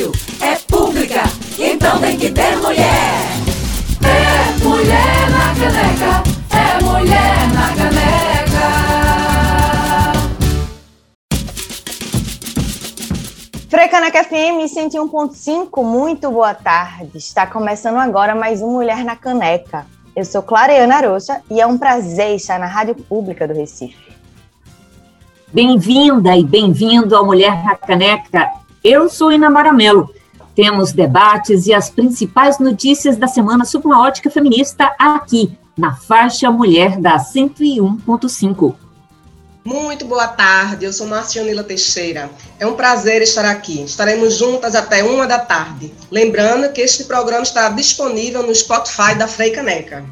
rádio 0.00 0.12
é 0.40 0.56
pública, 0.56 1.22
então 1.58 2.00
tem 2.00 2.16
que 2.16 2.30
ter 2.30 2.56
mulher. 2.56 2.86
É 4.02 4.64
mulher 4.64 5.30
na 5.30 5.54
caneca, 5.54 6.22
é 6.56 6.82
mulher 6.82 7.52
na 7.52 7.68
caneca. 7.76 8.70
Frecaneca 13.68 14.24
FM 14.24 14.64
101.5, 14.74 15.84
muito 15.84 16.30
boa 16.30 16.54
tarde. 16.54 17.18
Está 17.18 17.46
começando 17.46 17.96
agora 17.96 18.34
mais 18.34 18.62
um 18.62 18.70
Mulher 18.72 19.04
na 19.04 19.16
Caneca. 19.16 19.86
Eu 20.16 20.24
sou 20.24 20.42
Clareana 20.42 20.96
Arocha 20.96 21.42
e 21.50 21.60
é 21.60 21.66
um 21.66 21.78
prazer 21.78 22.34
estar 22.34 22.58
na 22.58 22.66
Rádio 22.66 22.94
Pública 22.94 23.46
do 23.46 23.54
Recife. 23.54 24.10
Bem-vinda 25.52 26.36
e 26.36 26.44
bem-vindo 26.44 27.14
ao 27.14 27.24
Mulher 27.24 27.62
na 27.64 27.76
Caneca. 27.76 28.60
Eu 28.82 29.10
sou 29.10 29.30
Ina 29.30 29.50
Maramelo. 29.50 30.08
Temos 30.54 30.92
debates 30.92 31.66
e 31.66 31.74
as 31.74 31.90
principais 31.90 32.58
notícias 32.58 33.16
da 33.18 33.26
semana 33.26 33.66
sob 33.66 33.86
uma 33.86 34.02
ótica 34.02 34.30
feminista 34.30 34.90
aqui, 34.98 35.56
na 35.76 35.94
faixa 35.94 36.50
Mulher 36.50 36.98
da 36.98 37.18
101.5. 37.18 38.74
Muito 39.62 40.06
boa 40.06 40.26
tarde, 40.26 40.86
eu 40.86 40.92
sou 40.94 41.06
Marcianila 41.06 41.62
Teixeira. 41.62 42.30
É 42.58 42.66
um 42.66 42.74
prazer 42.74 43.20
estar 43.20 43.44
aqui. 43.44 43.82
Estaremos 43.82 44.36
juntas 44.36 44.74
até 44.74 45.04
uma 45.04 45.26
da 45.26 45.38
tarde. 45.38 45.92
Lembrando 46.10 46.72
que 46.72 46.80
este 46.80 47.04
programa 47.04 47.42
está 47.42 47.68
disponível 47.68 48.42
no 48.42 48.54
Spotify 48.54 49.14
da 49.14 49.28
Frei 49.28 49.50
Caneca. 49.50 50.02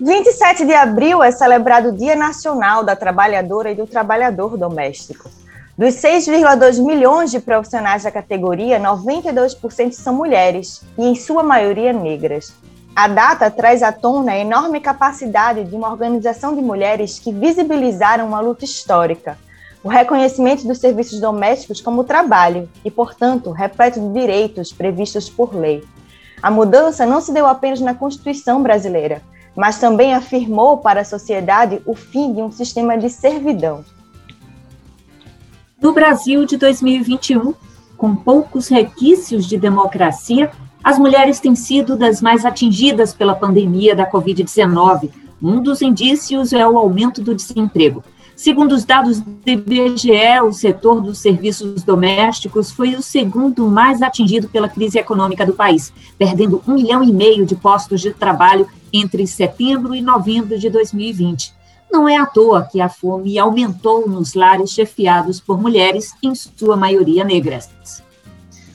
27 0.00 0.64
de 0.64 0.74
abril 0.74 1.24
é 1.24 1.32
celebrado 1.32 1.88
o 1.88 1.96
Dia 1.96 2.14
Nacional 2.14 2.84
da 2.84 2.94
Trabalhadora 2.94 3.72
e 3.72 3.74
do 3.74 3.86
Trabalhador 3.86 4.56
Doméstico. 4.56 5.28
Dos 5.76 5.96
6,2 5.96 6.80
milhões 6.80 7.32
de 7.32 7.40
profissionais 7.40 8.04
da 8.04 8.10
categoria, 8.12 8.78
92% 8.78 9.90
são 9.90 10.14
mulheres 10.14 10.84
e, 10.96 11.04
em 11.04 11.16
sua 11.16 11.42
maioria, 11.42 11.92
negras. 11.92 12.54
A 12.94 13.08
data 13.08 13.50
traz 13.50 13.82
à 13.82 13.90
tona 13.90 14.32
a 14.32 14.38
enorme 14.38 14.78
capacidade 14.78 15.64
de 15.64 15.74
uma 15.74 15.90
organização 15.90 16.54
de 16.54 16.62
mulheres 16.62 17.18
que 17.18 17.32
visibilizaram 17.32 18.28
uma 18.28 18.38
luta 18.38 18.64
histórica, 18.64 19.36
o 19.82 19.88
reconhecimento 19.88 20.64
dos 20.64 20.78
serviços 20.78 21.18
domésticos 21.18 21.80
como 21.80 22.04
trabalho 22.04 22.68
e, 22.84 22.90
portanto, 22.90 23.50
repleto 23.50 23.98
de 23.98 24.12
direitos 24.12 24.72
previstos 24.72 25.28
por 25.28 25.56
lei. 25.56 25.82
A 26.40 26.52
mudança 26.52 27.04
não 27.04 27.20
se 27.20 27.32
deu 27.32 27.48
apenas 27.48 27.80
na 27.80 27.94
Constituição 27.94 28.62
brasileira, 28.62 29.22
mas 29.56 29.80
também 29.80 30.14
afirmou 30.14 30.76
para 30.76 31.00
a 31.00 31.04
sociedade 31.04 31.82
o 31.84 31.96
fim 31.96 32.32
de 32.32 32.40
um 32.40 32.52
sistema 32.52 32.96
de 32.96 33.10
servidão. 33.10 33.84
No 35.84 35.92
Brasil 35.92 36.46
de 36.46 36.56
2021, 36.56 37.52
com 37.94 38.16
poucos 38.16 38.68
requisitos 38.68 39.44
de 39.44 39.58
democracia, 39.58 40.50
as 40.82 40.98
mulheres 40.98 41.40
têm 41.40 41.54
sido 41.54 41.94
das 41.94 42.22
mais 42.22 42.46
atingidas 42.46 43.12
pela 43.12 43.34
pandemia 43.34 43.94
da 43.94 44.10
Covid-19. 44.10 45.10
Um 45.42 45.62
dos 45.62 45.82
indícios 45.82 46.54
é 46.54 46.66
o 46.66 46.78
aumento 46.78 47.20
do 47.20 47.34
desemprego. 47.34 48.02
Segundo 48.34 48.72
os 48.72 48.86
dados 48.86 49.20
do 49.20 49.30
IBGE, 49.44 50.40
o 50.42 50.54
setor 50.54 51.02
dos 51.02 51.18
serviços 51.18 51.82
domésticos 51.82 52.70
foi 52.70 52.94
o 52.94 53.02
segundo 53.02 53.68
mais 53.68 54.00
atingido 54.00 54.48
pela 54.48 54.70
crise 54.70 54.98
econômica 54.98 55.44
do 55.44 55.52
país, 55.52 55.92
perdendo 56.16 56.62
um 56.66 56.76
milhão 56.76 57.04
e 57.04 57.12
meio 57.12 57.44
de 57.44 57.54
postos 57.54 58.00
de 58.00 58.10
trabalho 58.14 58.66
entre 58.90 59.26
setembro 59.26 59.94
e 59.94 60.00
novembro 60.00 60.58
de 60.58 60.70
2020. 60.70 61.52
Não 61.94 62.08
é 62.08 62.16
à 62.16 62.26
toa 62.26 62.68
que 62.72 62.80
a 62.80 62.88
fome 62.88 63.38
aumentou 63.38 64.08
nos 64.08 64.34
lares 64.34 64.70
chefiados 64.70 65.38
por 65.38 65.62
mulheres, 65.62 66.10
em 66.20 66.34
sua 66.34 66.76
maioria 66.76 67.22
negras. 67.22 67.68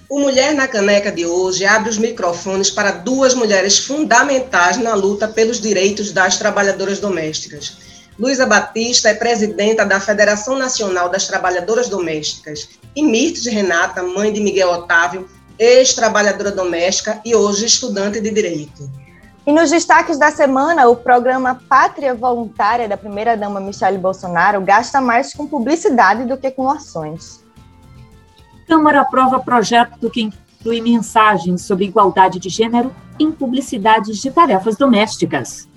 O 0.10 0.22
Mulher 0.22 0.54
na 0.54 0.70
Caneca 0.70 1.12
de 1.12 1.26
hoje 1.26 1.66
abre 1.66 1.90
os 1.90 1.98
microfones 1.98 2.72
para 2.72 2.92
duas 2.92 3.34
mulheres 3.34 3.78
fundamentais 3.78 4.78
na 4.78 4.96
luta 4.96 5.28
pelos 5.28 5.60
direitos 5.60 6.14
das 6.14 6.38
trabalhadoras 6.38 7.00
domésticas. 7.00 7.80
Luísa 8.18 8.46
Batista 8.46 9.10
é 9.10 9.14
presidenta 9.14 9.86
da 9.86 10.00
Federação 10.00 10.58
Nacional 10.58 11.10
das 11.10 11.28
Trabalhadoras 11.28 11.90
Domésticas. 11.90 12.70
E 12.96 13.04
Mirtes 13.04 13.46
Renata, 13.48 14.02
mãe 14.02 14.32
de 14.32 14.40
Miguel 14.40 14.70
Otávio, 14.70 15.28
ex-trabalhadora 15.60 16.54
doméstica 16.54 17.20
e 17.26 17.36
hoje 17.36 17.66
estudante 17.66 18.22
de 18.22 18.32
Direito. 18.32 18.90
E 19.50 19.52
nos 19.52 19.72
destaques 19.72 20.20
da 20.20 20.30
semana, 20.30 20.88
o 20.88 20.96
programa 20.96 21.60
Pátria 21.68 22.14
Voluntária 22.14 22.88
da 22.88 22.96
primeira-dama 22.96 23.60
Michele 23.60 23.98
Bolsonaro 23.98 24.62
gasta 24.62 25.02
mais 25.02 25.34
com 25.34 25.48
publicidade 25.48 26.24
do 26.26 26.38
que 26.38 26.52
com 26.52 26.70
ações. 26.70 27.44
Câmara 28.68 29.02
aprova 29.02 29.40
projeto 29.40 30.08
que 30.12 30.22
inclui 30.22 30.82
mensagens 30.82 31.64
sobre 31.64 31.86
igualdade 31.86 32.38
de 32.38 32.48
gênero 32.48 32.96
em 33.20 33.32
publicidades 33.32 34.20
de 34.20 34.30
tarefas 34.30 34.78
domésticas. 34.78 35.68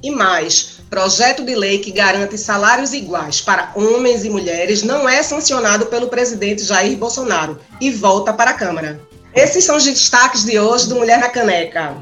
E 0.00 0.12
mais, 0.12 0.80
projeto 0.88 1.44
de 1.44 1.56
lei 1.56 1.80
que 1.80 1.90
garante 1.90 2.38
salários 2.38 2.92
iguais 2.92 3.40
para 3.40 3.72
homens 3.74 4.24
e 4.24 4.30
mulheres 4.30 4.84
não 4.84 5.08
é 5.08 5.20
sancionado 5.24 5.86
pelo 5.86 6.06
presidente 6.06 6.62
Jair 6.62 6.96
Bolsonaro 6.96 7.58
e 7.80 7.90
volta 7.90 8.32
para 8.32 8.52
a 8.52 8.54
Câmara. 8.54 9.00
Esses 9.34 9.64
são 9.64 9.76
os 9.76 9.84
destaques 9.84 10.44
de 10.44 10.60
hoje 10.60 10.88
do 10.88 10.94
Mulher 10.94 11.18
na 11.18 11.28
Caneca. 11.28 11.96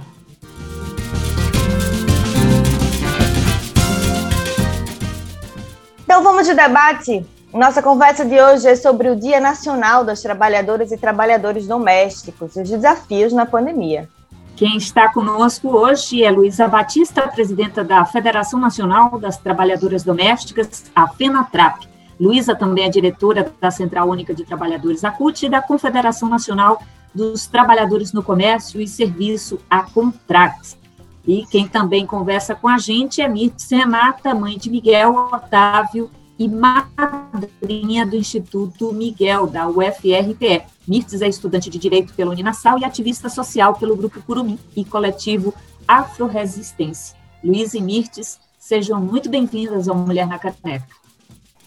Então 6.15 6.23
vamos 6.23 6.47
de 6.47 6.55
debate. 6.55 7.27
Nossa 7.53 7.83
conversa 7.83 8.25
de 8.25 8.41
hoje 8.41 8.69
é 8.69 8.77
sobre 8.77 9.11
o 9.11 9.17
Dia 9.17 9.41
Nacional 9.41 10.05
das 10.05 10.23
Trabalhadoras 10.23 10.93
e 10.93 10.97
Trabalhadores 10.97 11.67
Domésticos 11.67 12.55
e 12.55 12.61
os 12.63 12.71
desafios 12.71 13.33
na 13.33 13.45
pandemia. 13.45 14.09
Quem 14.55 14.77
está 14.77 15.13
conosco 15.13 15.67
hoje 15.71 16.23
é 16.23 16.31
Luísa 16.31 16.69
Batista, 16.69 17.27
presidenta 17.27 17.83
da 17.83 18.05
Federação 18.05 18.61
Nacional 18.61 19.19
das 19.19 19.39
Trabalhadoras 19.39 20.05
Domésticas, 20.05 20.85
a 20.95 21.09
FENATRAP. 21.09 21.89
Luísa 22.21 22.55
também 22.55 22.85
é 22.85 22.89
diretora 22.89 23.53
da 23.61 23.73
Central 23.73 24.09
Única 24.09 24.33
de 24.33 24.45
Trabalhadores, 24.45 25.03
a 25.03 25.11
CUT, 25.11 25.47
e 25.47 25.49
da 25.49 25.61
Confederação 25.61 26.29
Nacional 26.29 26.81
dos 27.13 27.49
Trabalhadores 27.49 28.13
no 28.13 28.23
Comércio 28.23 28.81
e 28.81 28.87
Serviço, 28.87 29.59
a 29.69 29.83
Contrax. 29.83 30.79
E 31.27 31.47
quem 31.47 31.67
também 31.67 32.07
conversa 32.07 32.55
com 32.55 32.69
a 32.69 32.77
gente 32.77 33.23
é 33.23 33.29
Mirtes 33.29 33.71
Renata, 33.71 34.35
mãe 34.35 34.59
de 34.59 34.69
Miguel 34.69 35.15
Otávio 35.33 36.11
e 36.39 36.47
madrinha 36.47 38.05
do 38.05 38.15
Instituto 38.15 38.93
Miguel, 38.93 39.47
da 39.47 39.67
UFRPE. 39.67 40.63
Mirtes 40.87 41.23
é 41.23 41.29
estudante 41.29 41.71
de 41.71 41.79
Direito 41.79 42.13
pela 42.13 42.31
Uninasal 42.31 42.79
e 42.79 42.85
ativista 42.85 43.31
social 43.31 43.75
pelo 43.75 43.97
Grupo 43.97 44.21
Curumim 44.23 44.59
e 44.77 44.85
coletivo 44.85 45.55
Afroresistência. 45.89 47.17
Luiz 47.43 47.73
e 47.73 47.81
Mirtes, 47.81 48.39
sejam 48.59 49.01
muito 49.01 49.31
bem-vindas 49.31 49.89
ao 49.89 49.97
Mulher 49.97 50.27
na 50.27 50.39
Caneca. 50.39 50.87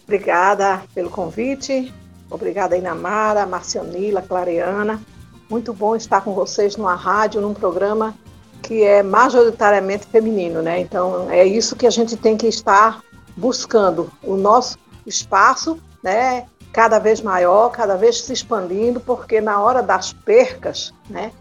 Obrigada 0.04 0.84
pelo 0.94 1.10
convite. 1.10 1.92
Obrigada, 2.30 2.78
Inamara, 2.78 3.46
Marcionila, 3.48 4.22
Clareana. 4.22 5.02
Muito 5.50 5.74
bom 5.74 5.96
estar 5.96 6.22
com 6.22 6.34
vocês 6.34 6.78
numa 6.78 6.94
rádio, 6.94 7.42
num 7.42 7.54
programa 7.54 8.14
que 8.62 8.84
é 8.84 9.02
majoritariamente 9.02 10.06
feminino, 10.08 10.62
né? 10.62 10.80
Então, 10.80 11.30
é 11.32 11.46
isso 11.46 11.76
que 11.76 11.88
a 11.88 11.90
gente 11.90 12.18
tem 12.18 12.36
que 12.36 12.48
estar 12.48 13.02
buscando 13.36 14.12
o 14.24 14.36
nosso 14.36 14.78
espaço, 15.06 15.80
né, 16.04 16.46
cada 16.74 17.00
vez 17.00 17.22
maior, 17.22 17.70
cada 17.70 17.96
vez 17.96 18.22
se 18.22 18.34
expandindo, 18.34 19.00
porque 19.00 19.40
na 19.40 19.62
hora 19.62 19.82
das 19.82 20.12
percas, 20.12 20.94
né, 21.10 21.32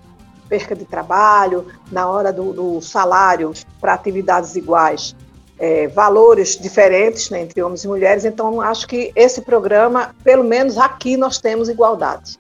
perca 0.49 0.77
de 0.77 0.85
trabalho, 0.85 1.67
na 1.91 2.09
hora 2.09 2.33
do, 2.33 2.53
do 2.53 2.81
salário 2.81 3.53
para 3.81 3.95
atividades 3.95 4.55
iguais, 4.55 5.17
é, 5.59 5.89
valores 5.89 6.57
diferentes 6.59 7.31
né, 7.31 7.43
entre 7.43 7.63
homens 7.63 7.85
e 7.85 7.89
mulheres. 7.89 8.25
Então, 8.25 8.61
acho 8.61 8.87
que 8.87 9.11
esse 9.17 9.43
programa, 9.43 10.15
pelo 10.23 10.45
menos 10.45 10.79
aqui, 10.79 11.17
nós 11.17 11.39
temos 11.39 11.69
igualdade. 11.69 12.39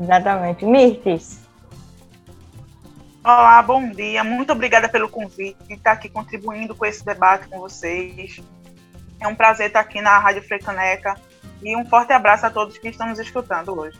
Exatamente. 0.00 0.64
Mirtes. 0.64 1.47
Olá, 3.24 3.60
bom 3.62 3.90
dia. 3.90 4.22
Muito 4.22 4.52
obrigada 4.52 4.88
pelo 4.88 5.08
convite 5.08 5.56
de 5.66 5.74
estar 5.74 5.92
aqui 5.92 6.08
contribuindo 6.08 6.74
com 6.74 6.86
esse 6.86 7.04
debate 7.04 7.48
com 7.48 7.58
vocês. 7.58 8.40
É 9.20 9.26
um 9.26 9.34
prazer 9.34 9.66
estar 9.66 9.80
aqui 9.80 10.00
na 10.00 10.18
Rádio 10.18 10.42
Frecaneca 10.42 11.16
e 11.62 11.76
um 11.76 11.84
forte 11.84 12.12
abraço 12.12 12.46
a 12.46 12.50
todos 12.50 12.78
que 12.78 12.88
estão 12.88 13.08
nos 13.08 13.18
escutando 13.18 13.76
hoje. 13.78 13.98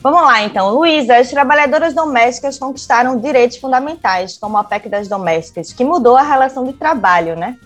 Vamos 0.00 0.22
lá, 0.22 0.42
então. 0.42 0.68
Luísa, 0.74 1.16
as 1.16 1.30
trabalhadoras 1.30 1.94
domésticas 1.94 2.58
conquistaram 2.58 3.18
direitos 3.18 3.56
fundamentais, 3.56 4.36
como 4.36 4.58
a 4.58 4.64
PEC 4.64 4.88
das 4.88 5.08
domésticas, 5.08 5.72
que 5.72 5.84
mudou 5.84 6.16
a 6.16 6.22
relação 6.22 6.64
de 6.64 6.74
trabalho, 6.74 7.34
né? 7.34 7.56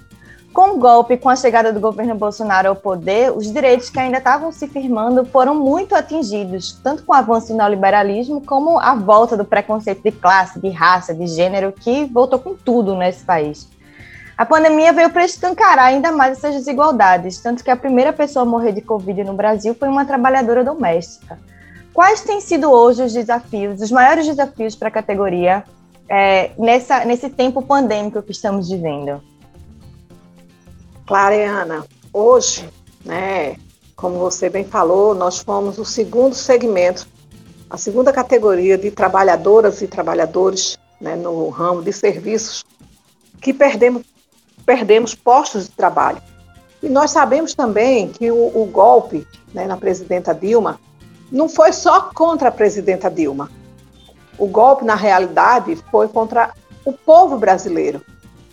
Com 0.57 0.71
o 0.71 0.79
golpe, 0.79 1.19
com 1.19 1.29
a 1.29 1.37
chegada 1.37 1.71
do 1.71 1.79
governo 1.79 2.15
Bolsonaro 2.15 2.69
ao 2.69 2.75
poder, 2.75 3.31
os 3.31 3.53
direitos 3.53 3.91
que 3.91 4.01
ainda 4.01 4.17
estavam 4.17 4.51
se 4.51 4.67
firmando 4.67 5.23
foram 5.27 5.55
muito 5.55 5.95
atingidos, 5.95 6.73
tanto 6.83 7.03
com 7.03 7.13
o 7.13 7.15
avanço 7.15 7.49
do 7.49 7.59
neoliberalismo, 7.59 8.41
como 8.41 8.79
a 8.79 8.95
volta 8.95 9.37
do 9.37 9.45
preconceito 9.45 10.03
de 10.03 10.13
classe, 10.13 10.59
de 10.59 10.71
raça, 10.71 11.13
de 11.13 11.27
gênero, 11.27 11.73
que 11.73 12.07
voltou 12.07 12.39
com 12.39 12.55
tudo 12.55 12.97
nesse 12.97 13.23
país. 13.23 13.69
A 14.35 14.47
pandemia 14.47 14.95
veio 14.95 15.11
para 15.11 15.27
escancarar 15.27 15.89
ainda 15.89 16.11
mais 16.11 16.39
essas 16.39 16.55
desigualdades, 16.55 17.39
tanto 17.39 17.63
que 17.63 17.71
a 17.71 17.77
primeira 17.77 18.11
pessoa 18.11 18.45
a 18.45 18.49
morrer 18.49 18.73
de 18.73 18.81
Covid 18.81 19.25
no 19.25 19.35
Brasil 19.35 19.77
foi 19.79 19.91
uma 19.91 20.07
trabalhadora 20.07 20.65
doméstica. 20.65 21.39
quais 21.93 22.23
têm 22.23 22.41
sido 22.41 22.71
hoje 22.71 23.03
os 23.03 23.13
desafios, 23.13 23.83
os 23.83 23.91
maiores 23.91 24.25
desafios 24.25 24.75
para 24.75 24.89
a 24.89 24.91
categoria 24.91 25.65
é, 26.09 26.53
nessa, 26.57 27.05
nesse 27.05 27.29
tempo 27.29 27.61
pandêmico 27.61 28.23
que 28.23 28.33
estamos 28.33 28.71
vivendo? 28.71 29.21
Clareana, 31.07 31.87
hoje, 32.13 32.69
né, 33.05 33.57
como 33.95 34.19
você 34.19 34.51
bem 34.51 34.65
falou, 34.65 35.15
nós 35.15 35.39
fomos 35.39 35.79
o 35.79 35.85
segundo 35.85 36.35
segmento, 36.35 37.07
a 37.71 37.77
segunda 37.77 38.13
categoria 38.13 38.77
de 38.77 38.91
trabalhadoras 38.91 39.81
e 39.83 39.87
trabalhadores 39.87 40.77
né, 41.01 41.15
no 41.15 41.49
ramo 41.49 41.83
de 41.83 41.93
serviços 41.93 42.65
que 43.41 43.55
perdemos, 43.55 44.03
perdemos 44.65 45.15
postos 45.15 45.67
de 45.67 45.71
trabalho. 45.71 46.21
E 46.83 46.89
nós 46.89 47.13
sabemos 47.13 47.55
também 47.55 48.09
que 48.09 48.31
o, 48.31 48.63
o 48.63 48.67
golpe 48.67 49.27
né, 49.55 49.67
na 49.67 49.77
presidenta 49.77 50.35
Dilma 50.35 50.81
não 51.31 51.49
foi 51.49 51.73
só 51.73 52.11
contra 52.15 52.49
a 52.49 52.53
presidenta 52.53 53.11
Dilma. 53.11 53.51
O 54.39 54.47
golpe, 54.47 54.85
na 54.85 54.95
realidade, 54.95 55.77
foi 55.91 56.09
contra 56.09 56.53
o 56.85 56.93
povo 56.93 57.39
brasileiro. 57.39 58.03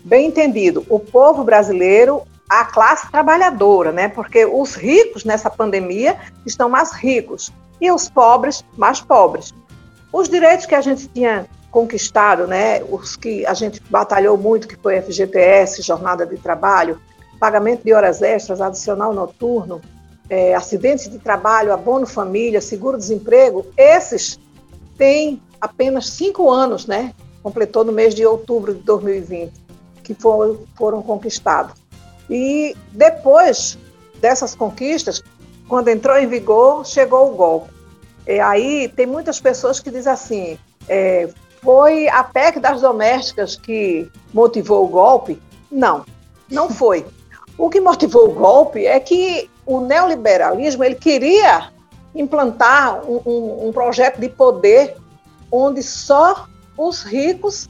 Bem 0.04 0.28
entendido, 0.28 0.86
o 0.90 1.00
povo 1.00 1.44
brasileiro, 1.44 2.24
a 2.60 2.66
classe 2.66 3.10
trabalhadora, 3.10 3.92
né? 3.92 4.08
Porque 4.08 4.46
os 4.46 4.76
ricos 4.76 5.26
nessa 5.26 5.50
pandemia 5.50 6.18
estão 6.46 6.70
mais 6.70 6.92
ricos 6.92 7.52
e 7.82 7.92
os 7.92 8.08
pobres 8.08 8.64
mais 8.78 9.02
pobres. 9.02 9.54
Os 10.12 10.30
direitos 10.30 10.68
que 10.68 10.76
a 10.76 10.82
gente 10.82 11.08
tinha 11.08 11.48
conquistado, 11.72 12.46
né? 12.46 12.84
Os 12.84 13.16
que 13.16 13.44
a 13.48 13.56
gente 13.56 13.82
batalhou 13.90 14.38
muito, 14.38 14.68
que 14.68 14.76
foi 14.76 15.02
FGTS, 15.02 15.82
jornada 15.82 16.28
de 16.28 16.38
trabalho, 16.38 17.02
pagamento 17.40 17.84
de 17.84 17.92
horas 17.92 18.22
extras, 18.22 18.62
adicional 18.62 19.14
noturno, 19.14 19.82
é, 20.30 20.54
acidentes 20.54 21.10
de 21.10 21.18
trabalho, 21.18 21.74
abono 21.74 22.06
família, 22.06 22.62
seguro-desemprego, 22.62 23.66
esses 23.76 24.40
têm 24.96 25.42
apenas 25.60 26.10
cinco 26.12 26.52
anos, 26.52 26.86
né? 26.86 27.14
Completou 27.42 27.84
no 27.84 27.92
mês 27.92 28.14
de 28.14 28.24
outubro 28.26 28.76
de 28.76 28.82
2020, 28.82 29.52
que 30.04 30.14
foram, 30.14 30.60
foram 30.78 31.02
conquistados. 31.02 31.83
E 32.34 32.76
depois 32.92 33.78
dessas 34.20 34.56
conquistas, 34.56 35.22
quando 35.70 35.90
entrou 35.90 36.18
em 36.18 36.26
vigor, 36.26 36.84
chegou 36.84 37.32
o 37.32 37.36
golpe. 37.36 37.72
E 38.26 38.40
aí 38.40 38.88
tem 38.88 39.06
muitas 39.06 39.40
pessoas 39.40 39.80
que 39.80 39.92
dizem 39.92 40.12
assim: 40.12 40.58
é, 40.90 41.30
foi 41.62 42.08
a 42.08 42.24
PEC 42.24 42.60
das 42.60 42.82
domésticas 42.82 43.56
que 43.56 44.10
motivou 44.34 44.84
o 44.84 44.88
golpe? 44.88 45.40
Não, 45.72 46.04
não 46.50 46.72
foi. 46.72 47.06
O 47.56 47.70
que 47.70 47.80
motivou 47.80 48.30
o 48.30 48.34
golpe 48.34 48.84
é 48.84 49.00
que 49.00 49.48
o 49.64 49.80
neoliberalismo 49.82 50.84
ele 50.84 50.96
queria 50.96 51.72
implantar 52.16 53.06
um, 53.06 53.22
um, 53.28 53.68
um 53.68 53.72
projeto 53.72 54.20
de 54.20 54.28
poder 54.28 54.96
onde 55.52 55.84
só 55.84 56.48
os 56.76 57.04
ricos 57.04 57.70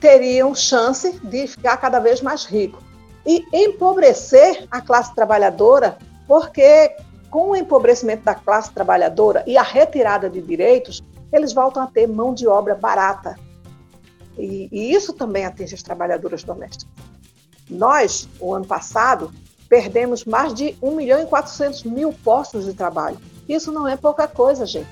teriam 0.00 0.54
chance 0.54 1.18
de 1.24 1.48
ficar 1.48 1.76
cada 1.78 1.98
vez 1.98 2.20
mais 2.20 2.44
ricos 2.44 2.85
e 3.26 3.44
empobrecer 3.52 4.66
a 4.70 4.80
classe 4.80 5.14
trabalhadora, 5.14 5.98
porque 6.26 6.94
com 7.30 7.50
o 7.50 7.56
empobrecimento 7.56 8.24
da 8.24 8.34
classe 8.34 8.72
trabalhadora 8.72 9.42
e 9.46 9.58
a 9.58 9.62
retirada 9.62 10.30
de 10.30 10.40
direitos, 10.40 11.02
eles 11.32 11.52
voltam 11.52 11.82
a 11.82 11.86
ter 11.86 12.06
mão 12.06 12.32
de 12.32 12.46
obra 12.46 12.74
barata. 12.74 13.36
E, 14.38 14.68
e 14.70 14.94
isso 14.94 15.12
também 15.12 15.44
atinge 15.44 15.74
as 15.74 15.82
trabalhadoras 15.82 16.44
domésticas. 16.44 16.88
Nós, 17.68 18.28
o 18.38 18.54
ano 18.54 18.66
passado, 18.66 19.32
perdemos 19.68 20.24
mais 20.24 20.54
de 20.54 20.76
1 20.80 20.94
milhão 20.94 21.20
e 21.20 21.26
400 21.26 21.82
mil 21.84 22.12
postos 22.12 22.64
de 22.64 22.74
trabalho. 22.74 23.18
Isso 23.48 23.72
não 23.72 23.88
é 23.88 23.96
pouca 23.96 24.28
coisa, 24.28 24.64
gente. 24.64 24.88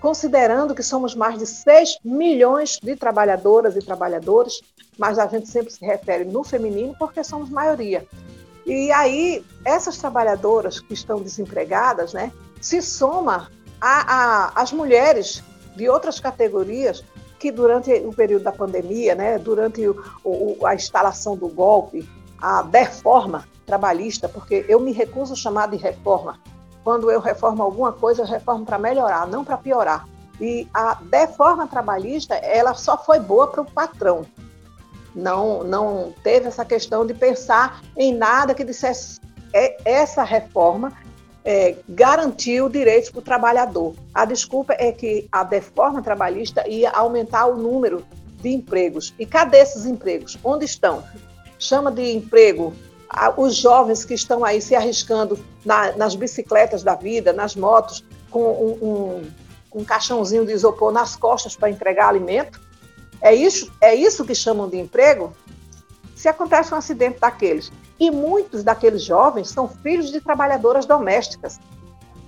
Considerando 0.00 0.74
que 0.74 0.82
somos 0.82 1.14
mais 1.14 1.38
de 1.38 1.46
6 1.46 1.98
milhões 2.04 2.78
de 2.82 2.96
trabalhadoras 2.96 3.76
e 3.76 3.80
trabalhadores, 3.80 4.60
mas 4.98 5.18
a 5.18 5.26
gente 5.26 5.48
sempre 5.48 5.72
se 5.72 5.84
refere 5.84 6.24
no 6.24 6.44
feminino 6.44 6.94
porque 6.98 7.24
somos 7.24 7.50
maioria. 7.50 8.06
E 8.64 8.90
aí, 8.92 9.44
essas 9.64 9.96
trabalhadoras 9.96 10.80
que 10.80 10.92
estão 10.92 11.20
desempregadas, 11.20 12.12
né, 12.12 12.32
se 12.60 12.82
soma 12.82 13.50
às 13.80 14.72
mulheres 14.72 15.42
de 15.76 15.88
outras 15.88 16.18
categorias 16.18 17.04
que 17.38 17.52
durante 17.52 17.92
o 17.92 18.12
período 18.12 18.42
da 18.42 18.52
pandemia, 18.52 19.14
né, 19.14 19.38
durante 19.38 19.86
o, 19.86 20.02
o, 20.24 20.66
a 20.66 20.74
instalação 20.74 21.36
do 21.36 21.48
golpe, 21.48 22.08
a 22.40 22.62
deforma 22.62 23.46
trabalhista, 23.64 24.28
porque 24.28 24.64
eu 24.68 24.80
me 24.80 24.92
recuso 24.92 25.34
a 25.34 25.36
chamar 25.36 25.68
de 25.68 25.76
reforma. 25.76 26.40
Quando 26.86 27.10
eu 27.10 27.18
reformo 27.18 27.64
alguma 27.64 27.90
coisa, 27.92 28.22
eu 28.22 28.26
reformo 28.26 28.64
para 28.64 28.78
melhorar, 28.78 29.26
não 29.26 29.44
para 29.44 29.56
piorar. 29.56 30.06
E 30.40 30.68
a 30.72 30.94
deforma 31.02 31.66
trabalhista, 31.66 32.36
ela 32.36 32.74
só 32.74 32.96
foi 32.96 33.18
boa 33.18 33.48
para 33.48 33.62
o 33.62 33.64
patrão. 33.64 34.24
Não, 35.12 35.64
não 35.64 36.14
teve 36.22 36.46
essa 36.46 36.64
questão 36.64 37.04
de 37.04 37.12
pensar 37.12 37.82
em 37.96 38.14
nada 38.14 38.54
que 38.54 38.62
dissesse 38.62 39.18
é, 39.52 39.76
essa 39.84 40.22
reforma 40.22 40.92
é, 41.44 41.74
garantiu 41.88 42.68
direitos 42.68 43.10
para 43.10 43.18
o 43.18 43.22
trabalhador. 43.22 43.92
A 44.14 44.24
desculpa 44.24 44.72
é 44.78 44.92
que 44.92 45.26
a 45.32 45.42
deforma 45.42 46.00
trabalhista 46.00 46.68
ia 46.68 46.90
aumentar 46.90 47.46
o 47.46 47.56
número 47.56 48.06
de 48.40 48.50
empregos. 48.50 49.12
E 49.18 49.26
cadê 49.26 49.58
esses 49.58 49.86
empregos? 49.86 50.38
Onde 50.44 50.64
estão? 50.64 51.02
Chama 51.58 51.90
de 51.90 52.12
emprego 52.12 52.72
os 53.36 53.56
jovens 53.56 54.04
que 54.04 54.14
estão 54.14 54.44
aí 54.44 54.60
se 54.60 54.74
arriscando 54.74 55.38
na, 55.64 55.92
nas 55.92 56.14
bicicletas 56.14 56.82
da 56.82 56.94
vida, 56.94 57.32
nas 57.32 57.54
motos, 57.54 58.04
com 58.30 58.42
um, 58.42 58.88
um, 58.88 59.80
um 59.80 59.84
caixãozinho 59.84 60.44
de 60.44 60.52
isopor 60.52 60.92
nas 60.92 61.16
costas 61.16 61.56
para 61.56 61.70
entregar 61.70 62.08
alimento. 62.08 62.60
É 63.20 63.34
isso, 63.34 63.72
é 63.80 63.94
isso 63.94 64.24
que 64.24 64.34
chamam 64.34 64.68
de 64.68 64.78
emprego? 64.78 65.32
Se 66.14 66.28
acontece 66.28 66.74
um 66.74 66.76
acidente 66.76 67.20
daqueles. 67.20 67.72
E 67.98 68.10
muitos 68.10 68.62
daqueles 68.62 69.02
jovens 69.02 69.48
são 69.48 69.68
filhos 69.68 70.10
de 70.10 70.20
trabalhadoras 70.20 70.84
domésticas 70.84 71.58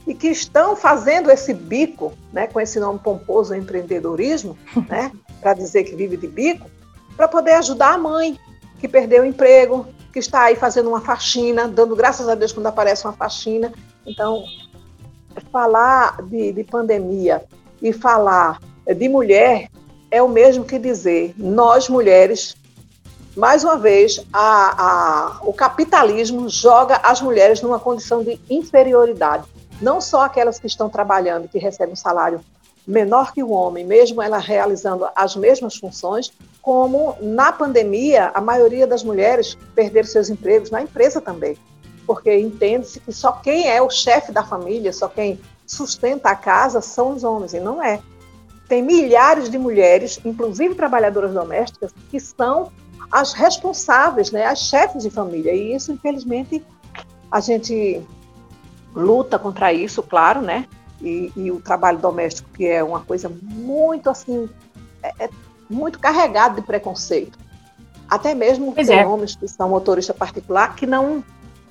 e 0.06 0.14
que 0.14 0.28
estão 0.28 0.74
fazendo 0.74 1.30
esse 1.30 1.52
bico, 1.52 2.14
né, 2.32 2.46
com 2.46 2.58
esse 2.58 2.80
nome 2.80 2.98
pomposo, 2.98 3.54
empreendedorismo, 3.54 4.56
né, 4.88 5.12
para 5.40 5.52
dizer 5.52 5.84
que 5.84 5.94
vive 5.94 6.16
de 6.16 6.26
bico, 6.26 6.70
para 7.14 7.28
poder 7.28 7.52
ajudar 7.52 7.94
a 7.94 7.98
mãe 7.98 8.38
que 8.80 8.88
perdeu 8.88 9.22
o 9.22 9.26
emprego, 9.26 9.86
que 10.12 10.18
está 10.18 10.44
aí 10.44 10.56
fazendo 10.56 10.88
uma 10.88 11.00
faxina, 11.00 11.68
dando 11.68 11.94
graças 11.94 12.28
a 12.28 12.34
Deus 12.34 12.52
quando 12.52 12.66
aparece 12.66 13.06
uma 13.06 13.12
faxina. 13.12 13.72
Então, 14.06 14.44
falar 15.52 16.22
de, 16.22 16.52
de 16.52 16.64
pandemia 16.64 17.44
e 17.80 17.92
falar 17.92 18.60
de 18.86 19.08
mulher 19.08 19.68
é 20.10 20.22
o 20.22 20.28
mesmo 20.28 20.64
que 20.64 20.78
dizer 20.78 21.34
nós 21.36 21.88
mulheres 21.88 22.56
mais 23.38 23.62
uma 23.62 23.76
vez, 23.76 24.20
a, 24.32 24.82
a, 24.82 25.40
o 25.42 25.52
capitalismo 25.52 26.48
joga 26.48 26.96
as 27.04 27.20
mulheres 27.20 27.62
numa 27.62 27.78
condição 27.78 28.24
de 28.24 28.40
inferioridade. 28.50 29.46
Não 29.80 30.00
só 30.00 30.22
aquelas 30.22 30.58
que 30.58 30.66
estão 30.66 30.90
trabalhando, 30.90 31.46
que 31.46 31.56
recebem 31.56 31.92
um 31.92 31.96
salário 31.96 32.40
menor 32.84 33.32
que 33.32 33.40
o 33.40 33.50
homem, 33.50 33.84
mesmo 33.84 34.20
ela 34.20 34.38
realizando 34.38 35.06
as 35.14 35.36
mesmas 35.36 35.76
funções, 35.76 36.32
como 36.68 37.16
na 37.22 37.50
pandemia 37.50 38.30
a 38.34 38.42
maioria 38.42 38.86
das 38.86 39.02
mulheres 39.02 39.56
perderam 39.74 40.06
seus 40.06 40.28
empregos 40.28 40.70
na 40.70 40.82
empresa 40.82 41.18
também, 41.18 41.56
porque 42.06 42.38
entende-se 42.38 43.00
que 43.00 43.10
só 43.10 43.32
quem 43.32 43.70
é 43.70 43.80
o 43.80 43.88
chefe 43.88 44.32
da 44.32 44.44
família, 44.44 44.92
só 44.92 45.08
quem 45.08 45.40
sustenta 45.66 46.28
a 46.28 46.34
casa 46.34 46.82
são 46.82 47.14
os 47.14 47.24
homens, 47.24 47.54
e 47.54 47.58
não 47.58 47.82
é. 47.82 48.02
Tem 48.68 48.82
milhares 48.82 49.48
de 49.48 49.56
mulheres, 49.56 50.20
inclusive 50.22 50.74
trabalhadoras 50.74 51.32
domésticas, 51.32 51.90
que 52.10 52.20
são 52.20 52.70
as 53.10 53.32
responsáveis, 53.32 54.30
né, 54.30 54.44
as 54.44 54.58
chefes 54.58 55.04
de 55.04 55.08
família, 55.08 55.54
e 55.54 55.74
isso, 55.74 55.90
infelizmente, 55.90 56.62
a 57.32 57.40
gente 57.40 58.02
luta 58.94 59.38
contra 59.38 59.72
isso, 59.72 60.02
claro, 60.02 60.42
né? 60.42 60.66
e, 61.00 61.32
e, 61.34 61.50
o 61.50 61.60
trabalho 61.60 61.98
doméstico, 61.98 62.50
que 62.52 62.66
é 62.66 62.84
uma 62.84 63.00
coisa 63.00 63.30
muito 63.40 64.10
assim, 64.10 64.50
é, 65.02 65.24
é 65.24 65.30
muito 65.68 65.98
carregado 65.98 66.56
de 66.56 66.62
preconceito. 66.62 67.38
Até 68.08 68.34
mesmo 68.34 68.72
pois 68.72 68.86
tem 68.86 68.98
é. 68.98 69.06
homens 69.06 69.36
que 69.36 69.46
são 69.46 69.68
motorista 69.68 70.14
particular 70.14 70.74
que 70.74 70.86
não 70.86 71.22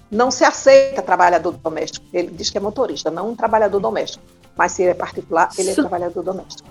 não 0.10 0.32
se 0.32 0.46
aceita 0.46 1.01
trabalhador 1.01 1.51
doméstico. 1.51 2.06
Ele 2.13 2.32
diz 2.32 2.50
que 2.50 2.58
é 2.58 2.62
motorista, 2.62 3.12
não 3.12 3.32
um 3.32 3.36
trabalhador 3.36 3.80
doméstico. 3.80 4.24
Mas 4.56 4.72
se 4.72 4.82
ele 4.82 4.92
é 4.92 4.94
particular, 4.94 5.50
ele 5.58 5.72
é 5.72 5.75
trabalhador 5.75 6.24
doméstico. 6.24 6.70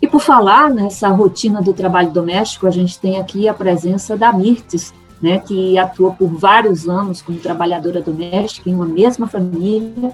E 0.00 0.08
por 0.08 0.20
falar 0.20 0.68
nessa 0.68 1.08
rotina 1.08 1.62
do 1.62 1.72
trabalho 1.72 2.10
doméstico, 2.10 2.66
a 2.66 2.70
gente 2.70 2.98
tem 2.98 3.20
aqui 3.20 3.48
a 3.48 3.54
presença 3.54 4.16
da 4.16 4.32
Mirtes, 4.32 4.92
né, 5.22 5.38
que 5.38 5.78
atua 5.78 6.10
por 6.10 6.26
vários 6.26 6.88
anos 6.88 7.22
como 7.22 7.38
trabalhadora 7.38 8.02
doméstica 8.02 8.68
em 8.68 8.74
uma 8.74 8.84
mesma 8.84 9.28
família 9.28 10.12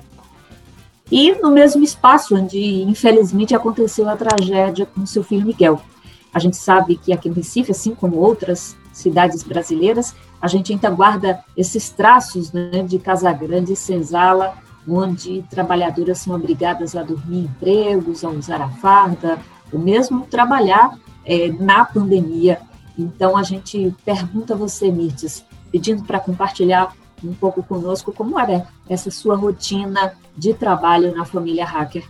e 1.11 1.33
no 1.41 1.50
mesmo 1.50 1.83
espaço 1.83 2.37
onde, 2.37 2.83
infelizmente, 2.83 3.55
aconteceu 3.55 4.07
a 4.11 4.17
tragédia 4.17 4.85
com 4.85 5.07
seu 5.07 5.25
filho 5.25 5.47
Miguel. 5.47 5.81
A 6.38 6.40
gente 6.40 6.57
sabe 6.57 6.97
que 6.97 7.12
aqui 7.12 7.28
no 7.28 7.35
Recife, 7.35 7.73
assim 7.73 7.97
como 7.97 8.16
outras 8.18 8.76
cidades 8.92 9.42
brasileiras, 9.42 10.14
a 10.40 10.47
gente 10.47 10.73
ainda 10.73 10.88
guarda 10.88 11.45
esses 11.57 11.90
traços 11.90 12.52
né, 12.52 12.85
de 12.85 12.97
Casagrande 12.97 13.73
e 13.73 13.76
Senzala 13.76 14.54
onde 14.87 15.45
trabalhadoras 15.50 16.18
são 16.18 16.37
obrigadas 16.37 16.95
a 16.95 17.02
dormir 17.02 17.38
em 17.38 17.45
empregos, 17.47 18.25
a 18.25 18.28
usar 18.28 18.62
a 18.62 18.68
farda, 18.68 19.40
ou 19.73 19.80
mesmo 19.80 20.26
trabalhar 20.26 20.97
é, 21.25 21.49
na 21.49 21.85
pandemia. 21.85 22.61
Então, 22.97 23.37
a 23.37 23.42
gente 23.42 23.92
pergunta 24.04 24.54
a 24.54 24.57
você, 24.57 24.92
Mirtes, 24.92 25.45
pedindo 25.73 26.04
para 26.04 26.21
compartilhar 26.21 26.95
um 27.23 27.35
pouco 27.35 27.64
conosco 27.64 28.12
como 28.12 28.38
era 28.38 28.64
essa 28.88 29.11
sua 29.11 29.35
rotina 29.35 30.14
de 30.37 30.54
trabalho 30.54 31.12
na 31.16 31.25
família 31.25 31.64
Hacker. 31.64 32.09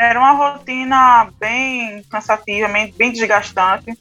Era 0.00 0.18
uma 0.18 0.30
rotina 0.30 1.28
bem 1.38 2.02
cansativa, 2.04 2.66
bem 2.96 3.12
desgastante, 3.12 3.92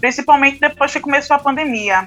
principalmente 0.00 0.58
depois 0.58 0.90
que 0.90 0.98
começou 0.98 1.36
a 1.36 1.38
pandemia. 1.38 2.06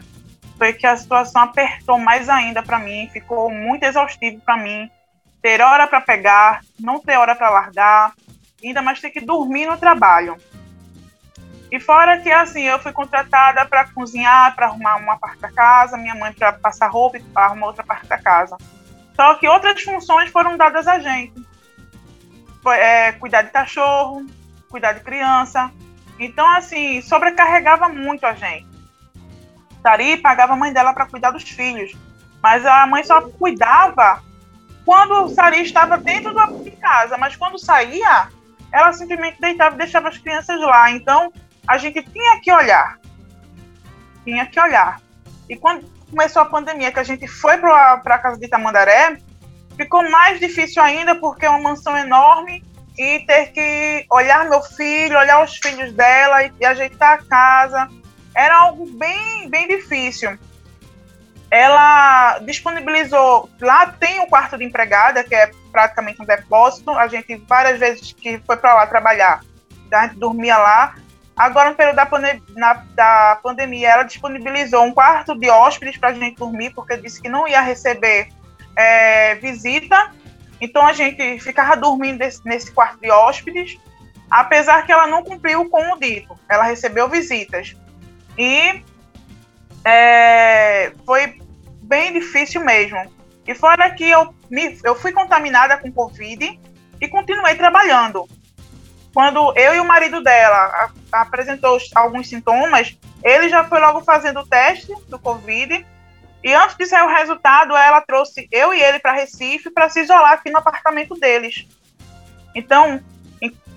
Foi 0.58 0.74
que 0.74 0.88
a 0.88 0.98
situação 0.98 1.44
apertou 1.44 2.00
mais 2.00 2.28
ainda 2.28 2.64
para 2.64 2.80
mim, 2.80 3.08
ficou 3.14 3.52
muito 3.52 3.84
exaustivo 3.84 4.42
para 4.42 4.58
mim. 4.58 4.90
Ter 5.44 5.62
hora 5.62 5.86
para 5.86 6.02
pegar, 6.02 6.62
não 6.80 7.00
ter 7.00 7.18
hora 7.18 7.36
para 7.36 7.52
largar, 7.52 8.14
ainda 8.64 8.82
mais 8.82 9.00
ter 9.00 9.12
que 9.12 9.22
dormir 9.22 9.68
no 9.68 9.78
trabalho. 9.78 10.38
E 11.72 11.80
fora 11.80 12.18
que, 12.18 12.32
assim, 12.32 12.64
eu 12.64 12.80
fui 12.80 12.94
contratada 12.94 13.64
para 13.68 13.86
cozinhar, 13.90 14.56
para 14.56 14.66
arrumar 14.66 14.96
uma 14.96 15.20
parte 15.20 15.38
da 15.38 15.52
casa, 15.52 15.98
minha 15.98 16.16
mãe 16.16 16.34
para 16.34 16.54
passar 16.54 16.88
roupa 16.88 17.18
e 17.18 17.22
para 17.22 17.46
arrumar 17.46 17.68
outra 17.68 17.84
parte 17.84 18.08
da 18.08 18.18
casa. 18.18 18.58
Só 19.16 19.36
que 19.36 19.48
outras 19.48 19.84
funções 19.84 20.32
foram 20.32 20.58
dadas 20.58 20.88
a 20.88 20.98
gente. 20.98 21.46
Foi, 22.66 22.78
é, 22.80 23.12
cuidar 23.12 23.44
de 23.44 23.52
cachorro, 23.52 24.26
cuidar 24.72 24.94
de 24.94 25.02
criança. 25.02 25.72
Então, 26.20 26.50
assim, 26.50 27.00
sobrecarregava 27.00 27.90
muito 27.90 28.26
a 28.26 28.34
gente. 28.34 28.66
Tari 29.84 30.18
pagava 30.18 30.54
a 30.54 30.56
mãe 30.56 30.74
dela 30.74 30.92
para 30.92 31.06
cuidar 31.06 31.30
dos 31.30 31.44
filhos. 31.44 31.96
Mas 32.42 32.66
a 32.66 32.88
mãe 32.88 33.04
só 33.04 33.22
cuidava 33.22 34.24
quando 34.84 35.30
Sari 35.30 35.62
estava 35.62 35.96
dentro 35.96 36.34
de 36.64 36.72
casa. 36.72 37.20
Mas 37.20 37.36
quando 37.36 37.60
saía, 37.60 38.30
ela 38.72 38.92
simplesmente 38.94 39.40
deitava 39.40 39.76
e 39.76 39.78
deixava 39.78 40.10
as 40.10 40.18
crianças 40.18 40.60
lá. 40.60 40.90
Então, 40.90 41.32
a 41.68 41.78
gente 41.78 42.02
tinha 42.02 42.42
que 42.42 42.52
olhar. 42.52 42.98
Tinha 44.24 44.44
que 44.48 44.60
olhar. 44.60 45.00
E 45.48 45.56
quando 45.56 45.88
começou 46.10 46.42
a 46.42 46.46
pandemia, 46.46 46.92
que 46.92 47.00
a 47.00 47.04
gente 47.04 47.28
foi 47.28 47.58
para 47.58 48.02
a 48.04 48.18
casa 48.18 48.40
de 48.40 48.48
Tamandaré, 48.48 49.20
ficou 49.76 50.10
mais 50.10 50.40
difícil 50.40 50.82
ainda, 50.82 51.16
porque 51.16 51.46
é 51.46 51.50
uma 51.50 51.60
mansão 51.70 51.98
enorme 51.98 52.64
e 52.98 53.20
ter 53.22 53.48
que 53.52 54.06
olhar 54.10 54.50
meu 54.50 54.62
filho, 54.62 55.18
olhar 55.18 55.44
os 55.44 55.58
filhos 55.58 55.92
dela 55.94 56.44
e, 56.44 56.52
e 56.60 56.66
ajeitar 56.66 57.14
a 57.14 57.24
casa. 57.24 57.90
Era 58.36 58.64
algo 58.64 58.86
bem, 58.86 59.50
bem 59.50 59.68
difícil. 59.68 60.38
Ela 61.52 62.40
disponibilizou. 62.40 63.50
Lá 63.62 63.88
tem 63.88 64.20
o 64.22 64.28
quarto 64.28 64.58
de 64.58 64.64
empregada, 64.64 65.24
que 65.24 65.36
é 65.36 65.52
praticamente 65.72 66.22
um 66.22 66.26
depósito. 66.26 66.92
A 66.92 67.08
gente, 67.08 67.36
várias 67.48 67.80
vezes 67.80 68.14
que 68.14 68.40
foi 68.46 68.58
para 68.58 68.76
lá 68.76 68.88
trabalhar, 68.88 69.42
a 69.92 70.08
gente 70.08 70.18
dormia 70.18 70.58
lá. 70.58 70.96
Agora, 71.36 71.70
no 71.70 71.76
período 71.76 71.98
da, 71.98 72.10
na, 72.56 72.74
da 72.96 73.40
pandemia, 73.44 73.90
ela 73.90 74.04
disponibilizou 74.04 74.84
um 74.84 74.94
quarto 74.94 75.38
de 75.38 75.50
hóspedes 75.50 75.98
para 75.98 76.10
a 76.10 76.14
gente 76.14 76.38
dormir, 76.38 76.74
porque 76.74 76.96
disse 76.96 77.22
que 77.22 77.28
não 77.28 77.46
ia 77.46 77.60
receber 77.60 78.30
é, 78.76 79.36
visita. 79.36 80.12
Então, 80.60 80.86
a 80.86 80.94
gente 80.94 81.40
ficava 81.40 81.76
dormindo 81.76 82.20
desse, 82.20 82.42
nesse 82.46 82.72
quarto 82.72 83.00
de 83.00 83.12
hóspedes, 83.12 83.78
apesar 84.30 84.86
que 84.86 84.92
ela 84.92 85.08
não 85.08 85.24
cumpriu 85.24 85.70
com 85.70 85.94
o 85.94 86.00
dito. 86.00 86.38
Ela 86.50 86.64
recebeu 86.64 87.10
visitas. 87.10 87.76
E 88.38 88.84
é, 89.84 90.92
foi 91.06 91.40
bem 91.82 92.14
difícil 92.14 92.64
mesmo. 92.64 93.00
E 93.48 93.54
fora 93.54 93.92
que 93.92 94.10
eu, 94.10 94.34
me, 94.50 94.80
eu 94.84 94.96
fui 94.96 95.12
contaminada 95.12 95.78
com 95.78 95.92
Covid 95.92 96.60
e 97.00 97.08
continuei 97.08 97.56
trabalhando. 97.56 98.28
Quando 99.14 99.54
eu 99.56 99.76
e 99.76 99.80
o 99.80 99.86
marido 99.86 100.22
dela 100.22 100.92
apresentou 101.12 101.78
alguns 101.94 102.28
sintomas, 102.28 102.98
ele 103.24 103.48
já 103.48 103.64
foi 103.64 103.80
logo 103.80 104.02
fazendo 104.02 104.42
o 104.42 104.46
teste 104.46 104.94
do 105.08 105.18
Covid. 105.18 105.86
E 106.46 106.54
antes 106.54 106.78
de 106.78 106.86
sair 106.86 107.02
o 107.02 107.10
resultado, 107.10 107.76
ela 107.76 108.02
trouxe 108.02 108.48
eu 108.52 108.72
e 108.72 108.80
ele 108.80 109.00
para 109.00 109.14
Recife 109.14 109.72
para 109.72 109.90
se 109.90 110.02
isolar 110.02 110.34
aqui 110.34 110.52
no 110.52 110.60
apartamento 110.60 111.16
deles. 111.16 111.68
Então, 112.54 113.04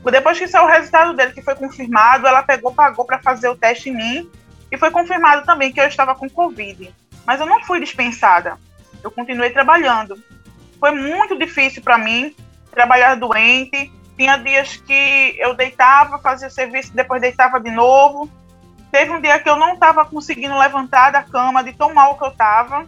depois 0.04 0.38
que 0.38 0.46
saiu 0.46 0.66
o 0.66 0.68
resultado 0.68 1.14
dele, 1.14 1.32
que 1.32 1.40
foi 1.40 1.54
confirmado, 1.54 2.26
ela 2.26 2.42
pegou, 2.42 2.70
pagou 2.74 3.06
para 3.06 3.20
fazer 3.20 3.48
o 3.48 3.56
teste 3.56 3.88
em 3.88 3.96
mim 3.96 4.30
e 4.70 4.76
foi 4.76 4.90
confirmado 4.90 5.46
também 5.46 5.72
que 5.72 5.80
eu 5.80 5.86
estava 5.86 6.14
com 6.14 6.28
Covid. 6.28 6.94
Mas 7.24 7.40
eu 7.40 7.46
não 7.46 7.64
fui 7.64 7.80
dispensada. 7.80 8.58
Eu 9.02 9.10
continuei 9.10 9.48
trabalhando. 9.48 10.22
Foi 10.78 10.90
muito 10.90 11.38
difícil 11.38 11.82
para 11.82 11.96
mim 11.96 12.36
trabalhar 12.70 13.14
doente, 13.14 13.90
tinha 14.14 14.36
dias 14.36 14.76
que 14.76 15.34
eu 15.38 15.54
deitava, 15.54 16.18
fazia 16.18 16.50
serviço, 16.50 16.94
depois 16.94 17.22
deitava 17.22 17.58
de 17.58 17.70
novo. 17.70 18.30
Teve 18.90 19.10
um 19.10 19.20
dia 19.20 19.38
que 19.38 19.48
eu 19.48 19.56
não 19.56 19.74
estava 19.74 20.04
conseguindo 20.04 20.56
levantar 20.56 21.10
da 21.10 21.22
cama 21.22 21.62
de 21.62 21.72
tão 21.72 21.92
mal 21.92 22.16
que 22.16 22.24
eu 22.24 22.28
estava. 22.28 22.86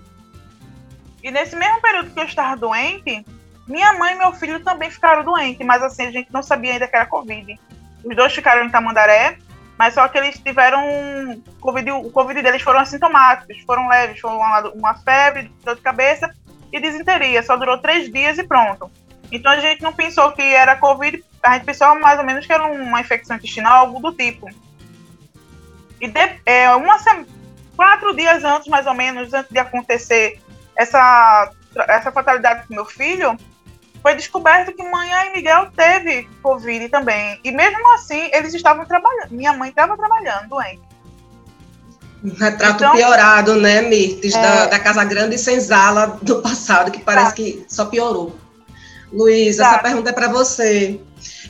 E 1.23 1.31
nesse 1.31 1.55
mesmo 1.55 1.81
período 1.81 2.11
que 2.11 2.21
eu 2.21 2.25
estava 2.25 2.57
doente, 2.57 3.25
minha 3.67 3.93
mãe 3.93 4.15
e 4.15 4.19
meu 4.19 4.33
filho 4.33 4.65
também 4.65 4.91
ficaram 4.91 5.23
doentes, 5.23 5.65
mas 5.67 5.83
assim, 5.83 6.07
a 6.07 6.11
gente 6.11 6.33
não 6.33 6.43
sabia 6.43 6.73
ainda 6.73 6.89
que 6.89 6.97
era 6.97 7.07
Covid. 7.07 7.59
Os 8.03 8.17
dois 8.17 8.35
ficaram 8.35 8.65
em 8.65 8.71
Tamandaré, 8.71 9.39
mas 9.79 9.95
só 9.95 10.09
que 10.09 10.19
eles 10.19 10.39
tiveram 10.39 11.43
COVID, 11.61 11.91
o 11.93 12.11
Covid 12.11 12.43
deles 12.43 12.63
foram 12.63 12.81
assintomáticos, 12.81 13.63
foram 13.67 13.89
leves, 13.89 14.21
foram 14.21 14.39
uma, 14.39 14.61
uma 14.71 14.95
febre, 14.95 15.53
dor 15.63 15.77
de 15.77 15.83
cabeça 15.83 16.35
e 16.73 16.81
desinteria. 16.81 17.43
Só 17.43 17.57
durou 17.57 17.79
três 17.79 18.11
dias 18.11 18.39
e 18.39 18.43
pronto. 18.43 18.91
Então 19.31 19.53
a 19.53 19.61
gente 19.61 19.83
não 19.83 19.93
pensou 19.93 20.33
que 20.33 20.43
era 20.43 20.77
Covid, 20.77 21.23
a 21.43 21.55
gente 21.55 21.65
pensou 21.65 21.95
mais 22.01 22.19
ou 22.19 22.25
menos 22.25 22.47
que 22.47 22.53
era 22.53 22.67
uma 22.67 23.01
infecção 23.01 23.37
intestinal, 23.37 23.87
algo 23.87 24.01
do 24.01 24.13
tipo. 24.13 24.49
E 26.01 26.09
de, 26.09 26.41
é, 26.47 26.71
uma 26.75 26.99
quatro 27.77 28.15
dias 28.15 28.45
antes, 28.45 28.69
mais 28.69 28.87
ou 28.87 28.95
menos, 28.95 29.33
antes 29.33 29.51
de 29.51 29.59
acontecer 29.59 30.39
essa, 30.77 31.51
essa 31.89 32.13
fatalidade 32.13 32.67
com 32.67 32.75
meu 32.75 32.85
filho, 32.85 33.37
foi 34.03 34.15
descoberto 34.15 34.73
que 34.73 34.83
manhã 34.83 35.25
e 35.27 35.33
Miguel 35.37 35.71
teve 35.77 36.29
Covid 36.43 36.89
também. 36.89 37.39
E 37.45 37.53
mesmo 37.53 37.95
assim, 37.95 38.31
eles 38.33 38.55
estavam 38.55 38.85
trabalhando. 38.87 39.31
Minha 39.31 39.53
mãe 39.53 39.71
estava 39.71 39.97
trabalhando 39.97 40.49
doente. 40.49 40.83
Um 42.23 42.35
retrato 42.35 42.85
então, 42.85 42.93
piorado, 42.93 43.57
né, 43.57 43.81
Mirtes, 43.83 44.35
é... 44.35 44.43
da, 44.43 44.67
da 44.67 44.79
Casa 44.79 45.05
Grande 45.05 45.37
e 45.37 45.39
Senzala 45.39 46.19
do 46.21 46.43
passado, 46.43 46.91
que 46.91 47.01
parece 47.01 47.31
tá. 47.31 47.33
que 47.33 47.65
só 47.69 47.87
piorou. 47.87 48.37
Luiz, 49.13 49.57
tá. 49.57 49.67
essa 49.67 49.79
pergunta 49.79 50.11
é 50.11 50.13
para 50.13 50.29
você. 50.29 51.01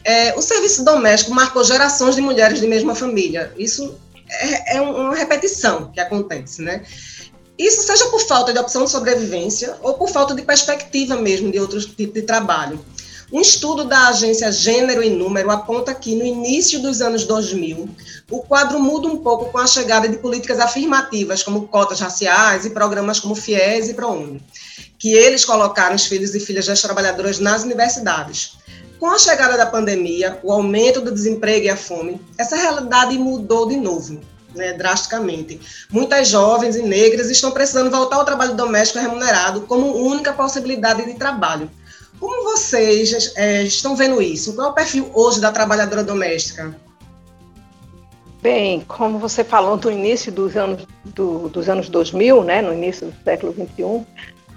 É, 0.04 0.34
o 0.36 0.42
serviço 0.42 0.84
doméstico 0.84 1.34
marcou 1.34 1.62
gerações 1.64 2.14
de 2.14 2.22
mulheres 2.22 2.60
de 2.60 2.66
mesma 2.66 2.94
família. 2.94 3.52
Isso 3.58 3.98
é, 4.30 4.76
é 4.76 4.80
uma 4.80 5.14
repetição 5.14 5.90
que 5.92 6.00
acontece, 6.00 6.62
né? 6.62 6.82
Isso 7.58 7.82
seja 7.82 8.06
por 8.06 8.20
falta 8.26 8.52
de 8.52 8.58
opção 8.58 8.84
de 8.84 8.90
sobrevivência 8.90 9.76
ou 9.82 9.94
por 9.94 10.08
falta 10.08 10.34
de 10.34 10.42
perspectiva 10.42 11.16
mesmo 11.16 11.52
de 11.52 11.60
outros 11.60 11.84
tipos 11.84 12.14
de 12.14 12.22
trabalho. 12.22 12.82
Um 13.32 13.40
estudo 13.40 13.84
da 13.84 14.08
agência 14.08 14.50
Gênero 14.50 15.04
e 15.04 15.10
Número 15.10 15.50
aponta 15.50 15.94
que, 15.94 16.16
no 16.16 16.24
início 16.24 16.80
dos 16.80 17.00
anos 17.00 17.24
2000, 17.26 17.88
o 18.30 18.40
quadro 18.40 18.80
muda 18.80 19.06
um 19.06 19.18
pouco 19.18 19.52
com 19.52 19.58
a 19.58 19.66
chegada 19.66 20.08
de 20.08 20.18
políticas 20.18 20.58
afirmativas, 20.58 21.42
como 21.42 21.68
cotas 21.68 22.00
raciais 22.00 22.64
e 22.64 22.70
programas 22.70 23.20
como 23.20 23.36
FIES 23.36 23.90
e 23.90 23.94
ProUni 23.94 24.42
que 25.00 25.14
eles 25.14 25.46
colocaram 25.46 25.96
os 25.96 26.04
filhos 26.04 26.34
e 26.34 26.40
filhas 26.40 26.66
das 26.66 26.82
trabalhadoras 26.82 27.38
nas 27.38 27.64
universidades. 27.64 28.58
Com 29.00 29.06
a 29.06 29.18
chegada 29.18 29.56
da 29.56 29.64
pandemia, 29.64 30.38
o 30.42 30.52
aumento 30.52 31.00
do 31.00 31.10
desemprego 31.10 31.64
e 31.64 31.70
a 31.70 31.76
fome, 31.76 32.20
essa 32.36 32.54
realidade 32.54 33.16
mudou 33.16 33.66
de 33.66 33.78
novo, 33.78 34.20
né, 34.54 34.74
drasticamente. 34.74 35.58
Muitas 35.90 36.28
jovens 36.28 36.76
e 36.76 36.82
negras 36.82 37.30
estão 37.30 37.50
precisando 37.50 37.90
voltar 37.90 38.16
ao 38.16 38.26
trabalho 38.26 38.54
doméstico 38.54 38.98
remunerado 38.98 39.62
como 39.62 39.96
única 39.96 40.34
possibilidade 40.34 41.06
de 41.06 41.14
trabalho. 41.14 41.70
Como 42.20 42.44
vocês 42.44 43.32
é, 43.36 43.62
estão 43.62 43.96
vendo 43.96 44.20
isso? 44.20 44.52
Qual 44.52 44.68
é 44.68 44.70
o 44.70 44.74
perfil 44.74 45.10
hoje 45.14 45.40
da 45.40 45.50
trabalhadora 45.50 46.04
doméstica? 46.04 46.76
Bem, 48.42 48.80
como 48.86 49.18
você 49.18 49.42
falou 49.42 49.78
no 49.78 49.90
início 49.90 50.30
dos 50.30 50.58
anos, 50.58 50.86
do, 51.06 51.48
dos 51.48 51.70
anos 51.70 51.88
2000, 51.88 52.44
né, 52.44 52.60
no 52.60 52.74
início 52.74 53.06
do 53.06 53.24
século 53.24 53.52
21, 53.52 54.04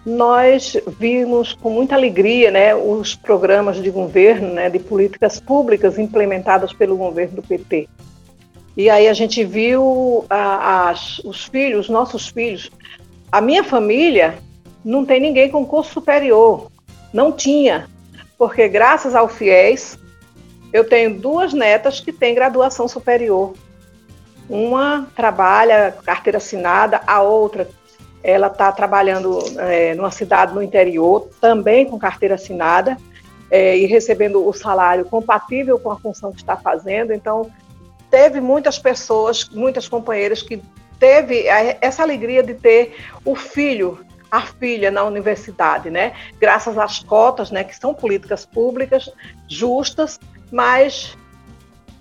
nós 0.05 0.75
vimos 0.99 1.53
com 1.53 1.69
muita 1.69 1.95
alegria 1.95 2.51
né, 2.51 2.75
os 2.75 3.15
programas 3.15 3.81
de 3.81 3.89
governo, 3.89 4.53
né, 4.53 4.69
de 4.69 4.79
políticas 4.79 5.39
públicas 5.39 5.97
implementadas 5.97 6.73
pelo 6.73 6.97
governo 6.97 7.37
do 7.37 7.41
PT. 7.41 7.87
E 8.75 8.89
aí 8.89 9.07
a 9.07 9.13
gente 9.13 9.43
viu 9.43 10.25
a, 10.29 10.89
as, 10.89 11.19
os 11.19 11.45
filhos, 11.45 11.89
nossos 11.89 12.27
filhos. 12.27 12.69
A 13.31 13.39
minha 13.39 13.63
família 13.63 14.39
não 14.83 15.05
tem 15.05 15.21
ninguém 15.21 15.49
com 15.49 15.65
curso 15.65 15.93
superior, 15.93 16.69
não 17.13 17.31
tinha, 17.31 17.87
porque 18.37 18.67
graças 18.67 19.15
ao 19.15 19.29
FIES 19.29 19.97
eu 20.73 20.83
tenho 20.83 21.19
duas 21.19 21.53
netas 21.53 21.99
que 21.99 22.11
têm 22.11 22.35
graduação 22.35 22.87
superior. 22.87 23.53
Uma 24.49 25.07
trabalha 25.15 25.95
carteira 26.03 26.39
assinada, 26.39 26.99
a 27.07 27.21
outra 27.21 27.69
ela 28.23 28.47
está 28.47 28.71
trabalhando 28.71 29.39
é, 29.59 29.93
numa 29.93 30.11
cidade 30.11 30.55
no 30.55 30.63
interior, 30.63 31.27
também 31.41 31.85
com 31.85 31.99
carteira 31.99 32.35
assinada, 32.35 32.97
é, 33.51 33.77
e 33.77 33.85
recebendo 33.85 34.47
o 34.47 34.53
salário 34.53 35.05
compatível 35.05 35.77
com 35.77 35.91
a 35.91 35.99
função 35.99 36.31
que 36.31 36.37
está 36.37 36.55
fazendo. 36.55 37.13
Então, 37.13 37.51
teve 38.09 38.39
muitas 38.39 38.79
pessoas, 38.79 39.49
muitas 39.49 39.87
companheiras 39.87 40.41
que 40.41 40.61
teve 40.99 41.45
essa 41.81 42.01
alegria 42.01 42.41
de 42.41 42.53
ter 42.53 42.95
o 43.25 43.35
filho, 43.35 43.99
a 44.31 44.41
filha 44.41 44.89
na 44.89 45.03
universidade, 45.03 45.89
né? 45.89 46.13
Graças 46.39 46.77
às 46.77 46.99
cotas, 46.99 47.51
né, 47.51 47.63
que 47.63 47.75
são 47.75 47.93
políticas 47.93 48.45
públicas 48.45 49.11
justas, 49.47 50.19
mas 50.51 51.17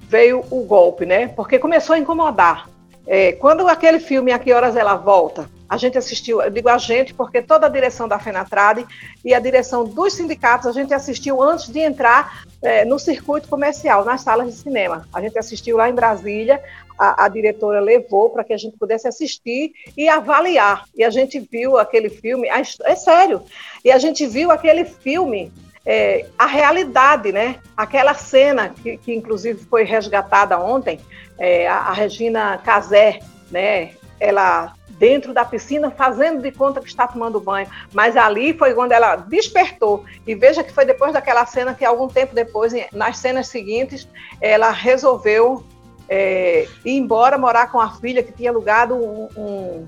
veio 0.03 0.45
o 0.51 0.63
golpe, 0.65 1.05
né? 1.05 1.29
Porque 1.29 1.59
começou 1.59 1.95
a 1.95 1.99
incomodar. 1.99 2.69
É, 3.07 3.33
quando 3.33 3.67
aquele 3.67 3.99
filme 3.99 4.31
A 4.31 4.39
Que 4.39 4.53
Horas 4.53 4.77
Ela 4.77 4.95
Volta, 4.95 5.51
a 5.73 5.79
gente 5.79 5.97
assistiu, 5.97 6.43
eu 6.43 6.51
digo 6.51 6.69
a 6.69 6.77
gente, 6.77 7.15
porque 7.15 7.41
toda 7.41 7.67
a 7.67 7.71
direção 7.71 8.07
da 8.07 8.19
FENATRAD 8.19 8.87
e 9.25 9.33
a 9.33 9.41
direção 9.41 9.87
dos 9.87 10.13
sindicatos, 10.13 10.67
a 10.67 10.73
gente 10.73 10.93
assistiu 10.93 11.43
antes 11.43 11.73
de 11.73 11.79
entrar 11.79 12.45
é, 12.61 12.85
no 12.85 12.99
circuito 12.99 13.49
comercial, 13.49 14.05
nas 14.05 14.21
salas 14.21 14.49
de 14.49 14.53
cinema. 14.53 15.09
A 15.11 15.23
gente 15.23 15.39
assistiu 15.39 15.79
lá 15.79 15.89
em 15.89 15.95
Brasília, 15.95 16.63
a, 16.99 17.25
a 17.25 17.29
diretora 17.29 17.81
levou 17.81 18.29
para 18.29 18.45
que 18.45 18.53
a 18.53 18.59
gente 18.59 18.77
pudesse 18.77 19.09
assistir 19.09 19.73
e 19.97 20.11
avaliar. 20.11 20.85
E 20.95 21.03
a 21.03 21.09
gente 21.09 21.41
viu 21.41 21.79
aquele 21.79 22.11
filme, 22.11 22.49
é 22.49 22.95
sério, 22.95 23.43
e 23.83 23.91
a 23.91 23.97
gente 23.97 24.27
viu 24.27 24.51
aquele 24.51 24.85
filme 24.85 25.51
é, 25.87 26.27
a 26.39 26.45
realidade, 26.45 27.33
né? 27.33 27.61
Aquela 27.75 28.13
cena 28.13 28.69
que, 28.69 28.99
que 28.99 29.15
inclusive 29.15 29.65
foi 29.65 29.85
resgatada 29.85 30.59
ontem, 30.59 31.01
é, 31.39 31.67
a, 31.67 31.77
a, 31.77 31.93
Regina 31.95 32.59
Casé, 32.59 33.21
né? 33.51 33.93
Ela 34.21 34.75
dentro 35.03 35.35
da 35.35 35.45
piscina 35.45 35.91
fazendo 35.91 36.41
de 36.41 36.53
conta 36.53 36.81
que 36.81 36.87
está 36.87 37.09
tomando 37.09 37.41
banho, 37.41 37.67
mas 37.93 38.17
ali 38.17 38.57
foi 38.57 38.73
quando 38.73 38.93
ela 38.93 39.17
despertou 39.17 40.05
e 40.25 40.33
veja 40.33 40.63
que 40.63 40.73
foi 40.73 40.85
depois 40.85 41.13
daquela 41.13 41.45
cena 41.45 41.75
que 41.75 41.85
algum 41.85 42.07
tempo 42.07 42.33
depois, 42.33 42.73
nas 42.93 43.19
cenas 43.19 43.49
seguintes, 43.49 44.07
ela 44.41 44.71
resolveu 44.71 45.65
é, 46.09 46.69
ir 46.85 46.97
embora 46.97 47.37
morar 47.37 47.73
com 47.73 47.81
a 47.81 47.91
filha 47.97 48.23
que 48.23 48.31
tinha 48.31 48.53
alugado 48.53 48.95
um, 48.95 49.29
um, 49.37 49.87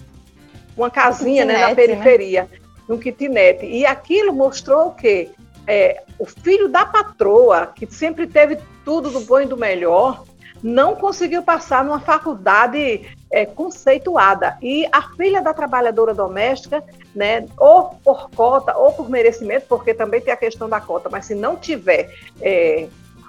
uma 0.77 0.91
casinha 0.91 1.45
um 1.45 1.47
né, 1.47 1.59
na 1.59 1.69
né? 1.69 1.75
periferia, 1.77 2.49
né? 2.51 2.59
um 2.89 2.99
kitnet. 2.99 3.65
E 3.65 3.87
aquilo 3.87 4.33
mostrou 4.33 4.89
o 4.89 4.95
quê? 4.95 5.31
é, 5.67 6.03
o 6.19 6.27
filho 6.27 6.69
da 6.69 6.85
patroa, 6.85 7.69
que 7.69 7.87
sempre 7.87 8.27
teve 8.27 8.59
tudo 8.85 9.11
do 9.11 9.21
bom 9.21 9.41
e 9.41 9.47
do 9.47 9.57
melhor, 9.57 10.25
não 10.65 10.97
conseguiu 10.97 11.43
passar 11.43 11.85
numa 11.85 12.01
faculdade 12.01 13.03
é, 13.31 13.45
conceituada. 13.45 14.57
E 14.63 14.89
a 14.91 15.03
filha 15.15 15.43
da 15.43 15.53
trabalhadora 15.53 16.15
doméstica, 16.15 16.83
né, 17.15 17.47
ou 17.59 17.91
por 18.03 18.31
cota 18.31 18.75
ou 18.75 18.91
por 18.95 19.11
merecimento, 19.11 19.67
porque 19.69 19.93
também 19.93 20.23
tem 20.23 20.33
a 20.33 20.39
questão 20.39 20.67
da 20.67 20.81
cota, 20.81 21.11
mas 21.11 21.27
se 21.27 21.35
não 21.35 21.55
tiver 21.55 22.15
é, 22.41 22.89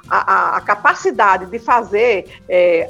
a, 0.09 0.55
a, 0.55 0.61
capacidade 0.61 1.47
de 1.47 1.59
fazer 1.59 2.41
é, 2.47 2.89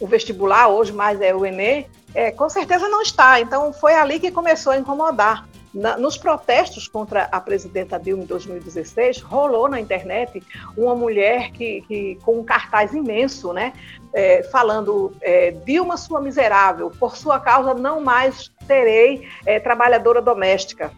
o 0.00 0.06
vestibular, 0.06 0.66
hoje 0.66 0.92
mais 0.92 1.20
é 1.20 1.32
o 1.32 1.46
Enem, 1.46 1.86
é, 2.14 2.30
com 2.30 2.48
certeza 2.48 2.88
não 2.88 3.02
está. 3.02 3.40
Então 3.40 3.72
foi 3.72 3.94
ali 3.94 4.18
que 4.18 4.30
começou 4.30 4.72
a 4.72 4.78
incomodar. 4.78 5.48
Na, 5.72 5.96
nos 5.96 6.16
protestos 6.16 6.88
contra 6.88 7.28
a 7.30 7.40
presidenta 7.40 7.96
Dilma 7.96 8.24
em 8.24 8.26
2016, 8.26 9.20
rolou 9.20 9.68
na 9.68 9.78
internet 9.78 10.42
uma 10.76 10.96
mulher 10.96 11.52
que, 11.52 11.82
que 11.82 12.18
com 12.24 12.40
um 12.40 12.44
cartaz 12.44 12.92
imenso, 12.92 13.52
né, 13.52 13.72
é, 14.12 14.42
falando 14.42 15.16
é, 15.22 15.52
Dilma 15.52 15.96
sua 15.96 16.20
miserável, 16.20 16.90
por 16.98 17.16
sua 17.16 17.38
causa 17.38 17.72
não 17.72 18.00
mais 18.00 18.50
terei 18.66 19.28
é, 19.46 19.60
trabalhadora 19.60 20.20
doméstica. 20.20 20.90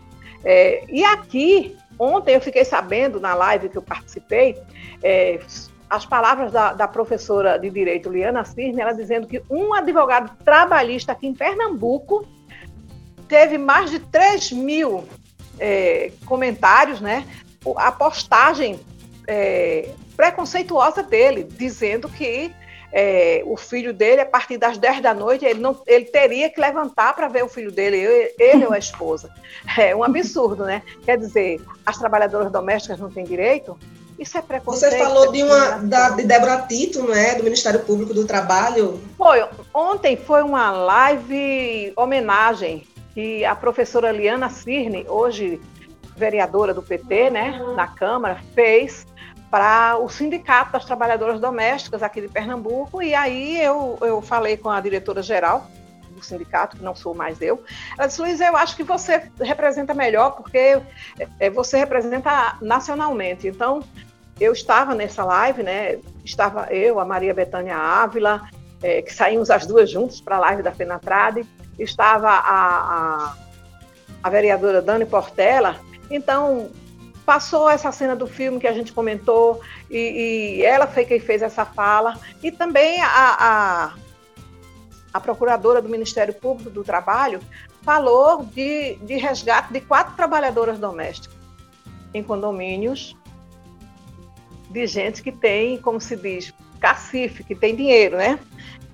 É, 0.43 0.85
e 0.89 1.05
aqui, 1.05 1.77
ontem 1.99 2.35
eu 2.35 2.41
fiquei 2.41 2.65
sabendo 2.65 3.21
na 3.21 3.35
live 3.35 3.69
que 3.69 3.77
eu 3.77 3.83
participei, 3.83 4.57
é, 5.03 5.39
as 5.93 6.07
palavras 6.07 6.51
da, 6.51 6.73
da, 6.73 6.89
professora 6.89 7.59
de 7.59 7.69
direito 7.69 8.09
Liana 8.09 8.47
Cirne, 8.47 8.81
ela 8.81 8.95
dizendo 8.95 9.27
que 9.27 9.43
um 9.51 9.75
advogado 9.75 10.35
trabalhista 10.43 11.13
aqui 11.13 11.27
em 11.27 11.35
Pernambuco 11.35 12.27
teve 13.29 13.59
mais 13.59 13.91
de 13.91 13.99
3 13.99 14.53
mil 14.53 15.05
é, 15.61 16.11
comentários, 16.25 16.99
né? 16.99 17.27
A 17.77 17.93
postagem 17.93 18.81
é, 19.29 19.91
preconceituosa 20.17 21.03
dele, 21.03 21.45
dizendo 21.45 22.09
que 22.09 22.51
é, 22.91 23.43
o 23.45 23.55
filho 23.59 23.93
dele, 23.93 24.23
a 24.23 24.27
partir 24.27 24.57
das 24.57 24.79
10 24.79 25.03
da 25.03 25.13
noite, 25.13 25.45
ele, 25.45 25.61
não, 25.61 25.79
ele 25.87 26.07
teria 26.07 26.49
que 26.49 26.59
levantar 26.59 27.15
para 27.15 27.29
ver 27.29 27.45
o 27.45 27.49
filho 27.49 27.71
dele, 27.71 27.99
ele 28.39 28.65
ou 28.65 28.73
a 28.73 28.79
esposa. 28.79 29.31
É 29.79 29.95
um 29.95 30.03
absurdo, 30.03 30.65
né? 30.65 30.83
Quer 31.05 31.19
dizer, 31.19 31.61
as 31.85 31.99
trabalhadoras 31.99 32.51
domésticas 32.51 32.99
não 32.99 33.11
têm 33.11 33.25
direito? 33.25 33.79
Isso 34.19 34.39
é 34.39 34.43
preconceito. 34.43 34.93
Você 34.93 34.99
falou 34.99 35.33
de 35.33 35.43
uma 35.43 35.79
da, 35.79 36.11
de 36.11 36.25
Débora 36.25 36.65
Tito, 36.69 37.03
não 37.03 37.15
é? 37.15 37.35
Do 37.35 37.45
Ministério 37.45 37.81
Público 37.81 38.15
do 38.15 38.27
Trabalho. 38.27 39.01
Foi. 39.17 39.45
Ontem 39.75 40.17
foi 40.17 40.43
uma 40.43 40.71
live 40.71 41.93
homenagem 41.97 42.87
que 43.15 43.45
a 43.45 43.55
professora 43.55 44.11
Liana 44.11 44.49
Cirne, 44.49 45.05
hoje 45.09 45.61
vereadora 46.17 46.73
do 46.73 46.83
PT, 46.83 47.31
né, 47.31 47.61
na 47.75 47.87
Câmara, 47.87 48.41
fez 48.55 49.07
para 49.51 49.99
o 49.99 50.09
Sindicato 50.09 50.73
das 50.73 50.85
Trabalhadoras 50.85 51.39
Domésticas 51.41 52.03
aqui 52.03 52.23
de 52.23 52.29
Pernambuco, 52.29 53.03
e 53.03 53.15
aí 53.15 53.61
eu, 53.61 53.99
eu 54.01 54.23
falei 54.23 54.57
com 54.57 54.71
a 54.71 54.81
diretora-geral 54.81 55.67
do 56.23 56.27
sindicato, 56.27 56.77
que 56.77 56.83
não 56.83 56.95
sou 56.95 57.15
mais 57.15 57.41
eu, 57.41 57.63
ela 57.99 58.07
disse, 58.07 58.21
Luiz, 58.21 58.41
eu 58.41 58.57
acho 58.57 58.77
que 58.77 58.83
você 58.83 59.31
representa 59.41 59.93
melhor, 59.93 60.31
porque 60.33 60.81
é, 61.39 61.51
você 61.51 61.79
representa 61.79 62.57
nacionalmente, 62.61 63.47
então 63.47 63.83
eu 64.41 64.53
estava 64.53 64.95
nessa 64.95 65.25
live, 65.25 65.63
né, 65.63 65.99
estava 66.25 66.73
eu, 66.73 66.99
a 66.99 67.05
Maria 67.05 67.35
Betânia 67.35 67.77
Ávila, 67.77 68.43
é, 68.83 69.03
que 69.03 69.13
saímos 69.13 69.51
as 69.51 69.67
duas 69.67 69.91
juntas 69.91 70.21
para 70.21 70.37
a 70.37 70.41
live 70.41 70.63
da 70.63 70.73
Fenatrade, 70.73 71.47
estava 71.79 72.29
a, 72.29 73.27
a, 73.31 73.37
a 74.23 74.31
vereadora 74.31 74.83
Dani 74.83 75.07
Portela, 75.07 75.77
então 76.11 76.71
passou 77.25 77.71
essa 77.71 77.93
cena 77.93 78.17
do 78.17 78.27
filme 78.27 78.59
que 78.59 78.67
a 78.67 78.73
gente 78.73 78.93
comentou 78.93 79.61
e, 79.91 80.59
e 80.59 80.63
ela 80.65 80.87
foi 80.87 81.05
quem 81.05 81.21
fez 81.21 81.43
essa 81.43 81.65
fala. 81.65 82.19
E 82.43 82.51
também 82.51 83.01
a, 83.01 83.95
a, 85.13 85.21
procuradora 85.21 85.81
do 85.81 85.89
Ministério 85.89 86.35
Público 86.35 86.71
do 86.71 86.85
Trabalho 86.85 87.41
falou 87.83 88.45
de, 88.45 88.97
de 88.97 89.17
resgate 89.17 89.73
de 89.73 89.81
quatro 89.81 90.15
trabalhadoras 90.15 90.79
domésticas 90.79 91.37
em 92.15 92.23
condomínios 92.23 93.17
de 94.71 94.87
gente 94.87 95.23
que 95.23 95.31
tem, 95.31 95.77
como 95.79 96.01
se 96.01 96.17
diz, 96.17 96.53
cacife, 96.81 97.45
que 97.45 97.55
tem 97.55 97.77
dinheiro, 97.77 98.17
né? 98.17 98.39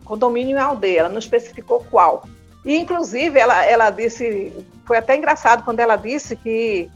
Condomínio 0.05 0.57
em 0.57 0.61
aldeia, 0.61 1.01
ela 1.01 1.09
não 1.09 1.19
especificou 1.19 1.85
qual. 1.91 2.25
E, 2.65 2.77
inclusive, 2.77 3.39
ela, 3.39 3.65
ela 3.65 3.91
disse, 3.91 4.53
foi 4.85 4.99
até 4.99 5.17
engraçado 5.17 5.65
quando 5.65 5.81
ela 5.81 5.97
disse 5.97 6.35
que 6.35 6.91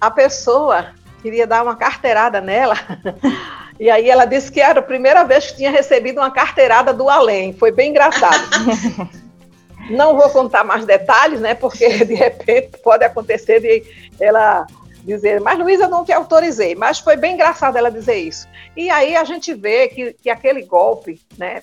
a 0.00 0.10
pessoa 0.10 0.94
queria 1.20 1.46
dar 1.46 1.62
uma 1.62 1.76
carteirada 1.76 2.40
nela. 2.40 2.74
E 3.78 3.88
aí 3.90 4.10
ela 4.10 4.24
disse 4.24 4.50
que 4.50 4.60
era 4.60 4.80
a 4.80 4.82
primeira 4.82 5.24
vez 5.24 5.46
que 5.46 5.56
tinha 5.56 5.70
recebido 5.70 6.18
uma 6.18 6.30
carteirada 6.30 6.92
do 6.92 7.08
além. 7.08 7.52
Foi 7.52 7.70
bem 7.70 7.90
engraçado. 7.90 8.42
Não 9.90 10.16
vou 10.16 10.28
contar 10.30 10.64
mais 10.64 10.84
detalhes, 10.84 11.40
né? 11.40 11.54
Porque 11.54 12.04
de 12.04 12.14
repente 12.14 12.78
pode 12.78 13.04
acontecer 13.04 13.60
de 13.60 13.82
ela 14.20 14.66
dizer, 15.02 15.40
mas 15.40 15.58
Luísa, 15.58 15.88
não 15.88 16.04
te 16.04 16.12
autorizei. 16.12 16.74
Mas 16.74 16.98
foi 16.98 17.16
bem 17.16 17.32
engraçado 17.32 17.78
ela 17.78 17.90
dizer 17.90 18.16
isso. 18.16 18.46
E 18.76 18.90
aí 18.90 19.16
a 19.16 19.24
gente 19.24 19.54
vê 19.54 19.88
que, 19.88 20.12
que 20.12 20.28
aquele 20.28 20.62
golpe, 20.62 21.18
né? 21.38 21.62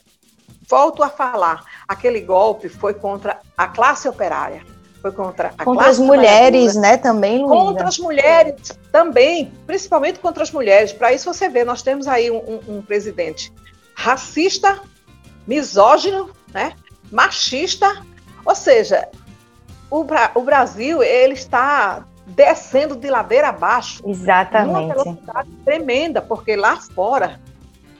volto 0.67 1.04
a 1.04 1.10
falar, 1.10 1.63
aquele 1.88 2.21
golpe 2.21 2.69
foi 2.69 2.93
contra 2.93 3.39
a 3.58 3.67
classe 3.67 4.08
operária, 4.08 4.63
foi 5.05 5.11
contra 5.11 5.53
a 5.55 5.63
contra 5.63 5.87
as 5.87 5.99
mulheres, 5.99 6.75
né, 6.75 6.97
também, 6.97 7.37
Luísa? 7.37 7.53
Contra 7.53 7.87
as 7.87 7.99
mulheres 7.99 8.55
também, 8.91 9.53
principalmente 9.67 10.17
contra 10.19 10.41
as 10.41 10.51
mulheres. 10.51 10.91
Para 10.91 11.13
isso 11.13 11.31
você 11.31 11.47
vê, 11.47 11.63
nós 11.63 11.83
temos 11.83 12.07
aí 12.07 12.31
um, 12.31 12.37
um, 12.37 12.77
um 12.77 12.81
presidente 12.81 13.53
racista, 13.93 14.81
misógino, 15.45 16.31
né, 16.51 16.73
machista, 17.11 18.03
ou 18.43 18.55
seja, 18.55 19.07
o, 19.91 20.03
o 20.33 20.41
Brasil 20.41 21.03
ele 21.03 21.33
está 21.33 22.03
descendo 22.25 22.95
de 22.95 23.07
ladeira 23.07 23.49
abaixo. 23.49 24.01
Exatamente. 24.07 24.73
Numa 24.73 24.87
velocidade 24.87 25.51
tremenda, 25.63 26.19
porque 26.19 26.55
lá 26.55 26.77
fora 26.77 27.39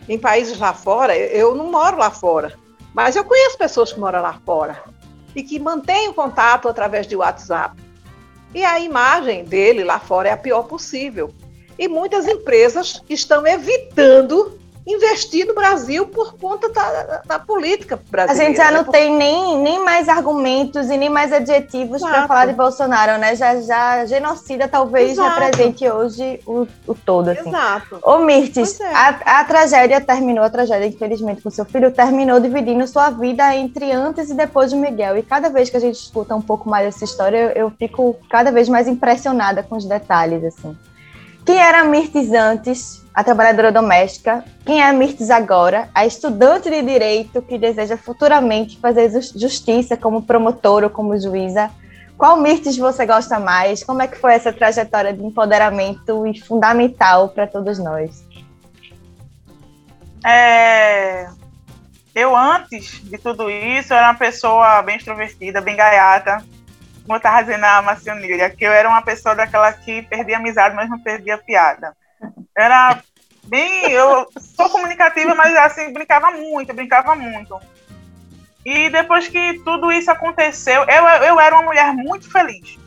em 0.10 0.18
países 0.18 0.58
lá 0.58 0.74
fora, 0.74 1.16
eu 1.16 1.54
não 1.54 1.70
moro 1.72 1.98
lá 1.98 2.10
fora, 2.10 2.54
mas 2.96 3.16
eu 3.16 3.24
conheço 3.24 3.58
pessoas 3.60 3.94
que 3.94 4.00
moram 4.00 4.22
lá 4.24 4.40
fora 4.44 4.84
e 5.36 5.44
que 5.44 5.60
mantêm 5.60 6.10
o 6.10 6.14
contato 6.14 6.68
através 6.68 7.06
de 7.06 7.16
WhatsApp. 7.16 7.82
E 8.54 8.64
a 8.64 8.80
imagem 8.80 9.44
dele 9.44 9.84
lá 9.84 10.00
fora 10.00 10.30
é 10.30 10.32
a 10.32 10.38
pior 10.38 10.64
possível. 10.64 11.34
E 11.78 11.88
muitas 11.88 12.26
empresas 12.26 13.02
estão 13.10 13.46
evitando 13.46 14.58
investir 14.86 15.48
no 15.48 15.56
Brasil 15.56 16.06
por 16.08 16.38
conta 16.38 16.70
da, 16.70 17.22
da 17.26 17.40
política 17.40 18.00
brasileira. 18.10 18.44
A 18.44 18.48
gente 18.48 18.58
já 18.58 18.72
né? 18.72 18.78
não 18.78 18.84
Por- 18.84 18.92
tem 18.92 19.16
nem, 19.16 19.58
nem 19.58 19.84
mais 19.84 20.08
argumentos 20.08 20.90
e 20.90 20.98
nem 20.98 21.10
mais 21.10 21.34
adjetivos 21.34 22.02
para 22.02 22.28
falar 22.28 22.46
de 22.46 22.54
Bolsonaro, 22.54 23.18
né? 23.18 23.36
Já, 23.36 23.60
já 23.62 24.06
genocida 24.06 24.68
talvez 24.68 25.14
Exato. 25.14 25.40
represente 25.40 25.90
hoje 25.90 26.40
o, 26.46 26.68
o 26.86 26.94
todo, 26.94 27.30
assim. 27.30 27.50
Exato. 27.50 28.00
Ô, 28.04 28.20
Mirtes, 28.20 28.80
é. 28.80 28.94
a, 28.94 29.40
a 29.40 29.44
tragédia 29.44 30.00
terminou, 30.00 30.44
a 30.44 30.50
tragédia, 30.50 30.86
infelizmente, 30.86 31.42
com 31.42 31.50
seu 31.50 31.66
filho, 31.66 31.92
terminou 31.92 32.40
dividindo 32.40 32.88
sua 32.88 33.10
vida 33.10 33.56
entre 33.56 33.92
antes 33.92 34.30
e 34.30 34.34
depois 34.36 34.70
de 34.70 34.76
Miguel. 34.76 35.18
E 35.18 35.24
cada 35.24 35.50
vez 35.50 35.70
que 35.70 35.78
a 35.78 35.80
gente 35.80 35.96
escuta 35.96 36.36
um 36.36 36.42
pouco 36.42 36.70
mais 36.70 36.86
essa 36.88 37.04
história, 37.04 37.38
eu, 37.38 37.66
eu 37.66 37.72
fico 37.72 38.16
cada 38.30 38.52
vez 38.52 38.70
mais 38.70 38.88
impressionada 38.88 39.64
com 39.64 39.76
os 39.76 39.86
detalhes, 39.86 40.44
assim. 40.44 40.78
Quem 41.46 41.60
era 41.62 41.84
Mirtes 41.84 42.32
antes, 42.32 43.06
a 43.14 43.24
trabalhadora 43.24 43.72
doméstica? 43.72 44.44
Quem 44.66 44.82
é 44.82 44.92
Mirtes 44.92 45.30
agora, 45.30 45.88
a 45.94 46.06
estudante 46.06 46.70
de 46.72 46.82
direito 46.82 47.42
que 47.42 47.58
deseja 47.58 47.96
futuramente 47.96 48.80
fazer 48.80 49.12
jus- 49.12 49.32
justiça 49.36 49.96
como 49.96 50.24
promotora 50.24 50.88
ou 50.88 50.90
como 50.90 51.20
juíza? 51.20 51.70
Qual 52.18 52.38
Mirtes 52.38 52.78
você 52.78 53.06
gosta 53.06 53.40
mais? 53.40 53.84
Como 53.84 54.02
é 54.02 54.08
que 54.08 54.18
foi 54.18 54.34
essa 54.34 54.52
trajetória 54.52 55.14
de 55.14 55.24
empoderamento 55.24 56.26
e 56.26 56.40
fundamental 56.40 57.30
para 57.30 57.46
todos 57.46 57.78
nós? 57.78 58.26
É, 60.26 61.28
eu, 62.16 62.36
antes 62.36 63.02
de 63.04 63.18
tudo 63.20 63.52
isso, 63.52 63.94
era 63.94 64.08
uma 64.08 64.18
pessoa 64.18 64.82
bem 64.82 64.96
extrovertida, 64.96 65.62
bem 65.62 65.76
gaiata. 65.76 66.44
Como 67.06 67.14
eu 67.14 67.18
estava 67.18 67.44
dizendo 67.44 67.64
a 67.64 67.82
Marcionilha, 67.84 68.50
que 68.50 68.66
eu 68.66 68.72
era 68.72 68.90
uma 68.90 69.02
pessoa 69.02 69.36
daquela 69.36 69.72
que 69.72 70.02
perdia 70.02 70.38
amizade, 70.38 70.76
mas 70.76 70.90
não 70.90 71.00
perdia 71.00 71.38
piada. 71.38 71.96
Era 72.58 73.00
bem. 73.46 73.92
Eu 73.92 74.28
sou 74.40 74.70
comunicativa, 74.70 75.36
mas 75.36 75.56
assim, 75.56 75.94
brincava 75.94 76.32
muito, 76.32 76.74
brincava 76.74 77.16
muito. 77.16 77.60
E 78.66 78.90
depois 78.90 79.28
que 79.28 79.62
tudo 79.64 79.92
isso 79.92 80.10
aconteceu, 80.10 80.84
eu, 80.86 81.06
eu 81.24 81.40
era 81.40 81.56
uma 81.56 81.66
mulher 81.66 81.94
muito 81.94 82.32
feliz. 82.32 82.80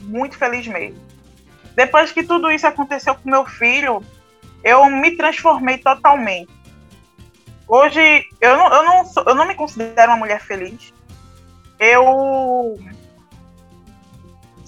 Muito 0.00 0.36
feliz 0.36 0.66
mesmo. 0.66 1.00
Depois 1.76 2.10
que 2.10 2.24
tudo 2.24 2.50
isso 2.50 2.66
aconteceu 2.66 3.14
com 3.14 3.30
meu 3.30 3.46
filho, 3.46 4.04
eu 4.64 4.84
me 4.86 5.16
transformei 5.16 5.78
totalmente. 5.78 6.50
Hoje, 7.68 8.24
eu 8.40 8.56
não, 8.56 8.74
eu 8.74 8.82
não, 8.82 9.04
sou- 9.04 9.22
eu 9.24 9.34
não 9.36 9.46
me 9.46 9.54
considero 9.54 10.10
uma 10.10 10.18
mulher 10.18 10.40
feliz. 10.40 10.92
Eu 11.78 12.76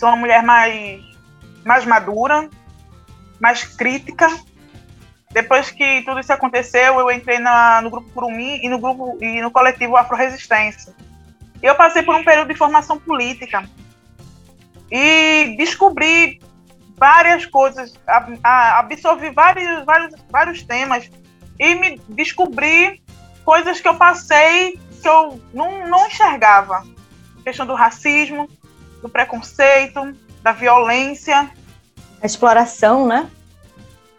sou 0.03 0.09
uma 0.09 0.17
mulher 0.17 0.43
mais, 0.43 1.01
mais 1.65 1.87
madura, 1.87 2.51
mais 3.38 3.62
crítica. 3.62 4.29
Depois 5.31 5.71
que 5.71 6.03
tudo 6.03 6.19
isso 6.19 6.33
aconteceu, 6.33 6.99
eu 6.99 7.09
entrei 7.09 7.38
na, 7.38 7.81
no 7.81 7.88
grupo 7.88 8.11
Curumim 8.11 8.59
e 8.65 8.69
no 8.69 8.81
grupo 8.81 9.17
e 9.21 9.41
no 9.41 9.53
coletivo 9.53 9.97
Afro 9.97 10.17
Resistência. 10.17 10.93
E 11.62 11.67
eu 11.67 11.77
passei 11.77 12.03
por 12.03 12.17
um 12.17 12.25
período 12.25 12.49
de 12.49 12.59
formação 12.59 12.99
política 12.99 13.62
e 14.91 15.55
descobri 15.57 16.43
várias 16.97 17.47
coisas, 17.47 17.95
absorvi 18.43 19.31
vários, 19.31 19.85
vários, 19.85 20.21
vários 20.29 20.62
temas 20.65 21.09
e 21.61 21.77
me 21.77 22.01
descobri 22.09 23.01
coisas 23.45 23.81
que 23.81 23.87
eu 23.87 23.95
passei 23.95 24.77
que 25.01 25.09
eu 25.09 25.41
não, 25.55 25.87
não 25.87 26.09
enxergava. 26.09 26.85
A 27.38 27.43
questão 27.45 27.67
do 27.67 27.75
racismo, 27.75 28.49
do 29.03 29.09
preconceito, 29.09 30.17
da 30.43 30.53
violência, 30.53 31.51
A 32.23 32.27
exploração, 32.27 33.07
né? 33.07 33.29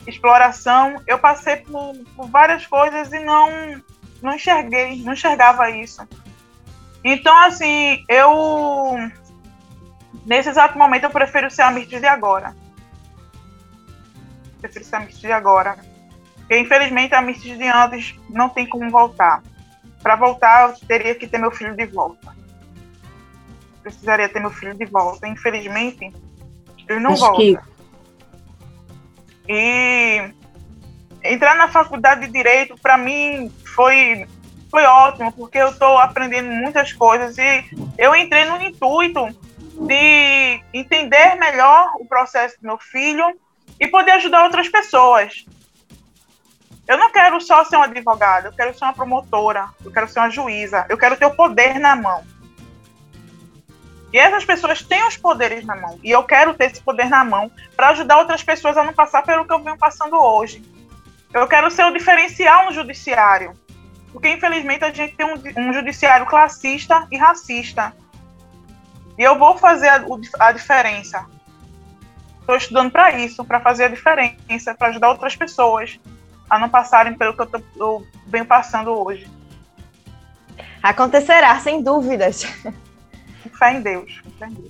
exploração. 0.08 1.02
Eu 1.08 1.18
passei 1.18 1.58
por, 1.58 1.96
por 2.16 2.28
várias 2.28 2.66
coisas 2.68 3.12
e 3.14 3.20
não, 3.20 3.82
não 4.22 4.36
enxerguei, 4.36 5.02
não 5.02 5.14
enxergava 5.14 5.70
isso. 5.70 6.08
Então, 7.04 7.36
assim, 7.44 8.04
eu. 8.08 8.98
Nesse 10.26 10.50
exato 10.50 10.78
momento, 10.78 11.04
eu 11.04 11.10
prefiro 11.10 11.50
ser 11.52 11.64
a 11.64 11.72
Mirtes 11.72 12.00
de 12.00 12.08
agora. 12.08 12.56
Prefiro 14.62 14.86
ser 14.86 14.96
a 14.96 15.00
Mirtes 15.00 15.20
de 15.20 15.32
agora. 15.32 15.78
Porque, 16.38 16.58
infelizmente, 16.58 17.14
a 17.14 17.22
Mirtes 17.22 17.58
de 17.58 17.68
antes 17.68 18.16
não 18.30 18.50
tem 18.50 18.68
como 18.68 18.90
voltar. 18.90 19.44
Para 20.02 20.16
voltar, 20.16 20.70
eu 20.70 20.88
teria 20.88 21.16
que 21.16 21.28
ter 21.28 21.38
meu 21.38 21.52
filho 21.52 21.76
de 21.76 21.86
volta. 21.86 22.34
Precisaria 23.84 24.30
ter 24.30 24.40
meu 24.40 24.50
filho 24.50 24.74
de 24.74 24.86
volta. 24.86 25.28
Infelizmente, 25.28 26.12
ele 26.90 27.00
não 27.00 27.14
Acho 27.14 27.22
volta. 27.22 27.38
que 27.38 27.60
E 29.48 30.34
entrar 31.24 31.56
na 31.56 31.68
faculdade 31.68 32.26
de 32.26 32.32
direito 32.32 32.76
para 32.82 32.98
mim 32.98 33.52
foi 33.76 34.26
foi 34.72 34.86
ótimo, 34.86 35.32
porque 35.32 35.60
eu 35.60 35.68
estou 35.70 36.00
aprendendo 36.00 36.50
muitas 36.50 36.92
coisas 36.92 37.38
e 37.38 37.64
eu 37.96 38.16
entrei 38.16 38.46
no 38.46 38.60
intuito 38.60 39.28
de 39.86 40.64
entender 40.74 41.36
melhor 41.36 41.92
o 42.00 42.06
processo 42.08 42.60
do 42.60 42.66
meu 42.66 42.80
filho 42.80 43.40
e 43.80 43.88
poder 43.88 44.14
ajudar 44.14 44.46
outras 44.46 44.68
pessoas. 44.68 45.46
Eu 46.88 46.98
não 46.98 47.12
quero 47.12 47.40
só 47.40 47.64
ser 47.66 47.76
uma 47.76 47.86
advogada, 47.86 48.48
eu 48.48 48.52
quero 48.54 48.76
ser 48.76 48.84
uma 48.84 48.94
promotora, 48.94 49.70
eu 49.86 49.92
quero 49.92 50.08
ser 50.08 50.20
uma 50.20 50.32
juíza, 50.32 50.88
eu 50.90 50.98
quero 50.98 51.18
ter 51.18 51.26
o 51.26 51.36
poder 51.36 51.80
na 51.80 51.96
mão. 51.96 52.24
E 54.14 54.20
essas 54.20 54.46
pessoas 54.46 54.84
têm 54.84 55.04
os 55.08 55.18
poderes 55.18 55.66
na 55.66 55.76
mão. 55.76 56.00
E 56.04 56.12
eu 56.12 56.24
quero 56.24 56.54
ter 56.54 56.66
esse 56.66 56.80
poder 56.82 57.10
na 57.10 57.26
mão 57.26 57.52
para 57.76 57.90
ajudar 57.90 58.20
outras 58.20 58.44
pessoas 58.44 58.78
a 58.78 58.84
não 58.84 58.94
passar 58.94 59.24
pelo 59.24 59.44
que 59.44 59.52
eu 59.52 59.60
venho 59.64 59.76
passando 59.76 60.16
hoje. 60.16 60.64
Eu 61.34 61.48
quero 61.48 61.72
ser 61.72 61.84
o 61.86 61.92
diferencial 61.92 62.66
no 62.66 62.72
judiciário. 62.72 63.54
Porque, 64.12 64.30
infelizmente, 64.32 64.86
a 64.86 64.92
gente 64.92 65.16
tem 65.16 65.26
um, 65.26 65.42
um 65.58 65.74
judiciário 65.74 66.28
classista 66.28 67.08
e 67.12 67.18
racista. 67.18 67.92
E 69.18 69.24
eu 69.24 69.36
vou 69.40 69.58
fazer 69.58 69.90
a, 69.90 70.06
a 70.40 70.52
diferença. 70.52 71.26
Estou 72.40 72.56
estudando 72.56 72.92
para 72.92 73.18
isso, 73.18 73.44
para 73.44 73.60
fazer 73.60 73.86
a 73.86 73.88
diferença, 73.88 74.76
para 74.78 74.90
ajudar 74.90 75.10
outras 75.10 75.36
pessoas 75.36 76.00
a 76.48 76.60
não 76.60 76.70
passarem 76.70 77.16
pelo 77.16 77.34
que 77.34 77.42
eu, 77.42 77.48
tô- 77.48 77.64
eu 77.78 78.08
venho 78.28 78.46
passando 78.46 78.92
hoje. 78.92 79.28
Acontecerá, 80.84 81.58
sem 81.60 81.82
dúvidas. 81.82 82.46
Fé 83.50 83.78
em 83.78 83.82
Deus. 83.82 84.22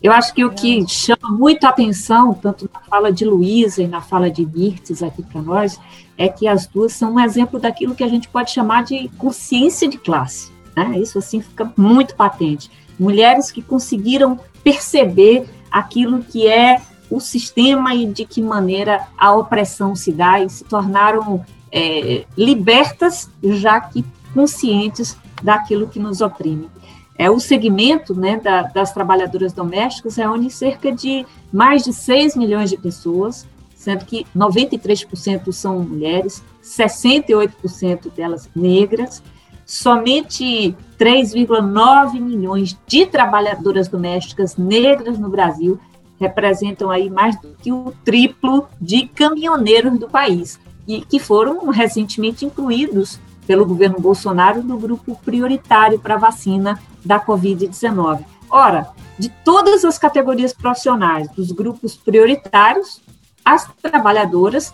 Eu 0.02 0.12
acho 0.12 0.34
que 0.34 0.44
o 0.44 0.52
que 0.52 0.88
chama 0.88 1.30
muito 1.30 1.66
a 1.66 1.70
atenção, 1.70 2.34
tanto 2.34 2.70
na 2.74 2.80
fala 2.82 3.12
de 3.12 3.26
Luísa 3.26 3.82
e 3.82 3.88
na 3.88 4.02
fala 4.02 4.30
de 4.30 4.46
Mirtes 4.46 5.02
aqui 5.02 5.24
para 5.24 5.42
nós, 5.42 5.80
é 6.18 6.28
que 6.28 6.48
as 6.48 6.68
duas 6.68 6.94
são 6.94 7.16
um 7.16 7.20
exemplo 7.20 7.60
daquilo 7.60 7.96
que 7.96 8.04
a 8.04 8.08
gente 8.08 8.28
pode 8.28 8.52
chamar 8.52 8.84
de 8.84 9.10
consciência 9.18 9.88
de 9.88 9.98
classe. 9.98 10.52
Né? 10.76 11.00
Isso 11.00 11.18
assim 11.18 11.42
fica 11.42 11.72
muito 11.78 12.16
patente. 12.16 12.70
Mulheres 13.00 13.52
que 13.52 13.62
conseguiram 13.62 14.40
perceber 14.64 15.46
aquilo 15.72 16.24
que 16.24 16.48
é 16.48 16.82
o 17.10 17.20
sistema 17.20 17.94
e 17.94 18.06
de 18.06 18.26
que 18.26 18.42
maneira 18.42 19.08
a 19.18 19.34
opressão 19.34 19.96
se 19.96 20.12
dá 20.12 20.40
e 20.40 20.50
se 20.50 20.64
tornaram 20.64 21.46
é, 21.72 22.26
libertas, 22.38 23.30
já 23.44 23.80
que 23.80 24.04
conscientes 24.34 25.18
daquilo 25.42 25.88
que 25.88 26.00
nos 26.00 26.22
oprime. 26.22 26.70
É, 27.18 27.30
o 27.30 27.40
segmento 27.40 28.16
né, 28.16 28.38
da, 28.38 28.64
das 28.64 28.94
trabalhadoras 28.94 29.54
domésticas 29.54 30.16
reúne 30.16 30.50
cerca 30.50 30.92
de 30.92 31.26
mais 31.52 31.84
de 31.84 31.94
6 31.94 32.36
milhões 32.36 32.70
de 32.70 32.78
pessoas, 32.78 33.48
sendo 33.76 34.06
que 34.06 34.26
93% 34.36 35.52
são 35.52 35.80
mulheres, 35.80 36.44
68% 36.64 38.12
delas 38.16 38.50
negras, 38.56 39.22
somente 39.66 40.76
3,9 40.98 42.20
milhões 42.20 42.78
de 42.88 43.06
trabalhadoras 43.06 43.88
domésticas 43.88 44.58
negras 44.58 45.20
no 45.20 45.30
Brasil 45.30 45.80
representam 46.20 46.90
aí 46.90 47.10
mais 47.10 47.40
do 47.42 47.50
que 47.62 47.72
o 47.72 47.94
triplo 48.04 48.68
de 48.80 49.08
caminhoneiros 49.08 50.00
do 50.00 50.08
país 50.08 50.60
e 50.88 51.02
que 51.02 51.20
foram 51.20 51.70
recentemente 51.70 52.46
incluídos 52.46 53.20
pelo 53.46 53.66
governo 53.66 54.00
Bolsonaro 54.00 54.64
no 54.64 54.78
grupo 54.78 55.18
prioritário 55.24 56.00
para 56.00 56.18
vacina 56.18 56.80
da 57.04 57.20
Covid-19. 57.20 58.24
Ora, 58.50 58.90
de 59.18 59.30
todas 59.44 59.84
as 59.86 59.98
categorias 59.98 60.54
profissionais 60.54 61.28
dos 61.30 61.52
grupos 61.52 61.96
prioritários, 61.96 63.02
as 63.44 63.68
trabalhadoras 63.82 64.74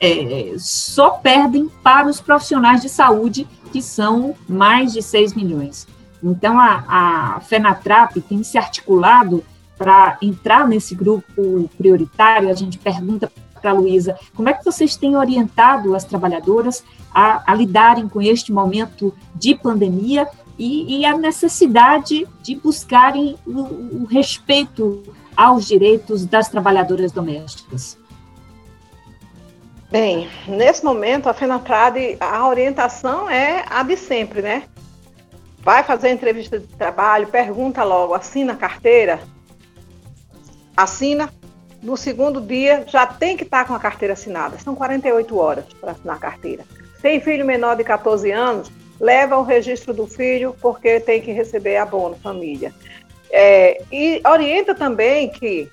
é, 0.00 0.54
só 0.58 1.10
perdem 1.10 1.68
para 1.82 2.08
os 2.08 2.20
profissionais 2.20 2.82
de 2.82 2.88
saúde, 2.88 3.46
que 3.72 3.82
são 3.82 4.34
mais 4.48 4.92
de 4.92 5.02
6 5.02 5.34
milhões. 5.34 5.86
Então, 6.22 6.58
a, 6.58 6.84
a 7.36 7.40
FENATRAP 7.40 8.20
tem 8.20 8.42
se 8.42 8.56
articulado 8.56 9.44
para 9.76 10.16
entrar 10.22 10.66
nesse 10.66 10.94
grupo 10.94 11.68
prioritário. 11.76 12.48
A 12.48 12.54
gente 12.54 12.78
pergunta 12.78 13.30
para 13.60 13.70
a 13.70 13.74
Luísa, 13.74 14.18
como 14.34 14.48
é 14.48 14.52
que 14.52 14.64
vocês 14.64 14.96
têm 14.96 15.16
orientado 15.16 15.94
as 15.94 16.04
trabalhadoras 16.04 16.84
a, 17.14 17.52
a 17.52 17.54
lidarem 17.54 18.08
com 18.08 18.20
este 18.20 18.52
momento 18.52 19.14
de 19.36 19.54
pandemia 19.54 20.28
e, 20.58 20.98
e 20.98 21.06
a 21.06 21.16
necessidade 21.16 22.26
de 22.42 22.56
buscarem 22.56 23.36
o, 23.46 24.02
o, 24.02 24.06
respeito 24.10 25.02
aos 25.36 25.66
direitos 25.66 26.26
das 26.26 26.48
trabalhadoras 26.48 27.12
domésticas? 27.12 27.98
Bem, 29.90 30.28
nesse 30.48 30.84
momento, 30.84 31.28
a 31.28 31.34
FENATRAD, 31.34 32.16
a 32.18 32.48
orientação 32.48 33.30
é 33.30 33.64
a 33.70 33.82
de 33.84 33.96
sempre, 33.96 34.42
né? 34.42 34.64
Vai 35.58 35.82
fazer 35.82 36.10
entrevista 36.10 36.58
de 36.58 36.66
trabalho, 36.66 37.28
pergunta 37.28 37.82
logo, 37.84 38.12
assina 38.12 38.54
a 38.54 38.56
carteira? 38.56 39.20
Assina. 40.76 41.32
No 41.80 41.96
segundo 41.96 42.40
dia, 42.40 42.84
já 42.88 43.06
tem 43.06 43.36
que 43.36 43.44
estar 43.44 43.66
com 43.66 43.74
a 43.74 43.78
carteira 43.78 44.14
assinada. 44.14 44.58
São 44.58 44.74
48 44.74 45.36
horas 45.36 45.66
para 45.78 45.92
assinar 45.92 46.16
a 46.16 46.18
carteira. 46.18 46.64
Tem 47.04 47.20
filho 47.20 47.44
menor 47.44 47.76
de 47.76 47.84
14 47.84 48.30
anos? 48.30 48.72
Leva 48.98 49.36
o 49.36 49.42
registro 49.42 49.92
do 49.92 50.06
filho, 50.06 50.56
porque 50.58 50.98
tem 50.98 51.20
que 51.20 51.32
receber 51.32 51.76
abono 51.76 52.16
família. 52.16 52.72
É, 53.30 53.82
e 53.92 54.22
orienta 54.26 54.74
também 54.74 55.28
que 55.28 55.70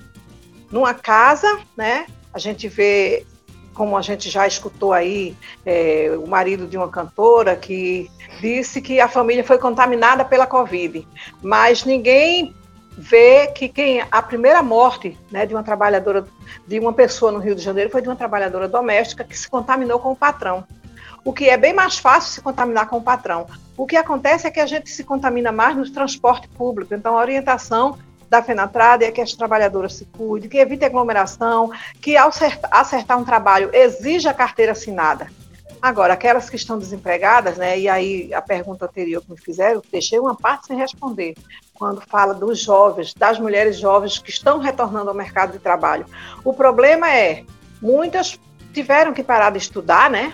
numa 0.69 0.93
casa, 0.93 1.61
né, 1.77 2.05
a 2.33 2.37
gente 2.37 2.67
vê, 2.67 3.25
como 3.73 3.95
a 3.95 4.01
gente 4.01 4.29
já 4.29 4.45
escutou 4.45 4.91
aí, 4.91 5.33
é, 5.65 6.11
o 6.21 6.27
marido 6.27 6.67
de 6.67 6.75
uma 6.75 6.89
cantora 6.89 7.55
que 7.55 8.11
disse 8.41 8.81
que 8.81 8.99
a 8.99 9.07
família 9.07 9.45
foi 9.45 9.57
contaminada 9.57 10.25
pela 10.25 10.45
Covid, 10.45 11.07
mas 11.41 11.85
ninguém 11.85 12.53
vê 12.97 13.47
que 13.47 13.69
quem 13.69 14.03
a 14.11 14.21
primeira 14.21 14.61
morte 14.61 15.17
né, 15.31 15.45
de 15.45 15.53
uma 15.53 15.63
trabalhadora, 15.63 16.25
de 16.67 16.77
uma 16.77 16.91
pessoa 16.91 17.31
no 17.31 17.39
Rio 17.39 17.55
de 17.55 17.61
Janeiro 17.61 17.89
foi 17.89 18.01
de 18.01 18.09
uma 18.09 18.17
trabalhadora 18.17 18.67
doméstica 18.67 19.23
que 19.23 19.39
se 19.39 19.49
contaminou 19.49 19.97
com 19.97 20.11
o 20.11 20.15
patrão. 20.15 20.67
O 21.23 21.31
que 21.31 21.49
é 21.49 21.57
bem 21.57 21.73
mais 21.73 21.97
fácil 21.97 22.31
se 22.31 22.41
contaminar 22.41 22.87
com 22.87 22.97
o 22.97 23.01
patrão. 23.01 23.47
O 23.77 23.85
que 23.85 23.95
acontece 23.95 24.47
é 24.47 24.51
que 24.51 24.59
a 24.59 24.65
gente 24.65 24.89
se 24.89 25.03
contamina 25.03 25.51
mais 25.51 25.75
no 25.75 25.89
transporte 25.91 26.47
público. 26.49 26.95
Então, 26.95 27.17
a 27.17 27.21
orientação 27.21 27.97
da 28.27 28.41
FENATRAD 28.41 29.03
é 29.03 29.11
que 29.11 29.21
as 29.21 29.33
trabalhadoras 29.33 29.95
se 29.95 30.05
cuidem, 30.05 30.49
que 30.49 30.57
evite 30.57 30.85
aglomeração, 30.85 31.69
que 32.01 32.15
ao 32.15 32.31
acertar 32.71 33.19
um 33.19 33.25
trabalho 33.25 33.69
exija 33.73 34.31
a 34.31 34.33
carteira 34.33 34.71
assinada. 34.71 35.27
Agora, 35.81 36.13
aquelas 36.13 36.49
que 36.49 36.55
estão 36.55 36.77
desempregadas, 36.77 37.57
né, 37.57 37.77
e 37.77 37.89
aí 37.89 38.33
a 38.33 38.41
pergunta 38.41 38.85
anterior 38.85 39.21
que 39.21 39.31
me 39.31 39.37
fizeram, 39.37 39.81
deixei 39.91 40.19
uma 40.19 40.35
parte 40.35 40.67
sem 40.67 40.77
responder, 40.77 41.35
quando 41.73 42.01
fala 42.01 42.33
dos 42.33 42.59
jovens, 42.59 43.13
das 43.13 43.39
mulheres 43.39 43.77
jovens 43.77 44.19
que 44.19 44.29
estão 44.29 44.59
retornando 44.59 45.09
ao 45.09 45.15
mercado 45.15 45.53
de 45.53 45.59
trabalho. 45.59 46.05
O 46.43 46.53
problema 46.53 47.11
é, 47.11 47.43
muitas 47.81 48.39
tiveram 48.71 49.11
que 49.11 49.23
parar 49.23 49.49
de 49.49 49.57
estudar, 49.57 50.09
né, 50.09 50.33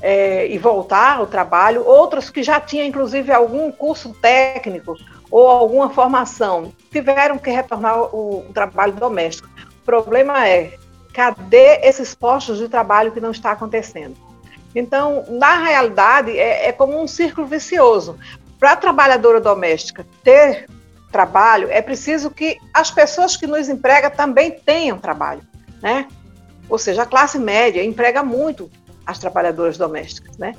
é, 0.00 0.46
e 0.46 0.58
voltar 0.58 1.18
ao 1.18 1.26
trabalho, 1.26 1.84
outras 1.84 2.30
que 2.30 2.42
já 2.42 2.60
tinham, 2.60 2.86
inclusive, 2.86 3.32
algum 3.32 3.70
curso 3.70 4.14
técnico 4.20 4.96
ou 5.30 5.46
alguma 5.46 5.90
formação, 5.90 6.72
tiveram 6.90 7.38
que 7.38 7.50
retornar 7.50 7.94
ao, 7.94 8.04
ao 8.04 8.44
trabalho 8.54 8.94
doméstico. 8.94 9.48
O 9.82 9.84
problema 9.84 10.46
é, 10.46 10.74
cadê 11.12 11.80
esses 11.82 12.14
postos 12.14 12.58
de 12.58 12.68
trabalho 12.68 13.12
que 13.12 13.20
não 13.20 13.30
está 13.30 13.52
acontecendo? 13.52 14.16
Então, 14.74 15.24
na 15.28 15.56
realidade, 15.58 16.38
é, 16.38 16.68
é 16.68 16.72
como 16.72 17.00
um 17.00 17.06
círculo 17.06 17.46
vicioso. 17.46 18.18
Para 18.58 18.72
a 18.72 18.76
trabalhadora 18.76 19.40
doméstica 19.40 20.06
ter 20.22 20.66
trabalho, 21.10 21.68
é 21.70 21.80
preciso 21.80 22.30
que 22.30 22.58
as 22.72 22.90
pessoas 22.90 23.36
que 23.36 23.46
nos 23.46 23.68
empregam 23.68 24.10
também 24.10 24.50
tenham 24.50 24.98
trabalho, 24.98 25.40
né? 25.82 26.06
Ou 26.68 26.78
seja, 26.78 27.02
a 27.02 27.06
classe 27.06 27.38
média 27.38 27.82
emprega 27.82 28.22
muito 28.22 28.70
as 29.08 29.18
trabalhadoras 29.18 29.78
domésticas, 29.78 30.36
né? 30.36 30.54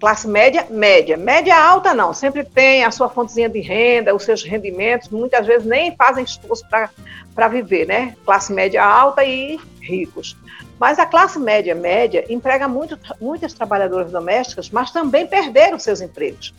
Classe 0.00 0.26
média, 0.26 0.66
média. 0.68 1.16
Média 1.16 1.56
alta 1.56 1.94
não, 1.94 2.12
sempre 2.12 2.42
tem 2.42 2.82
a 2.82 2.90
sua 2.90 3.08
fontezinha 3.08 3.48
de 3.48 3.60
renda, 3.60 4.12
os 4.12 4.24
seus 4.24 4.42
rendimentos, 4.42 5.08
muitas 5.08 5.46
vezes 5.46 5.64
nem 5.64 5.94
fazem 5.94 6.24
esforço 6.24 6.64
para 6.68 7.48
viver, 7.48 7.86
né? 7.86 8.16
Classe 8.24 8.52
média 8.52 8.84
alta 8.84 9.24
e 9.24 9.60
ricos. 9.80 10.36
Mas 10.80 10.98
a 10.98 11.06
classe 11.06 11.38
média 11.38 11.76
média 11.76 12.24
emprega 12.28 12.66
muito, 12.66 12.98
muitas 13.20 13.52
trabalhadoras 13.52 14.10
domésticas, 14.10 14.68
mas 14.68 14.90
também 14.90 15.24
perderam 15.24 15.78
seus 15.78 16.00
empregos. 16.00 16.52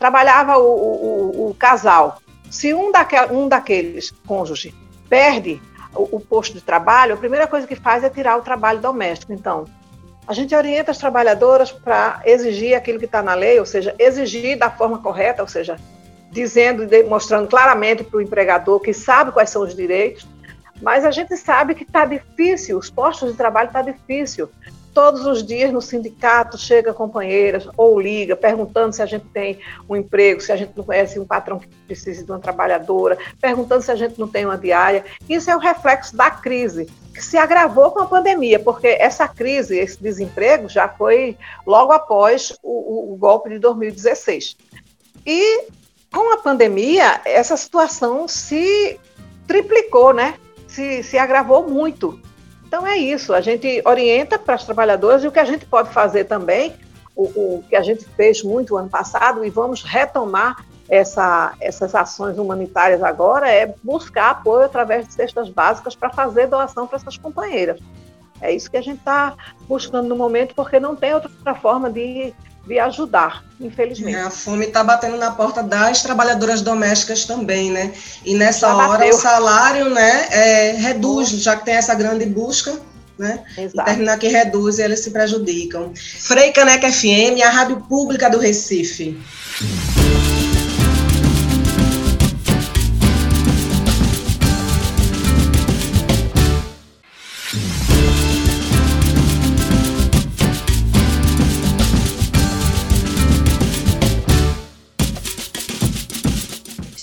Trabalhava 0.00 0.58
o, 0.58 0.66
o, 0.66 1.50
o 1.50 1.54
casal. 1.54 2.18
Se 2.50 2.74
um, 2.74 2.90
daque, 2.90 3.14
um 3.32 3.46
daqueles 3.46 4.10
cônjuge 4.26 4.74
perde 5.08 5.62
o, 5.94 6.16
o 6.16 6.20
posto 6.20 6.54
de 6.54 6.60
trabalho, 6.60 7.14
a 7.14 7.16
primeira 7.16 7.46
coisa 7.46 7.68
que 7.68 7.76
faz 7.76 8.02
é 8.02 8.10
tirar 8.10 8.36
o 8.36 8.42
trabalho 8.42 8.80
doméstico. 8.80 9.32
Então, 9.32 9.66
a 10.28 10.34
gente 10.34 10.54
orienta 10.54 10.90
as 10.90 10.98
trabalhadoras 10.98 11.72
para 11.72 12.20
exigir 12.26 12.76
aquilo 12.76 12.98
que 12.98 13.06
está 13.06 13.22
na 13.22 13.32
lei, 13.32 13.58
ou 13.58 13.64
seja, 13.64 13.94
exigir 13.98 14.58
da 14.58 14.70
forma 14.70 14.98
correta, 14.98 15.40
ou 15.40 15.48
seja, 15.48 15.78
dizendo 16.30 16.86
mostrando 17.08 17.48
claramente 17.48 18.04
para 18.04 18.18
o 18.18 18.20
empregador 18.20 18.78
que 18.78 18.92
sabe 18.92 19.32
quais 19.32 19.48
são 19.48 19.62
os 19.62 19.74
direitos, 19.74 20.28
mas 20.82 21.06
a 21.06 21.10
gente 21.10 21.34
sabe 21.38 21.74
que 21.74 21.82
está 21.82 22.04
difícil, 22.04 22.76
os 22.76 22.90
postos 22.90 23.32
de 23.32 23.38
trabalho 23.38 23.68
está 23.68 23.80
difícil. 23.80 24.50
Todos 24.94 25.26
os 25.26 25.44
dias 25.44 25.72
no 25.72 25.80
sindicato 25.80 26.58
chega 26.58 26.92
companheiras 26.92 27.68
ou 27.76 28.00
liga 28.00 28.34
perguntando 28.34 28.92
se 28.92 29.02
a 29.02 29.06
gente 29.06 29.26
tem 29.26 29.58
um 29.88 29.94
emprego, 29.94 30.40
se 30.40 30.50
a 30.50 30.56
gente 30.56 30.72
não 30.76 30.84
conhece 30.84 31.18
um 31.18 31.26
patrão 31.26 31.58
que 31.58 31.68
precisa 31.86 32.24
de 32.24 32.30
uma 32.30 32.38
trabalhadora, 32.38 33.16
perguntando 33.40 33.82
se 33.82 33.90
a 33.90 33.96
gente 33.96 34.18
não 34.18 34.26
tem 34.26 34.44
uma 34.44 34.58
diária. 34.58 35.04
Isso 35.28 35.50
é 35.50 35.56
o 35.56 35.60
reflexo 35.60 36.16
da 36.16 36.30
crise 36.30 36.86
que 37.14 37.24
se 37.24 37.36
agravou 37.36 37.90
com 37.90 38.00
a 38.00 38.06
pandemia, 38.06 38.58
porque 38.58 38.86
essa 38.86 39.26
crise, 39.26 39.76
esse 39.76 40.00
desemprego 40.00 40.68
já 40.68 40.88
foi 40.88 41.36
logo 41.66 41.92
após 41.92 42.56
o, 42.62 42.70
o, 42.70 43.14
o 43.14 43.16
golpe 43.16 43.50
de 43.50 43.58
2016. 43.58 44.56
E 45.26 45.66
com 46.12 46.32
a 46.32 46.38
pandemia, 46.38 47.20
essa 47.24 47.56
situação 47.56 48.26
se 48.28 48.98
triplicou, 49.46 50.12
né? 50.12 50.34
Se, 50.66 51.02
se 51.02 51.18
agravou 51.18 51.68
muito. 51.68 52.20
Então 52.68 52.86
é 52.86 52.98
isso, 52.98 53.32
a 53.32 53.40
gente 53.40 53.82
orienta 53.86 54.38
para 54.38 54.54
as 54.54 54.62
trabalhadoras 54.62 55.24
e 55.24 55.26
o 55.26 55.32
que 55.32 55.38
a 55.38 55.44
gente 55.44 55.64
pode 55.64 55.88
fazer 55.90 56.24
também, 56.24 56.74
o, 57.16 57.22
o 57.22 57.64
que 57.66 57.74
a 57.74 57.82
gente 57.82 58.04
fez 58.04 58.42
muito 58.42 58.76
ano 58.76 58.90
passado 58.90 59.42
e 59.42 59.48
vamos 59.48 59.82
retomar 59.82 60.62
essa, 60.86 61.54
essas 61.60 61.94
ações 61.94 62.36
humanitárias 62.36 63.02
agora 63.02 63.50
é 63.50 63.74
buscar 63.82 64.30
apoio 64.30 64.66
através 64.66 65.08
de 65.08 65.14
cestas 65.14 65.48
básicas 65.48 65.96
para 65.96 66.10
fazer 66.10 66.46
doação 66.46 66.86
para 66.86 66.96
essas 66.96 67.16
companheiras. 67.16 67.80
É 68.38 68.52
isso 68.52 68.70
que 68.70 68.76
a 68.76 68.82
gente 68.82 68.98
está 68.98 69.34
buscando 69.66 70.06
no 70.06 70.14
momento, 70.14 70.54
porque 70.54 70.78
não 70.78 70.94
tem 70.94 71.14
outra 71.14 71.54
forma 71.54 71.90
de, 71.90 72.34
de 72.68 72.78
ajudar, 72.78 73.42
infelizmente. 73.58 74.14
É, 74.14 74.22
a 74.22 74.30
fome 74.30 74.66
está 74.66 74.84
batendo 74.84 75.16
na 75.16 75.30
porta 75.30 75.62
das 75.62 76.02
trabalhadoras 76.02 76.60
domésticas 76.60 77.24
também, 77.24 77.70
né? 77.70 77.92
E 78.24 78.34
nessa 78.34 78.68
Já 78.68 78.76
hora 78.76 78.98
bateu. 78.98 79.14
o 79.16 79.18
salário 79.18 79.90
né, 79.90 80.28
é, 80.30 80.72
reduz, 80.72 81.30
já 81.30 81.56
que 81.56 81.64
tem 81.64 81.74
essa 81.74 81.94
grande 81.94 82.26
busca. 82.26 82.78
Né? 83.18 83.42
Exato. 83.58 83.80
E 83.80 83.84
terminar 83.92 84.16
que 84.16 84.28
reduz 84.28 84.78
e 84.78 84.82
eles 84.82 85.00
se 85.00 85.10
prejudicam. 85.10 85.92
Frei 85.96 86.52
Caneca 86.52 86.88
FM, 86.92 87.42
a 87.44 87.50
rádio 87.50 87.80
pública 87.88 88.30
do 88.30 88.38
Recife. 88.38 89.18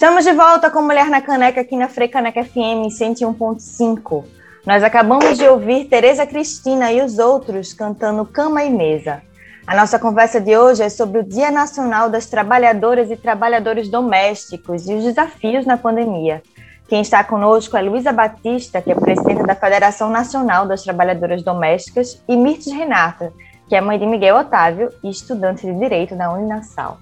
Estamos 0.05 0.23
de 0.23 0.33
volta 0.33 0.69
com 0.69 0.83
Mulher 0.83 1.09
na 1.09 1.19
Caneca 1.19 1.61
aqui 1.61 1.75
na 1.75 1.87
Frecaneca 1.87 2.43
FM 2.43 2.93
101.5. 2.93 4.23
Nós 4.63 4.83
acabamos 4.83 5.35
de 5.35 5.47
ouvir 5.47 5.85
Tereza 5.85 6.27
Cristina 6.27 6.91
e 6.91 7.01
os 7.01 7.17
outros 7.17 7.73
cantando 7.73 8.23
Cama 8.23 8.63
e 8.63 8.69
Mesa. 8.69 9.23
A 9.65 9.75
nossa 9.75 9.97
conversa 9.97 10.39
de 10.39 10.55
hoje 10.55 10.83
é 10.83 10.89
sobre 10.89 11.21
o 11.21 11.23
Dia 11.23 11.49
Nacional 11.49 12.07
das 12.07 12.27
Trabalhadoras 12.27 13.09
e 13.09 13.17
Trabalhadores 13.17 13.89
Domésticos 13.89 14.87
e 14.87 14.93
os 14.93 15.03
desafios 15.03 15.65
na 15.65 15.75
pandemia. 15.75 16.43
Quem 16.87 17.01
está 17.01 17.23
conosco 17.23 17.75
é 17.75 17.81
Luísa 17.81 18.11
Batista, 18.11 18.83
que 18.83 18.91
é 18.91 18.95
presidenta 18.95 19.41
da 19.41 19.55
Federação 19.55 20.11
Nacional 20.11 20.67
das 20.67 20.83
Trabalhadoras 20.83 21.41
Domésticas, 21.41 22.23
e 22.29 22.37
Mirtes 22.37 22.71
Renata, 22.71 23.33
que 23.67 23.75
é 23.75 23.81
mãe 23.81 23.97
de 23.97 24.05
Miguel 24.05 24.35
Otávio 24.35 24.89
e 25.03 25.09
estudante 25.09 25.65
de 25.65 25.73
Direito 25.73 26.15
da 26.15 26.31
Uninasal. 26.31 26.99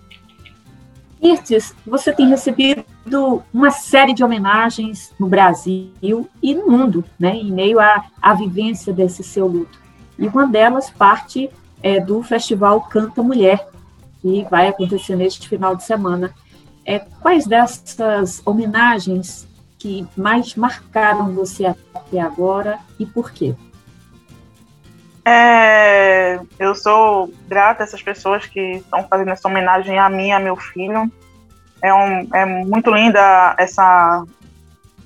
Mirtes, 1.24 1.74
você 1.88 2.12
tem 2.12 2.28
recebido 2.28 3.42
uma 3.54 3.72
série 3.72 4.14
de 4.14 4.26
homenagens 4.26 5.14
no 5.18 5.26
Brasil 5.26 6.30
e 6.42 6.54
no 6.54 6.70
mundo, 6.70 7.06
né, 7.18 7.34
em 7.38 7.50
meio 7.50 7.80
à, 7.80 8.04
à 8.22 8.34
vivência 8.34 8.92
desse 8.92 9.24
seu 9.24 9.48
luto. 9.48 9.80
E 10.20 10.28
uma 10.28 10.46
delas 10.46 10.90
parte 10.90 11.50
é, 11.82 11.98
do 11.98 12.22
Festival 12.22 12.82
Canta 12.82 13.24
Mulher, 13.24 13.66
que 14.22 14.46
vai 14.52 14.68
acontecer 14.68 15.16
neste 15.16 15.48
final 15.48 15.78
de 15.78 15.86
semana. 15.86 16.34
É, 16.86 17.00
quais 17.00 17.48
dessas 17.48 18.42
homenagens 18.46 19.48
que 19.80 20.06
mais 20.18 20.56
marcaram 20.56 21.32
você 21.32 21.66
até 21.66 22.20
agora 22.20 22.80
e 23.00 23.06
por 23.06 23.32
quê? 23.32 23.56
É, 25.26 26.40
eu 26.60 26.76
sou 26.76 27.34
grata 27.48 27.84
a 27.84 27.86
essas 27.86 28.02
pessoas 28.02 28.46
que 28.46 28.78
estão 28.78 29.08
fazendo 29.08 29.32
essa 29.32 29.48
homenagem 29.48 29.98
a 29.98 30.10
mim, 30.10 30.32
a 30.32 30.40
meu 30.40 30.56
filho. 30.56 31.12
É, 31.82 31.94
um, 31.94 32.28
é 32.34 32.46
muito 32.46 32.92
linda 32.92 33.56
essa, 33.58 34.24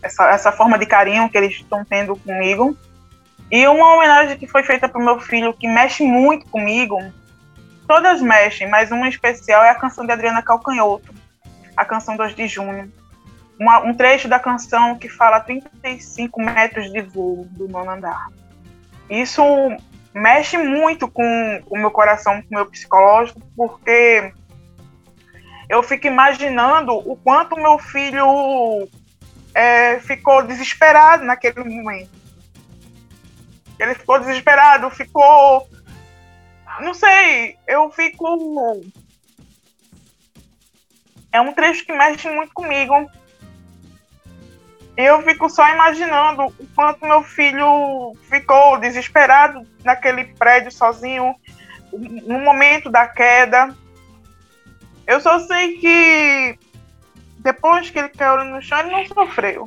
essa, 0.02 0.30
essa 0.30 0.52
forma 0.52 0.78
de 0.78 0.86
carinho 0.86 1.30
que 1.30 1.38
eles 1.38 1.54
estão 1.54 1.86
tendo 1.86 2.16
comigo. 2.16 2.76
E 3.52 3.68
uma 3.68 3.96
homenagem 3.96 4.38
que 4.38 4.48
foi 4.48 4.64
feita 4.64 4.90
para 4.90 5.00
o 5.00 5.06
meu 5.06 5.20
filho, 5.20 5.54
que 5.54 5.68
mexe 5.68 6.04
muito 6.04 6.48
comigo, 6.50 7.00
todas 7.88 8.22
mexem, 8.22 8.68
mas 8.68 8.92
uma 8.92 9.08
especial 9.08 9.64
é 9.64 9.70
a 9.70 9.76
canção 9.76 10.06
de 10.06 10.12
Adriana 10.12 10.42
Calcanhoto, 10.42 11.14
a 11.76 11.86
canção 11.86 12.18
2 12.18 12.36
de 12.36 12.48
junho. 12.48 12.92
Uma, 13.60 13.80
um 13.80 13.94
trecho 13.94 14.28
da 14.28 14.40
canção 14.40 14.98
que 14.98 15.08
fala 15.08 15.40
35 15.40 16.42
metros 16.42 16.92
de 16.92 17.02
voo 17.02 17.48
do 17.52 17.68
nono 17.68 17.90
andar. 17.90 18.28
Isso 19.10 19.42
mexe 20.18 20.58
muito 20.58 21.08
com 21.08 21.64
o 21.70 21.78
meu 21.78 21.92
coração, 21.92 22.42
com 22.42 22.48
o 22.50 22.56
meu 22.56 22.66
psicológico, 22.66 23.42
porque 23.56 24.34
eu 25.70 25.84
fico 25.84 26.08
imaginando 26.08 26.94
o 26.94 27.16
quanto 27.16 27.56
meu 27.56 27.78
filho 27.78 28.88
é, 29.54 30.00
ficou 30.00 30.44
desesperado 30.44 31.24
naquele 31.24 31.64
momento. 31.64 32.18
Ele 33.80 33.94
ficou 33.94 34.20
desesperado, 34.20 34.90
ficou. 34.90 35.70
Não 36.82 36.94
sei, 36.94 37.58
eu 37.68 37.92
fico. 37.92 38.82
É 41.32 41.40
um 41.40 41.54
trecho 41.54 41.86
que 41.86 41.94
mexe 41.94 42.28
muito 42.30 42.54
comigo. 42.54 42.94
Eu 44.98 45.22
fico 45.22 45.48
só 45.48 45.72
imaginando 45.72 46.46
o 46.46 46.68
quanto 46.74 47.06
meu 47.06 47.22
filho 47.22 48.18
ficou 48.24 48.80
desesperado 48.80 49.62
naquele 49.84 50.26
prédio 50.26 50.72
sozinho, 50.72 51.36
no 51.94 52.40
momento 52.40 52.90
da 52.90 53.08
queda. 53.08 53.76
Eu 55.06 55.22
só 55.22 55.40
sei 55.42 55.78
que 55.78 56.60
depois 57.38 57.92
que 57.92 58.00
ele 58.00 58.10
caiu 58.10 58.44
no 58.46 58.60
chão, 58.60 58.80
ele 58.80 58.90
não 58.90 59.06
sofreu. 59.06 59.66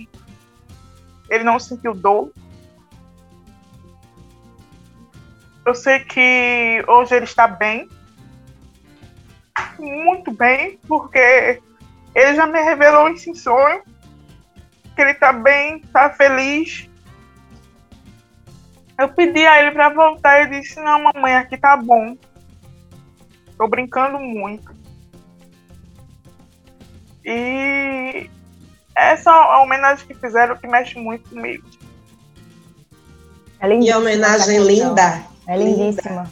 Ele 1.30 1.44
não 1.44 1.60
sentiu 1.60 1.94
dor. 1.94 2.32
Eu 5.64 5.74
sei 5.76 6.00
que 6.00 6.84
hoje 6.88 7.14
ele 7.14 7.24
está 7.24 7.46
bem. 7.46 7.88
Muito 9.78 10.32
bem, 10.32 10.80
porque 10.88 11.62
ele 12.16 12.34
já 12.34 12.46
me 12.46 12.60
revelou 12.60 13.08
esse 13.10 13.32
sonho. 13.36 13.82
Que 15.00 15.04
ele 15.04 15.12
está 15.12 15.32
bem, 15.32 15.78
está 15.78 16.10
feliz. 16.10 16.86
Eu 18.98 19.08
pedi 19.08 19.46
a 19.46 19.62
ele 19.62 19.70
para 19.70 19.88
voltar 19.88 20.38
e 20.38 20.42
ele 20.42 20.60
disse: 20.60 20.78
Não, 20.78 21.02
mamãe, 21.02 21.36
aqui 21.36 21.56
tá 21.56 21.74
bom. 21.74 22.18
Tô 23.56 23.66
brincando 23.66 24.18
muito. 24.18 24.74
E 27.24 28.28
essa 28.94 29.62
homenagem 29.62 30.06
que 30.06 30.12
fizeram 30.12 30.54
que 30.58 30.66
mexe 30.66 30.98
muito 30.98 31.30
comigo. 31.30 31.66
É 33.58 33.74
e 33.74 33.90
a 33.90 33.96
homenagem 33.96 34.58
linda. 34.58 35.24
É 35.48 35.56
lindíssima. 35.56 36.30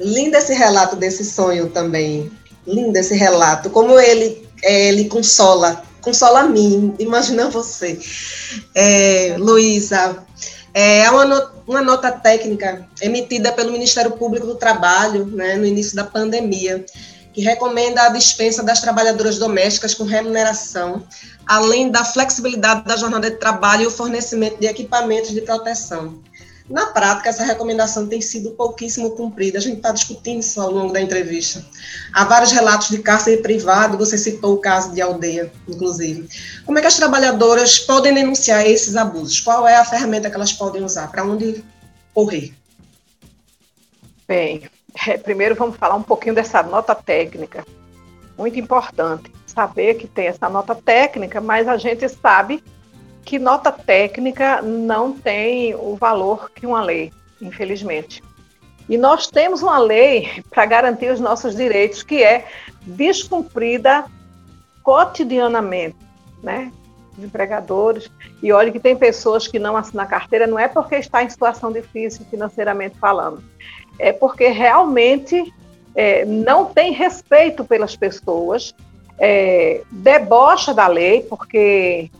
Linda. 0.00 0.18
linda 0.18 0.38
esse 0.38 0.54
relato 0.54 0.96
desse 0.96 1.26
sonho 1.26 1.68
também. 1.68 2.32
Lindo 2.66 2.96
esse 2.96 3.14
relato. 3.14 3.68
Como 3.68 4.00
ele, 4.00 4.48
é, 4.62 4.88
ele 4.88 5.10
consola, 5.10 5.84
consola 6.02 6.40
a 6.40 6.48
mim, 6.48 6.94
imagina 6.98 7.48
você. 7.48 7.98
É, 8.74 9.36
Luísa, 9.38 10.24
é 10.74 11.10
uma, 11.10 11.52
uma 11.66 11.80
nota 11.80 12.10
técnica 12.10 12.86
emitida 13.00 13.52
pelo 13.52 13.72
Ministério 13.72 14.12
Público 14.12 14.46
do 14.46 14.56
Trabalho 14.56 15.24
né, 15.26 15.56
no 15.56 15.64
início 15.64 15.96
da 15.96 16.04
pandemia 16.04 16.84
que 17.32 17.40
recomenda 17.40 18.02
a 18.02 18.08
dispensa 18.10 18.62
das 18.62 18.80
trabalhadoras 18.80 19.38
domésticas 19.38 19.94
com 19.94 20.04
remuneração, 20.04 21.02
além 21.46 21.90
da 21.90 22.04
flexibilidade 22.04 22.84
da 22.84 22.96
jornada 22.96 23.30
de 23.30 23.38
trabalho 23.38 23.84
e 23.84 23.86
o 23.86 23.90
fornecimento 23.90 24.60
de 24.60 24.66
equipamentos 24.66 25.30
de 25.30 25.40
proteção. 25.40 26.20
Na 26.72 26.86
prática, 26.86 27.28
essa 27.28 27.44
recomendação 27.44 28.06
tem 28.06 28.22
sido 28.22 28.52
pouquíssimo 28.52 29.10
cumprida. 29.10 29.58
A 29.58 29.60
gente 29.60 29.76
está 29.76 29.92
discutindo 29.92 30.40
isso 30.40 30.58
ao 30.58 30.70
longo 30.70 30.90
da 30.90 31.02
entrevista. 31.02 31.62
Há 32.14 32.24
vários 32.24 32.50
relatos 32.50 32.88
de 32.88 33.00
cárcere 33.00 33.42
privado, 33.42 33.98
você 33.98 34.16
citou 34.16 34.54
o 34.54 34.58
caso 34.58 34.94
de 34.94 35.02
aldeia, 35.02 35.52
inclusive. 35.68 36.26
Como 36.64 36.78
é 36.78 36.80
que 36.80 36.86
as 36.86 36.96
trabalhadoras 36.96 37.78
podem 37.78 38.14
denunciar 38.14 38.66
esses 38.66 38.96
abusos? 38.96 39.38
Qual 39.38 39.68
é 39.68 39.76
a 39.76 39.84
ferramenta 39.84 40.30
que 40.30 40.34
elas 40.34 40.54
podem 40.54 40.82
usar? 40.82 41.10
Para 41.10 41.24
onde 41.24 41.62
correr? 42.14 42.54
Bem, 44.26 44.62
é, 45.06 45.18
primeiro 45.18 45.54
vamos 45.54 45.76
falar 45.76 45.96
um 45.96 46.02
pouquinho 46.02 46.34
dessa 46.34 46.62
nota 46.62 46.94
técnica. 46.94 47.66
Muito 48.38 48.58
importante 48.58 49.30
saber 49.46 49.96
que 49.96 50.06
tem 50.06 50.28
essa 50.28 50.48
nota 50.48 50.74
técnica, 50.74 51.38
mas 51.38 51.68
a 51.68 51.76
gente 51.76 52.08
sabe 52.08 52.64
que 53.24 53.38
nota 53.38 53.70
técnica 53.70 54.60
não 54.62 55.12
tem 55.12 55.74
o 55.74 55.96
valor 55.96 56.50
que 56.50 56.66
uma 56.66 56.82
lei, 56.82 57.12
infelizmente. 57.40 58.22
E 58.88 58.98
nós 58.98 59.26
temos 59.26 59.62
uma 59.62 59.78
lei 59.78 60.42
para 60.50 60.66
garantir 60.66 61.10
os 61.10 61.20
nossos 61.20 61.54
direitos 61.54 62.02
que 62.02 62.22
é 62.22 62.46
descumprida 62.82 64.04
cotidianamente, 64.82 65.96
né? 66.42 66.72
Os 67.16 67.24
empregadores. 67.24 68.10
E 68.42 68.52
olha 68.52 68.72
que 68.72 68.80
tem 68.80 68.96
pessoas 68.96 69.46
que 69.46 69.58
não 69.58 69.76
assinam 69.76 70.04
a 70.04 70.06
carteira, 70.06 70.46
não 70.46 70.58
é 70.58 70.66
porque 70.66 70.96
está 70.96 71.22
em 71.22 71.30
situação 71.30 71.72
difícil 71.72 72.24
financeiramente 72.30 72.98
falando, 72.98 73.42
é 73.98 74.12
porque 74.12 74.48
realmente 74.48 75.52
é, 75.94 76.24
não 76.24 76.64
tem 76.64 76.92
respeito 76.92 77.64
pelas 77.64 77.94
pessoas, 77.94 78.74
é, 79.18 79.82
debocha 79.90 80.74
da 80.74 80.86
lei, 80.86 81.22
porque 81.22 82.10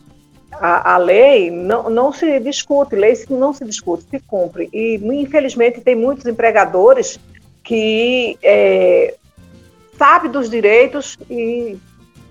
a, 0.59 0.93
a, 0.93 0.97
lei 0.97 1.51
não, 1.51 1.89
não 1.89 2.11
se 2.11 2.39
discute, 2.39 2.95
lei 2.95 3.13
não 3.29 3.53
se 3.53 3.65
discute, 3.65 4.05
se 4.09 4.19
cumpre. 4.19 4.69
E, 4.73 4.95
infelizmente, 4.95 5.81
tem 5.81 5.95
muitos 5.95 6.25
empregadores 6.25 7.19
que 7.63 8.37
é, 8.41 9.15
sabem 9.97 10.31
dos 10.31 10.49
direitos 10.49 11.17
e 11.29 11.77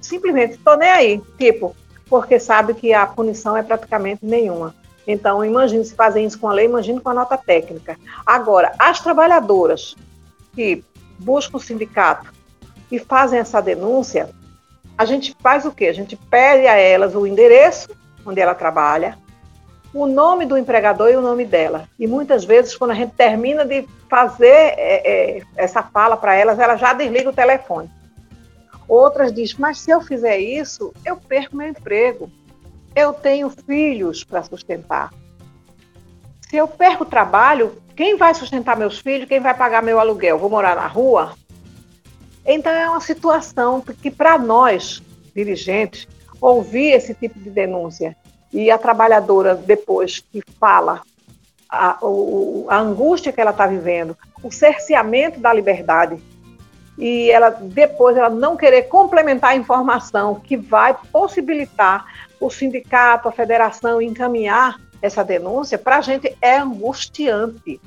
simplesmente 0.01 0.55
estou 0.55 0.77
nem 0.77 0.91
aí, 0.91 1.23
tipo, 1.39 1.75
porque 2.09 2.39
sabe 2.39 2.75
que 2.75 2.93
a 2.93 3.07
punição 3.07 3.57
é 3.57 3.63
praticamente 3.63 4.25
nenhuma. 4.25 4.75
Então, 5.07 5.45
imagine 5.45 5.85
se 5.85 5.95
fazem 5.95 6.25
isso 6.25 6.39
com 6.39 6.49
a 6.49 6.53
lei, 6.53 6.67
imagine 6.67 7.01
com 7.01 7.09
a 7.09 7.15
nota 7.15 7.37
técnica. 7.37 7.97
Agora, 8.25 8.73
as 8.79 9.01
trabalhadoras 9.01 9.97
que 10.55 10.85
buscam 11.19 11.57
o 11.57 11.61
sindicato 11.61 12.33
e 12.91 12.99
fazem 12.99 13.39
essa 13.39 13.61
denúncia, 13.61 14.31
a 14.97 15.05
gente 15.05 15.35
faz 15.41 15.65
o 15.65 15.73
quê? 15.73 15.87
A 15.87 15.93
gente 15.93 16.15
pede 16.15 16.67
a 16.67 16.77
elas 16.77 17.15
o 17.15 17.27
endereço 17.27 17.89
onde 18.25 18.41
ela 18.41 18.55
trabalha, 18.55 19.19
o 19.93 20.07
nome 20.07 20.47
do 20.47 20.57
empregador 20.57 21.11
e 21.11 21.17
o 21.17 21.21
nome 21.21 21.45
dela. 21.45 21.89
E 21.99 22.07
muitas 22.07 22.45
vezes, 22.45 22.77
quando 22.77 22.93
a 22.93 22.95
gente 22.95 23.13
termina 23.13 23.65
de 23.65 23.87
fazer 24.09 24.47
é, 24.47 25.37
é, 25.39 25.43
essa 25.57 25.83
fala 25.83 26.17
para 26.17 26.35
elas, 26.35 26.59
ela 26.59 26.77
já 26.77 26.93
desliga 26.93 27.31
o 27.31 27.35
telefone. 27.35 27.91
Outras 28.89 29.33
dizem, 29.33 29.57
mas 29.59 29.81
se 29.81 29.91
eu 29.91 30.01
fizer 30.01 30.39
isso, 30.39 30.93
eu 31.05 31.17
perco 31.17 31.57
meu 31.57 31.69
emprego 31.69 32.31
eu 32.95 33.13
tenho 33.13 33.51
filhos 33.51 34.25
para 34.25 34.43
sustentar. 34.43 35.13
Se 36.49 36.57
eu 36.57 36.69
perco 36.69 37.05
o 37.05 37.07
trabalho, 37.07 37.81
quem 37.97 38.17
vai 38.17 38.35
sustentar 38.35 38.77
meus 38.77 38.99
filhos? 38.99 39.29
Quem 39.29 39.41
vai 39.41 39.55
pagar 39.55 39.83
meu 39.83 39.99
aluguel? 39.99 40.39
Vou 40.39 40.51
morar 40.51 40.77
na 40.77 40.87
rua? 40.87 41.35
Então 42.45 42.73
é 42.73 42.89
uma 42.89 43.01
situação 43.01 43.81
que 43.81 44.11
para 44.11 44.39
nós, 44.39 45.03
dirigentes, 45.35 46.07
ouvir 46.43 46.91
esse 46.91 47.15
tipo 47.15 47.39
de 47.39 47.49
denúncia 47.49 48.17
e 48.53 48.71
a 48.71 48.77
trabalhadora 48.77 49.55
depois 49.55 50.19
que 50.19 50.43
fala 50.59 51.01
a, 51.71 51.99
a 52.69 52.79
angústia 52.79 53.33
que 53.33 53.41
ela 53.41 53.53
está 53.53 53.67
vivendo, 53.67 54.17
o 54.43 54.51
cerceamento 54.51 55.41
da 55.41 55.53
liberdade 55.53 56.21
e 56.99 57.31
ela 57.31 57.49
depois 57.49 58.17
ela 58.17 58.29
não 58.29 58.57
querer 58.57 58.83
complementar 58.83 59.53
a 59.53 59.57
informação 59.57 60.35
que 60.35 60.57
vai 60.57 60.95
possibilitar 61.11 62.05
o 62.39 62.51
sindicato, 62.51 63.29
a 63.29 63.33
federação 63.33 64.03
encaminhar 64.03 64.79
essa 65.01 65.25
denúncia, 65.25 65.79
para 65.79 65.99
a 65.99 66.01
gente 66.01 66.37
é 66.43 66.59
angustiante. 66.59 67.81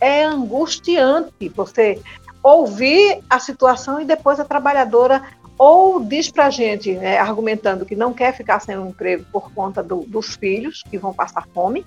É 0.00 0.24
angustiante 0.24 1.48
você 1.50 2.00
ouvir 2.42 3.22
a 3.28 3.38
situação 3.38 4.00
e 4.00 4.04
depois 4.04 4.40
a 4.40 4.44
trabalhadora 4.44 5.22
ou 5.60 6.02
diz 6.02 6.30
para 6.30 6.46
a 6.46 6.50
gente, 6.50 6.92
né, 6.92 7.18
argumentando 7.18 7.84
que 7.84 7.94
não 7.94 8.14
quer 8.14 8.34
ficar 8.34 8.60
sem 8.60 8.78
um 8.78 8.88
emprego 8.88 9.26
por 9.30 9.52
conta 9.52 9.82
do, 9.82 10.06
dos 10.06 10.34
filhos 10.34 10.82
que 10.82 10.96
vão 10.96 11.12
passar 11.12 11.46
fome, 11.52 11.84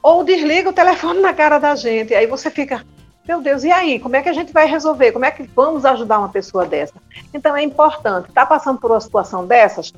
ou 0.00 0.22
desliga 0.22 0.70
o 0.70 0.72
telefone 0.72 1.18
na 1.18 1.34
cara 1.34 1.58
da 1.58 1.74
gente. 1.74 2.14
Aí 2.14 2.28
você 2.28 2.48
fica, 2.48 2.86
meu 3.26 3.40
Deus, 3.40 3.64
e 3.64 3.72
aí? 3.72 3.98
Como 3.98 4.14
é 4.14 4.22
que 4.22 4.28
a 4.28 4.32
gente 4.32 4.52
vai 4.52 4.68
resolver? 4.68 5.10
Como 5.10 5.24
é 5.24 5.32
que 5.32 5.42
vamos 5.42 5.84
ajudar 5.84 6.20
uma 6.20 6.28
pessoa 6.28 6.64
dessa? 6.64 6.94
Então 7.34 7.56
é 7.56 7.64
importante, 7.64 8.28
está 8.28 8.46
passando 8.46 8.78
por 8.78 8.92
uma 8.92 9.00
situação 9.00 9.44
dessas? 9.48 9.92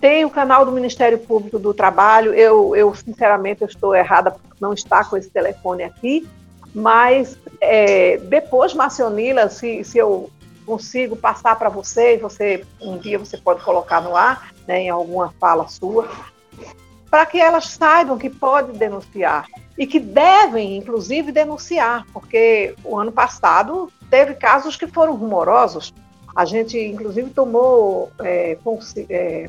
Tem 0.00 0.24
o 0.24 0.30
canal 0.30 0.64
do 0.64 0.70
Ministério 0.70 1.18
Público 1.18 1.58
do 1.58 1.74
Trabalho. 1.74 2.32
Eu, 2.34 2.76
eu 2.76 2.94
sinceramente, 2.94 3.62
eu 3.62 3.66
estou 3.66 3.96
errada 3.96 4.30
por 4.30 4.40
não 4.60 4.72
estar 4.72 5.10
com 5.10 5.16
esse 5.16 5.28
telefone 5.28 5.82
aqui, 5.82 6.24
mas 6.72 7.36
é, 7.60 8.16
depois, 8.18 8.74
Marcionila, 8.74 9.48
se, 9.48 9.82
se 9.82 9.98
eu 9.98 10.30
consigo 10.68 11.16
passar 11.16 11.56
para 11.58 11.68
você, 11.68 12.14
e 12.14 12.18
você 12.18 12.64
um 12.80 12.98
dia 12.98 13.18
você 13.18 13.36
pode 13.36 13.64
colocar 13.64 14.00
no 14.00 14.14
ar, 14.14 14.52
né, 14.66 14.82
em 14.82 14.90
alguma 14.90 15.34
fala 15.40 15.66
sua, 15.66 16.08
para 17.10 17.24
que 17.24 17.40
elas 17.40 17.68
saibam 17.68 18.18
que 18.18 18.28
pode 18.30 18.72
denunciar. 18.72 19.46
e 19.78 19.86
que 19.86 20.00
devem, 20.00 20.76
inclusive, 20.76 21.30
denunciar, 21.30 22.04
porque 22.12 22.74
o 22.82 22.98
ano 22.98 23.12
passado 23.12 23.90
teve 24.10 24.34
casos 24.34 24.76
que 24.76 24.88
foram 24.88 25.14
rumorosos. 25.14 25.94
A 26.34 26.44
gente, 26.44 26.76
inclusive, 26.76 27.30
tomou 27.30 28.10
é, 28.18 28.58
é, 29.08 29.48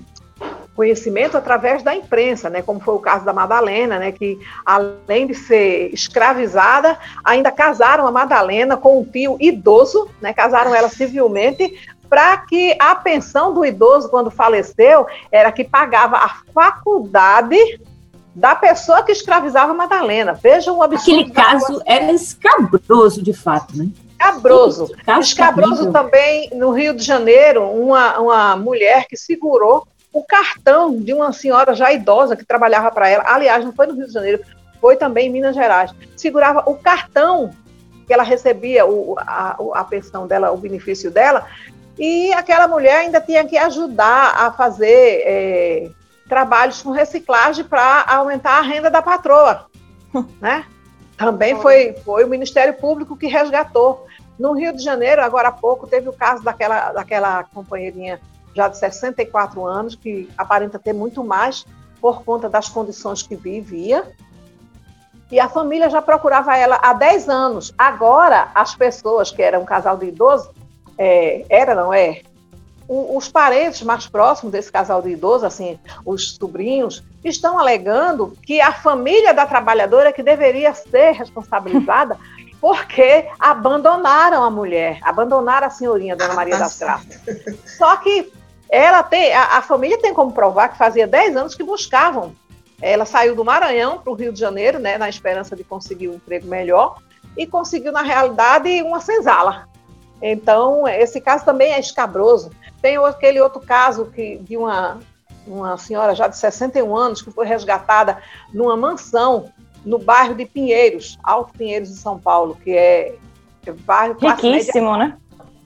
conhecimento 0.76 1.38
através 1.38 1.84
da 1.84 1.94
imprensa, 1.94 2.50
né, 2.50 2.62
como 2.62 2.80
foi 2.80 2.94
o 2.94 3.00
caso 3.00 3.26
da 3.26 3.34
Madalena, 3.34 4.00
né, 4.00 4.14
que 4.14 4.40
além 4.66 5.28
de 5.28 5.36
ser 5.36 5.94
escravizada, 5.94 6.98
ainda 7.24 7.52
casaram 7.52 8.08
a 8.08 8.12
Madalena 8.12 8.78
com 8.78 9.00
um 9.00 9.04
tio 9.04 9.36
idoso, 9.42 10.10
né, 10.22 10.32
casaram 10.32 10.74
ela 10.74 10.88
civilmente, 10.88 11.78
para 12.10 12.38
que 12.38 12.76
a 12.80 12.96
pensão 12.96 13.54
do 13.54 13.66
idoso, 13.66 14.10
quando 14.10 14.32
faleceu, 14.32 15.06
era 15.32 15.52
que 15.52 15.64
pagava 15.64 16.16
a 16.16 16.30
faculdade 16.54 17.58
da 18.34 18.56
pessoa 18.56 19.04
que 19.04 19.12
escravizava 19.12 19.72
a 19.74 19.76
Madalena. 19.76 20.34
Veja 20.34 20.72
um 20.72 20.82
absurdo. 20.82 21.20
Aquele 21.20 21.32
caso 21.32 21.82
era 21.86 22.12
escabroso, 22.12 23.22
de 23.22 23.34
fato, 23.34 23.78
né? 23.78 23.90
Escabroso. 24.12 24.92
Escabroso 25.20 25.92
também, 25.92 26.50
no 26.54 26.72
Rio 26.72 26.96
de 26.96 27.04
Janeiro, 27.04 27.64
uma, 27.70 28.20
uma 28.20 28.56
mulher 28.56 29.06
que 29.08 29.16
segurou 29.16 29.86
o 30.12 30.24
cartão 30.24 30.98
de 30.98 31.14
uma 31.14 31.32
senhora 31.32 31.74
já 31.74 31.92
idosa 31.92 32.36
que 32.36 32.46
trabalhava 32.46 32.92
para 32.92 33.08
ela. 33.10 33.24
Aliás, 33.28 33.64
não 33.64 33.74
foi 33.74 33.88
no 33.88 33.94
Rio 33.94 34.08
de 34.08 34.14
Janeiro, 34.14 34.44
foi 34.82 34.96
também 34.96 35.28
em 35.28 35.32
Minas 35.32 35.56
Gerais. 35.56 35.94
Segurava 36.16 36.64
o 36.66 36.76
cartão 36.76 37.52
que 38.08 38.14
ela 38.14 38.24
recebia, 38.24 38.88
o, 38.88 39.16
a, 39.20 39.56
a 39.76 39.84
pensão 39.84 40.26
dela, 40.26 40.52
o 40.52 40.58
benefício 40.58 41.12
dela, 41.12 41.46
e 41.98 42.34
aquela 42.34 42.68
mulher 42.68 43.02
ainda 43.02 43.22
tinha 43.22 43.46
que 43.46 43.58
ajudar 43.58 44.34
a 44.36 44.52
fazer 44.52 45.22
é, 45.26 45.90
trabalhos 46.28 46.82
com 46.82 46.90
reciclagem 46.90 47.66
para 47.66 48.06
aumentar 48.08 48.58
a 48.58 48.62
renda 48.62 48.90
da 48.90 49.02
patroa, 49.02 49.68
né? 50.42 50.66
Também 51.18 51.60
foi, 51.62 51.94
foi 52.06 52.24
o 52.24 52.30
Ministério 52.30 52.74
Público 52.76 53.18
que 53.18 53.28
resgatou. 53.28 54.08
No 54.40 54.54
Rio 54.54 54.74
de 54.74 54.82
Janeiro, 54.82 55.22
agora 55.22 55.50
há 55.50 55.52
pouco, 55.52 55.86
teve 55.86 56.08
o 56.08 56.14
caso 56.14 56.42
daquela, 56.42 56.94
daquela 56.94 57.44
companheirinha 57.44 58.22
já 58.56 58.68
de 58.68 58.78
64 58.78 59.66
anos, 59.66 59.96
que 59.96 60.30
aparenta 60.38 60.80
ter 60.80 60.94
muito 60.94 61.24
mais 61.24 61.66
por 62.02 62.24
conta 62.24 62.50
das 62.50 62.70
condições 62.70 63.22
que 63.22 63.36
vivia. 63.36 64.12
E 65.32 65.40
a 65.40 65.48
família 65.48 65.90
já 65.90 66.02
procurava 66.02 66.58
ela 66.58 66.80
há 66.82 66.94
10 66.94 67.30
anos. 67.30 67.74
Agora, 67.78 68.50
as 68.56 68.76
pessoas 68.76 69.32
que 69.32 69.42
eram 69.42 69.62
um 69.62 69.66
casal 69.66 69.96
de 69.98 70.08
idosos, 70.08 70.50
é, 70.98 71.46
era, 71.50 71.76
não 71.76 71.94
é? 71.94 72.22
os 72.90 73.30
parentes 73.30 73.84
mais 73.84 74.08
próximos 74.08 74.52
desse 74.52 74.72
casal 74.72 75.00
de 75.00 75.12
idosos, 75.12 75.44
assim, 75.44 75.80
os 76.04 76.34
sobrinhos, 76.34 77.04
estão 77.24 77.60
alegando 77.60 78.36
que 78.44 78.60
a 78.60 78.74
família 78.74 79.32
da 79.32 79.46
trabalhadora 79.46 80.10
é 80.10 80.12
que 80.12 80.24
deveria 80.24 80.74
ser 80.74 81.12
responsabilizada 81.12 82.18
porque 82.60 83.28
abandonaram 83.40 84.44
a 84.44 84.50
mulher, 84.50 85.00
abandonaram 85.04 85.68
a 85.68 85.70
senhorinha 85.70 86.16
Dona 86.16 86.34
Maria 86.34 86.58
das 86.58 86.78
Graças. 86.80 87.22
Só 87.78 87.96
que 87.98 88.34
ela 88.70 89.02
tem, 89.02 89.34
a, 89.34 89.58
a, 89.58 89.62
família 89.62 90.00
tem 90.00 90.14
como 90.14 90.32
provar 90.32 90.70
que 90.70 90.78
fazia 90.78 91.08
10 91.08 91.36
anos 91.36 91.56
que 91.56 91.64
buscavam. 91.64 92.34
Ela 92.82 93.06
saiu 93.06 93.36
do 93.36 93.44
Maranhão 93.44 93.98
para 93.98 94.12
o 94.12 94.16
Rio 94.16 94.32
de 94.32 94.40
Janeiro, 94.40 94.80
né, 94.80 94.98
na 94.98 95.10
esperança 95.10 95.56
de 95.56 95.64
conseguir 95.64 96.08
um 96.08 96.14
emprego 96.14 96.48
melhor, 96.48 96.98
e 97.36 97.46
conseguiu, 97.46 97.92
na 97.92 98.02
realidade, 98.02 98.82
uma 98.84 99.02
senzala. 99.02 99.68
Então, 100.22 100.88
esse 100.88 101.20
caso 101.20 101.44
também 101.44 101.74
é 101.74 101.80
escabroso. 101.80 102.52
Tem 102.82 102.98
aquele 102.98 103.42
outro 103.42 103.60
caso 103.60 104.06
que, 104.06 104.38
de 104.38 104.56
uma, 104.56 105.00
uma 105.48 105.78
senhora 105.78 106.14
já 106.14 106.28
de 106.28 106.38
61 106.38 106.96
anos 106.96 107.22
que 107.22 107.32
foi 107.32 107.46
resgatada 107.46 108.22
numa 108.54 108.78
mansão 108.78 109.52
no 109.86 109.98
bairro 109.98 110.36
de 110.36 110.46
Pinheiros, 110.46 111.18
Alto 111.24 111.54
Pinheiros, 111.58 111.90
de 111.90 111.96
São 111.96 112.20
Paulo, 112.20 112.58
que 112.64 112.72
é, 112.72 113.16
é 113.66 113.72
bairro 113.72 114.18
riquíssimo, 114.20 114.96
né? 114.98 115.18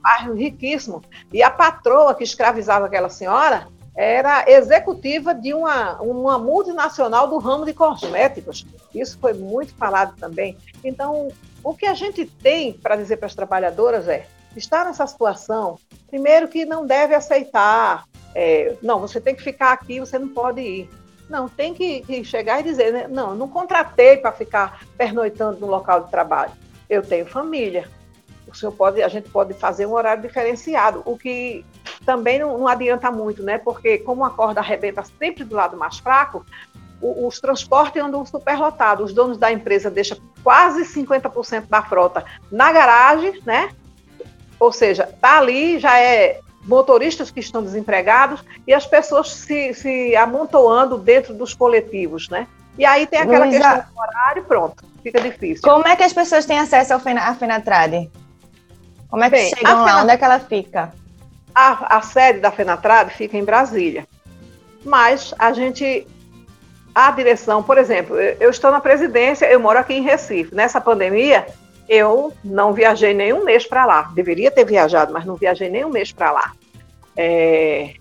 Bairro 0.03 0.33
riquíssimo. 0.33 1.01
E 1.31 1.41
a 1.41 1.49
patroa 1.49 2.13
que 2.13 2.23
escravizava 2.23 2.85
aquela 2.85 3.09
senhora 3.09 3.67
era 3.95 4.43
executiva 4.49 5.33
de 5.33 5.53
uma, 5.53 6.01
uma 6.01 6.37
multinacional 6.37 7.27
do 7.27 7.37
ramo 7.37 7.65
de 7.65 7.73
cosméticos. 7.73 8.65
Isso 8.93 9.17
foi 9.19 9.33
muito 9.33 9.73
falado 9.75 10.15
também. 10.17 10.57
Então, 10.83 11.29
o 11.63 11.73
que 11.73 11.85
a 11.85 11.93
gente 11.93 12.25
tem 12.25 12.73
para 12.73 12.95
dizer 12.95 13.17
para 13.17 13.27
as 13.27 13.35
trabalhadoras 13.35 14.07
é: 14.07 14.27
está 14.55 14.83
nessa 14.83 15.07
situação, 15.07 15.79
primeiro 16.07 16.47
que 16.47 16.65
não 16.65 16.85
deve 16.85 17.15
aceitar, 17.15 18.05
é, 18.35 18.75
não, 18.81 18.99
você 18.99 19.21
tem 19.21 19.35
que 19.35 19.43
ficar 19.43 19.71
aqui, 19.71 19.99
você 19.99 20.17
não 20.17 20.29
pode 20.29 20.61
ir. 20.61 20.89
Não, 21.29 21.47
tem 21.47 21.73
que, 21.73 22.01
que 22.01 22.23
chegar 22.23 22.59
e 22.59 22.63
dizer, 22.63 22.91
né? 22.91 23.07
não, 23.07 23.33
não 23.33 23.47
contratei 23.47 24.17
para 24.17 24.31
ficar 24.31 24.85
pernoitando 24.97 25.59
no 25.59 25.67
local 25.67 26.01
de 26.01 26.11
trabalho. 26.11 26.51
Eu 26.89 27.01
tenho 27.01 27.25
família. 27.25 27.89
O 28.53 28.55
senhor 28.55 28.71
pode, 28.71 29.01
a 29.01 29.07
gente 29.07 29.29
pode 29.29 29.53
fazer 29.53 29.85
um 29.85 29.93
horário 29.93 30.21
diferenciado, 30.21 31.01
o 31.05 31.17
que 31.17 31.65
também 32.05 32.39
não, 32.39 32.57
não 32.57 32.67
adianta 32.67 33.11
muito, 33.11 33.41
né? 33.43 33.57
Porque 33.57 33.97
como 33.97 34.23
a 34.23 34.29
corda 34.29 34.59
arrebenta 34.59 35.03
sempre 35.03 35.43
do 35.43 35.55
lado 35.55 35.75
mais 35.75 35.97
fraco, 35.97 36.45
os 37.01 37.39
transportes 37.39 38.01
andam 38.01 38.25
superlotados. 38.25 39.07
Os 39.07 39.13
donos 39.13 39.37
da 39.37 39.51
empresa 39.51 39.89
deixam 39.89 40.17
quase 40.43 40.83
50% 40.83 41.67
da 41.67 41.81
frota 41.81 42.23
na 42.51 42.71
garagem, 42.71 43.41
né? 43.45 43.69
Ou 44.59 44.71
seja, 44.71 45.03
está 45.03 45.39
ali, 45.39 45.79
já 45.79 45.99
é 45.99 46.39
motoristas 46.63 47.29
que 47.29 47.41
estão 47.41 47.61
desempregados 47.61 48.43
e 48.65 48.73
as 48.73 48.85
pessoas 48.85 49.31
se, 49.33 49.73
se 49.73 50.15
amontoando 50.15 50.97
dentro 50.97 51.33
dos 51.33 51.53
coletivos, 51.53 52.29
né? 52.29 52.47
E 52.77 52.85
aí 52.85 53.05
tem 53.05 53.19
aquela 53.19 53.45
Luísa, 53.45 53.59
questão 53.59 53.93
do 53.93 53.99
horário, 53.99 54.43
pronto, 54.45 54.83
fica 55.03 55.19
difícil. 55.19 55.61
Como 55.61 55.85
é 55.87 55.95
que 55.95 56.03
as 56.03 56.13
pessoas 56.13 56.45
têm 56.45 56.57
acesso 56.57 56.93
ao 56.93 56.99
à 56.99 57.35
Fenatrade? 57.35 58.09
Como 59.13 59.23
é 59.23 59.29
que 59.29 59.35
Bem, 59.35 59.49
chegam 59.49 59.83
lá? 59.83 60.01
Onde 60.01 60.11
é 60.11 60.17
que 60.17 60.25
ela 60.25 60.39
fica? 60.39 60.91
A, 61.53 61.97
a 61.97 62.01
sede 62.01 62.39
da 62.39 62.49
Fenatrade 62.49 63.13
fica 63.13 63.37
em 63.37 63.45
Brasília. 63.45 64.07
Mas 64.83 65.35
a 65.37 65.53
gente 65.53 66.07
a 66.95 67.11
direção, 67.11 67.61
por 67.61 67.77
exemplo, 67.77 68.19
eu 68.19 68.49
estou 68.49 68.71
na 68.71 68.79
presidência, 68.79 69.45
eu 69.45 69.59
moro 69.59 69.77
aqui 69.77 69.93
em 69.93 70.01
Recife. 70.01 70.55
Nessa 70.55 70.81
pandemia, 70.81 71.45
eu 71.87 72.33
não 72.43 72.73
viajei 72.73 73.13
nenhum 73.13 73.43
mês 73.43 73.67
para 73.67 73.85
lá. 73.85 74.09
Deveria 74.15 74.49
ter 74.49 74.65
viajado, 74.65 75.13
mas 75.13 75.25
não 75.25 75.35
viajei 75.35 75.69
nenhum 75.69 75.89
mês 75.89 76.11
para 76.11 76.31
lá. 76.31 76.51
É... 77.15 77.93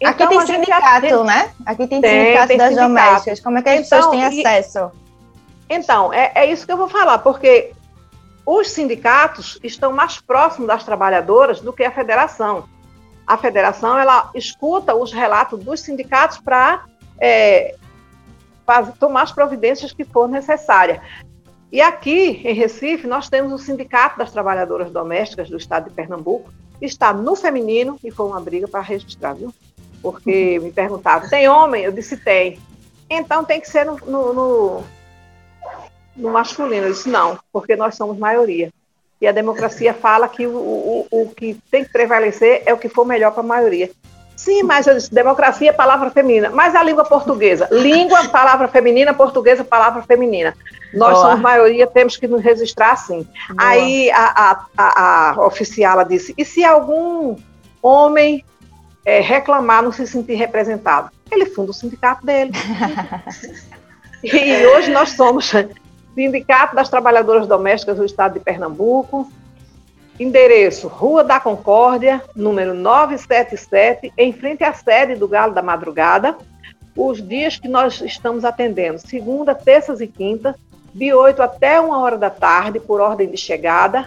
Então, 0.00 0.08
Aqui 0.08 0.28
tem 0.28 0.46
sindicato, 0.46 1.08
gente... 1.08 1.24
né? 1.24 1.50
Aqui 1.66 1.86
tem, 1.88 2.00
tem 2.00 2.24
sindicato 2.26 2.46
tem 2.46 2.58
das 2.58 2.68
sindicato. 2.68 2.88
domésticas. 2.88 3.40
Como 3.40 3.58
é 3.58 3.62
que 3.62 3.68
as 3.70 3.86
então, 3.86 3.98
pessoas 3.98 4.30
têm 4.30 4.46
acesso? 4.46 4.92
Então, 5.68 6.12
é, 6.12 6.30
é 6.36 6.46
isso 6.46 6.64
que 6.64 6.70
eu 6.70 6.76
vou 6.76 6.88
falar, 6.88 7.18
porque 7.18 7.72
os 8.44 8.70
sindicatos 8.70 9.58
estão 9.62 9.92
mais 9.92 10.20
próximos 10.20 10.66
das 10.66 10.84
trabalhadoras 10.84 11.60
do 11.60 11.72
que 11.72 11.84
a 11.84 11.90
federação. 11.90 12.68
A 13.26 13.36
federação 13.36 13.98
ela 13.98 14.30
escuta 14.34 14.94
os 14.94 15.12
relatos 15.12 15.62
dos 15.62 15.80
sindicatos 15.80 16.38
para 16.38 16.84
é, 17.20 17.76
tomar 18.98 19.22
as 19.22 19.32
providências 19.32 19.92
que 19.92 20.04
for 20.04 20.28
necessária. 20.28 21.02
E 21.70 21.80
aqui 21.80 22.42
em 22.44 22.52
Recife, 22.52 23.06
nós 23.06 23.30
temos 23.30 23.52
o 23.52 23.58
Sindicato 23.58 24.18
das 24.18 24.30
Trabalhadoras 24.30 24.90
Domésticas 24.90 25.48
do 25.48 25.56
Estado 25.56 25.88
de 25.88 25.94
Pernambuco, 25.94 26.52
está 26.82 27.14
no 27.14 27.34
feminino, 27.34 27.98
e 28.04 28.10
foi 28.10 28.26
uma 28.26 28.40
briga 28.40 28.68
para 28.68 28.80
registrar, 28.80 29.32
viu? 29.32 29.54
Porque 30.02 30.58
me 30.58 30.70
perguntaram, 30.70 31.28
tem 31.28 31.48
homem? 31.48 31.84
Eu 31.84 31.92
disse, 31.92 32.16
tem. 32.16 32.60
Então 33.08 33.44
tem 33.44 33.60
que 33.60 33.70
ser 33.70 33.86
no, 33.86 33.96
no, 34.04 34.32
no, 34.34 34.84
no 36.16 36.30
masculino. 36.30 36.86
Eu 36.86 36.92
disse, 36.92 37.08
não, 37.08 37.38
porque 37.52 37.76
nós 37.76 37.94
somos 37.94 38.18
maioria. 38.18 38.70
E 39.20 39.26
a 39.26 39.32
democracia 39.32 39.94
fala 39.94 40.28
que 40.28 40.46
o, 40.46 40.56
o, 40.56 41.06
o 41.10 41.28
que 41.30 41.58
tem 41.70 41.84
que 41.84 41.92
prevalecer 41.92 42.62
é 42.66 42.72
o 42.72 42.78
que 42.78 42.88
for 42.88 43.04
melhor 43.04 43.32
para 43.32 43.42
a 43.42 43.46
maioria. 43.46 43.90
Sim, 44.36 44.64
mas 44.64 44.86
eu 44.88 44.94
disse, 44.94 45.14
democracia 45.14 45.70
é 45.70 45.72
palavra 45.72 46.10
feminina. 46.10 46.50
Mas 46.50 46.74
a 46.74 46.82
língua 46.82 47.04
portuguesa? 47.04 47.68
Língua, 47.70 48.28
palavra 48.28 48.66
feminina, 48.66 49.14
portuguesa, 49.14 49.62
palavra 49.62 50.02
feminina. 50.02 50.54
Nós 50.92 51.14
Boa. 51.14 51.22
somos 51.22 51.40
maioria, 51.40 51.86
temos 51.86 52.16
que 52.16 52.26
nos 52.26 52.42
registrar 52.42 52.92
assim. 52.92 53.22
Boa. 53.22 53.56
Aí 53.56 54.10
a, 54.10 54.24
a, 54.50 54.66
a, 54.76 55.30
a 55.30 55.46
oficiala 55.46 56.04
disse, 56.04 56.34
e 56.36 56.44
se 56.44 56.64
algum 56.64 57.36
homem 57.80 58.44
é, 59.04 59.20
reclamar, 59.20 59.82
não 59.82 59.92
se 59.92 60.06
sentir 60.06 60.34
representado? 60.34 61.10
Ele 61.30 61.46
funda 61.46 61.70
o 61.70 61.74
sindicato 61.74 62.26
dele. 62.26 62.50
e 64.22 64.66
hoje 64.66 64.90
nós 64.90 65.10
somos 65.10 65.52
Sindicato 66.14 66.76
das 66.76 66.88
Trabalhadoras 66.88 67.46
Domésticas 67.46 67.96
do 67.96 68.04
Estado 68.04 68.34
de 68.34 68.40
Pernambuco, 68.40 69.28
Endereço: 70.18 70.88
Rua 70.88 71.22
da 71.24 71.40
Concórdia, 71.40 72.22
número 72.36 72.74
977, 72.74 74.12
em 74.16 74.30
frente 74.32 74.62
à 74.62 74.72
sede 74.72 75.14
do 75.14 75.26
Galo 75.26 75.54
da 75.54 75.62
Madrugada. 75.62 76.36
Os 76.94 77.26
dias 77.26 77.58
que 77.58 77.68
nós 77.68 78.02
estamos 78.02 78.44
atendendo, 78.44 78.98
segunda, 78.98 79.54
terças 79.54 80.02
e 80.02 80.06
quintas, 80.06 80.54
de 80.92 81.14
8 81.14 81.42
até 81.42 81.80
1 81.80 81.90
hora 81.90 82.18
da 82.18 82.28
tarde, 82.28 82.78
por 82.78 83.00
ordem 83.00 83.30
de 83.30 83.38
chegada. 83.38 84.06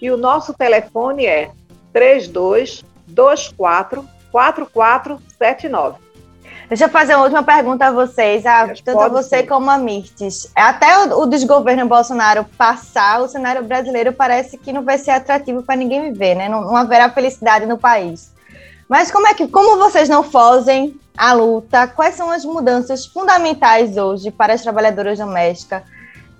E 0.00 0.10
o 0.10 0.16
nosso 0.18 0.52
telefone 0.52 1.24
é 1.24 1.50
3224 1.92 4.04
4479. 4.30 6.05
Deixa 6.68 6.86
eu 6.86 6.88
fazer 6.88 7.14
uma 7.14 7.22
última 7.22 7.44
pergunta 7.44 7.86
a 7.86 7.92
vocês, 7.92 8.44
a, 8.44 8.66
tanto 8.84 9.00
a 9.00 9.08
você 9.08 9.38
ser. 9.38 9.46
como 9.46 9.70
a 9.70 9.78
Mirtes. 9.78 10.50
Até 10.54 10.98
o, 10.98 11.20
o 11.20 11.26
desgoverno 11.26 11.86
Bolsonaro 11.86 12.44
passar, 12.58 13.20
o 13.20 13.28
cenário 13.28 13.62
brasileiro 13.62 14.12
parece 14.12 14.58
que 14.58 14.72
não 14.72 14.82
vai 14.82 14.98
ser 14.98 15.12
atrativo 15.12 15.62
para 15.62 15.76
ninguém 15.76 16.12
viver, 16.12 16.34
né? 16.34 16.48
Não, 16.48 16.62
não 16.62 16.76
haverá 16.76 17.08
felicidade 17.08 17.66
no 17.66 17.78
país. 17.78 18.32
Mas 18.88 19.12
como 19.12 19.28
é 19.28 19.34
que, 19.34 19.46
como 19.46 19.78
vocês 19.78 20.08
não 20.08 20.24
fazem 20.24 20.98
a 21.16 21.32
luta? 21.32 21.86
Quais 21.86 22.16
são 22.16 22.32
as 22.32 22.44
mudanças 22.44 23.06
fundamentais 23.06 23.96
hoje 23.96 24.32
para 24.32 24.52
as 24.52 24.62
trabalhadoras 24.62 25.18
domésticas? 25.18 25.82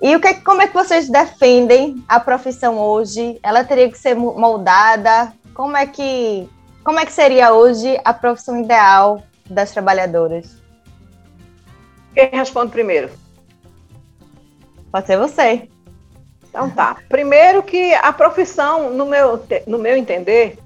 E 0.02 0.14
o 0.16 0.20
que, 0.20 0.34
como 0.34 0.60
é 0.60 0.66
que 0.66 0.74
vocês 0.74 1.08
defendem 1.08 2.04
a 2.08 2.18
profissão 2.18 2.78
hoje? 2.78 3.38
Ela 3.44 3.62
teria 3.62 3.88
que 3.88 3.98
ser 3.98 4.16
moldada? 4.16 5.32
Como 5.54 5.76
é 5.76 5.86
que, 5.86 6.48
como 6.82 6.98
é 6.98 7.06
que 7.06 7.12
seria 7.12 7.52
hoje 7.52 7.98
a 8.04 8.12
profissão 8.12 8.60
ideal 8.60 9.22
das 9.48 9.72
trabalhadoras? 9.72 10.62
Quem 12.14 12.30
responde 12.30 12.72
primeiro? 12.72 13.10
Pode 14.90 15.06
ser 15.06 15.18
você. 15.18 15.68
Então 16.48 16.70
tá. 16.70 16.96
Primeiro 17.08 17.62
que 17.62 17.94
a 17.94 18.12
profissão, 18.12 18.90
no 18.90 19.04
meu, 19.04 19.44
no 19.66 19.78
meu 19.78 19.96
entender, 19.96 20.58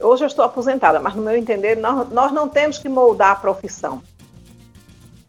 hoje 0.00 0.24
eu 0.24 0.26
estou 0.26 0.44
aposentada, 0.44 0.98
mas 0.98 1.14
no 1.14 1.22
meu 1.22 1.36
entender, 1.36 1.76
nós, 1.76 2.10
nós 2.10 2.32
não 2.32 2.48
temos 2.48 2.78
que 2.78 2.88
moldar 2.88 3.30
a 3.30 3.36
profissão. 3.36 4.02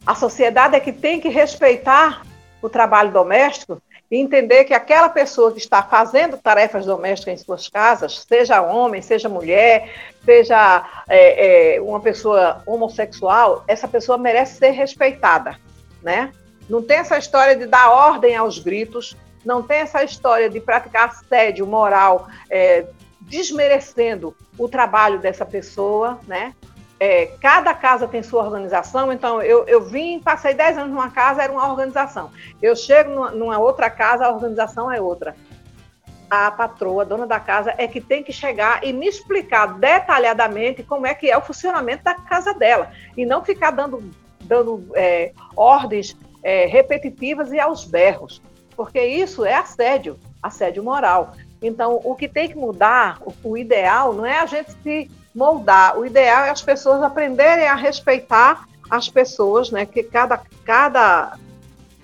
A 0.05 0.15
sociedade 0.15 0.75
é 0.75 0.79
que 0.79 0.91
tem 0.91 1.19
que 1.19 1.29
respeitar 1.29 2.23
o 2.61 2.69
trabalho 2.69 3.11
doméstico 3.11 3.81
e 4.09 4.17
entender 4.17 4.63
que 4.63 4.73
aquela 4.73 5.09
pessoa 5.09 5.51
que 5.51 5.59
está 5.59 5.83
fazendo 5.83 6.37
tarefas 6.37 6.85
domésticas 6.85 7.41
em 7.41 7.43
suas 7.43 7.67
casas, 7.67 8.25
seja 8.27 8.61
homem, 8.61 9.01
seja 9.01 9.27
mulher, 9.27 9.89
seja 10.23 10.85
é, 11.07 11.75
é, 11.75 11.81
uma 11.81 11.99
pessoa 11.99 12.63
homossexual, 12.65 13.63
essa 13.67 13.87
pessoa 13.87 14.17
merece 14.17 14.57
ser 14.57 14.71
respeitada, 14.71 15.59
né? 16.01 16.31
Não 16.69 16.81
tem 16.81 16.97
essa 16.97 17.17
história 17.17 17.55
de 17.55 17.65
dar 17.65 17.89
ordem 17.89 18.35
aos 18.35 18.59
gritos, 18.59 19.15
não 19.45 19.61
tem 19.61 19.79
essa 19.79 20.03
história 20.03 20.49
de 20.49 20.59
praticar 20.59 21.09
assédio 21.09 21.65
moral, 21.65 22.27
é, 22.49 22.85
desmerecendo 23.21 24.35
o 24.57 24.67
trabalho 24.67 25.19
dessa 25.19 25.45
pessoa, 25.45 26.19
né? 26.27 26.53
É, 26.99 27.27
cada 27.39 27.75
casa 27.75 28.07
tem 28.07 28.23
sua 28.23 28.43
organização, 28.43 29.13
então 29.13 29.39
eu, 29.41 29.65
eu 29.67 29.81
vim, 29.81 30.19
passei 30.19 30.55
10 30.55 30.79
anos 30.79 30.91
numa 30.91 31.11
casa, 31.11 31.43
era 31.43 31.51
uma 31.51 31.69
organização. 31.69 32.31
Eu 32.59 32.75
chego 32.75 33.29
numa, 33.31 33.59
outra 33.59 33.89
casa, 33.89 34.25
a 34.25 34.31
organização 34.31 34.91
é 34.91 34.99
outra. 34.99 35.35
A 36.29 36.49
patroa, 36.49 37.05
dona 37.05 37.27
da 37.27 37.39
casa, 37.39 37.73
é 37.77 37.87
que 37.87 38.01
tem 38.01 38.23
que 38.23 38.33
chegar 38.33 38.83
e 38.83 38.91
me 38.91 39.07
explicar 39.07 39.77
detalhadamente 39.77 40.81
como 40.81 41.05
é 41.05 41.13
que 41.13 41.29
é 41.29 41.37
o 41.37 41.41
funcionamento 41.41 42.03
da 42.03 42.15
casa 42.15 42.53
dela. 42.53 42.91
E 43.15 43.25
não 43.25 43.45
ficar 43.45 43.71
dando, 43.71 44.11
dando 44.41 44.83
é, 44.95 45.31
ordens 45.55 46.17
é, 46.43 46.65
repetitivas 46.65 47.51
e 47.51 47.59
aos 47.59 47.85
berros. 47.85 48.41
Porque 48.75 48.99
isso 48.99 49.45
é 49.45 49.53
assédio, 49.53 50.19
assédio 50.41 50.83
moral. 50.83 51.33
Então, 51.61 52.01
o 52.03 52.15
que 52.15 52.27
tem 52.27 52.49
que 52.49 52.55
mudar, 52.55 53.19
o, 53.21 53.51
o 53.51 53.57
ideal, 53.57 54.13
não 54.13 54.25
é 54.25 54.39
a 54.39 54.45
gente 54.45 54.71
se 54.83 55.09
moldar. 55.33 55.97
O 55.97 56.05
ideal 56.05 56.45
é 56.45 56.49
as 56.49 56.61
pessoas 56.61 57.01
aprenderem 57.01 57.67
a 57.67 57.75
respeitar 57.75 58.67
as 58.89 59.09
pessoas, 59.09 59.71
né? 59.71 59.85
Que 59.85 60.03
cada, 60.03 60.41
cada 60.65 61.37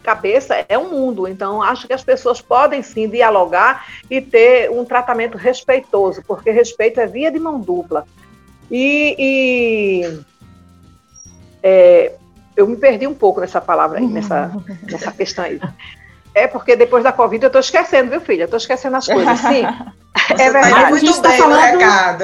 cabeça 0.03 0.65
é 0.67 0.77
um 0.77 0.89
mundo. 0.89 1.27
Então, 1.27 1.61
acho 1.61 1.87
que 1.87 1.93
as 1.93 2.03
pessoas 2.03 2.41
podem 2.41 2.83
sim 2.83 3.07
dialogar 3.07 3.87
e 4.09 4.21
ter 4.21 4.69
um 4.69 4.83
tratamento 4.83 5.37
respeitoso, 5.37 6.21
porque 6.27 6.51
respeito 6.51 6.99
é 6.99 7.07
via 7.07 7.31
de 7.31 7.39
mão 7.39 7.59
dupla. 7.59 8.05
E, 8.69 9.15
e 9.17 10.23
é, 11.61 12.13
eu 12.55 12.67
me 12.67 12.75
perdi 12.75 13.07
um 13.07 13.13
pouco 13.13 13.39
nessa 13.39 13.61
palavra 13.61 13.99
aí, 13.99 14.07
nessa, 14.07 14.51
nessa 14.83 15.11
questão 15.11 15.45
aí. 15.45 15.59
É 16.35 16.47
porque 16.47 16.75
depois 16.75 17.03
da 17.03 17.11
Covid 17.11 17.43
eu 17.43 17.47
estou 17.47 17.59
esquecendo, 17.61 18.09
viu, 18.09 18.21
filha? 18.21 18.45
Estou 18.45 18.57
esquecendo 18.57 18.97
as 18.97 19.05
coisas, 19.05 19.39
sim. 19.39 19.63
Você 20.27 20.33
é 20.33 20.35
tá 20.35 20.51
verdade. 20.51 20.73
Tá 20.73 20.89
muito 20.89 21.21
bem 21.21 21.37
falando, 21.37 21.61
recado. 21.61 22.23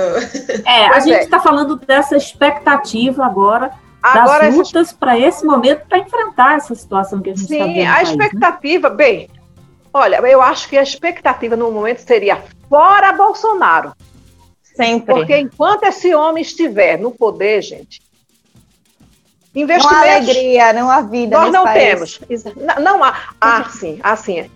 É, 0.65 0.87
a 0.87 0.99
gente 0.99 1.19
está 1.19 1.37
é. 1.37 1.41
falando 1.41 1.75
dessa 1.75 2.15
expectativa 2.15 3.25
agora, 3.25 3.71
agora 4.01 4.45
das 4.45 4.55
lutas 4.55 4.87
essa... 4.87 4.95
para 4.97 5.19
esse 5.19 5.45
momento, 5.45 5.85
para 5.87 5.99
enfrentar 5.99 6.57
essa 6.57 6.73
situação 6.73 7.21
que 7.21 7.29
a 7.29 7.35
gente 7.35 7.51
está 7.51 7.65
vendo. 7.65 7.75
Sim, 7.75 7.85
a 7.85 7.93
país, 7.95 8.09
né? 8.09 8.25
expectativa, 8.25 8.89
né? 8.89 8.95
bem, 8.95 9.29
olha, 9.93 10.15
eu 10.17 10.41
acho 10.41 10.69
que 10.69 10.77
a 10.77 10.83
expectativa 10.83 11.55
no 11.55 11.71
momento 11.71 11.99
seria 11.99 12.41
fora 12.69 13.11
Bolsonaro. 13.11 13.93
Sempre. 14.63 15.13
Porque 15.13 15.37
enquanto 15.37 15.83
esse 15.83 16.15
homem 16.15 16.41
estiver 16.41 16.97
no 16.97 17.11
poder, 17.11 17.61
gente, 17.61 18.01
Investimentos. 19.55 19.91
Não 19.91 19.97
há 19.97 20.15
alegria, 20.15 20.73
não 20.73 20.91
há 20.91 21.01
vida. 21.01 21.37
Nós 21.37 21.51
não 21.51 21.63
país. 21.63 22.19
temos. 22.19 22.19
Não 22.81 23.03
há. 23.03 23.15
Ah, 23.41 23.65
sim, 23.69 23.99
assim. 24.03 24.49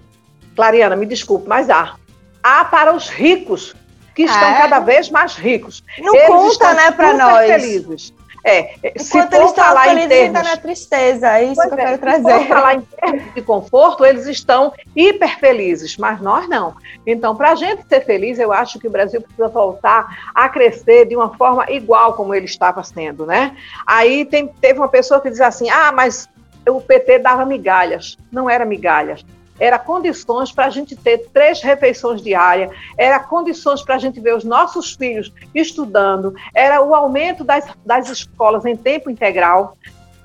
Clariana, 0.56 0.96
me 0.96 1.06
desculpe, 1.06 1.48
mas 1.48 1.70
há. 1.70 1.96
Há 2.44 2.66
para 2.66 2.94
os 2.94 3.10
ricos, 3.10 3.74
que 4.14 4.24
estão 4.24 4.50
é. 4.50 4.58
cada 4.58 4.80
vez 4.80 5.10
mais 5.10 5.36
ricos. 5.36 5.84
Não 6.00 6.16
Eles 6.16 6.28
conta, 6.28 6.74
né, 6.74 6.92
para 6.92 7.14
nós. 7.14 7.48
felizes. 7.48 8.14
É, 8.44 8.76
Enquanto 8.84 9.34
eles 9.34 9.48
estão 9.48 9.66
falar 9.66 9.84
felizes, 9.84 10.06
em 10.06 10.10
termos, 10.10 10.36
ainda 10.38 10.44
na 10.44 10.58
tristeza, 10.58 11.38
é 11.38 11.44
isso 11.46 11.62
que 11.62 11.74
eu 11.74 11.80
é, 11.80 11.86
quero 11.86 11.98
trazer. 11.98 12.40
Se 12.40 12.48
falar 12.48 12.76
em 12.76 12.82
termos 12.82 13.34
de 13.34 13.42
conforto, 13.42 14.06
eles 14.06 14.28
estão 14.28 14.74
hiper 14.94 15.40
felizes, 15.40 15.96
mas 15.98 16.20
nós 16.20 16.50
não. 16.50 16.76
Então, 17.08 17.36
para 17.36 17.52
a 17.52 17.56
gente 17.56 17.88
ser 17.88 18.02
feliz, 18.02 18.38
eu 18.40 18.52
acho 18.52 18.80
que 18.80 18.88
o 18.88 18.92
Brasil 18.92 19.22
precisa 19.22 19.48
voltar 19.48 20.32
a 20.36 20.50
crescer 20.50 21.06
de 21.06 21.16
uma 21.16 21.36
forma 21.38 21.72
igual 21.72 22.16
como 22.16 22.36
ele 22.36 22.46
estava 22.46 22.84
sendo, 22.84 23.26
né? 23.26 23.56
Aí 23.88 24.26
tem, 24.26 24.48
teve 24.48 24.78
uma 24.78 24.90
pessoa 24.90 25.22
que 25.22 25.30
diz 25.30 25.40
assim, 25.40 25.70
ah, 25.70 25.92
mas 25.94 26.28
o 26.68 26.82
PT 26.82 27.20
dava 27.20 27.46
migalhas. 27.46 28.18
Não 28.30 28.50
era 28.50 28.66
migalhas 28.66 29.24
era 29.64 29.80
condições 29.80 30.52
para 30.52 30.66
a 30.66 30.70
gente 30.70 30.94
ter 30.94 31.30
três 31.32 31.62
refeições 31.62 32.22
diárias, 32.22 32.70
era 32.98 33.18
condições 33.18 33.82
para 33.82 33.96
a 33.96 33.98
gente 33.98 34.20
ver 34.20 34.36
os 34.36 34.44
nossos 34.44 34.94
filhos 34.94 35.32
estudando, 35.56 36.36
era 36.54 36.82
o 36.82 36.94
aumento 36.94 37.46
das, 37.46 37.66
das 37.86 38.10
escolas 38.10 38.66
em 38.66 38.76
tempo 38.76 39.10
integral. 39.10 39.78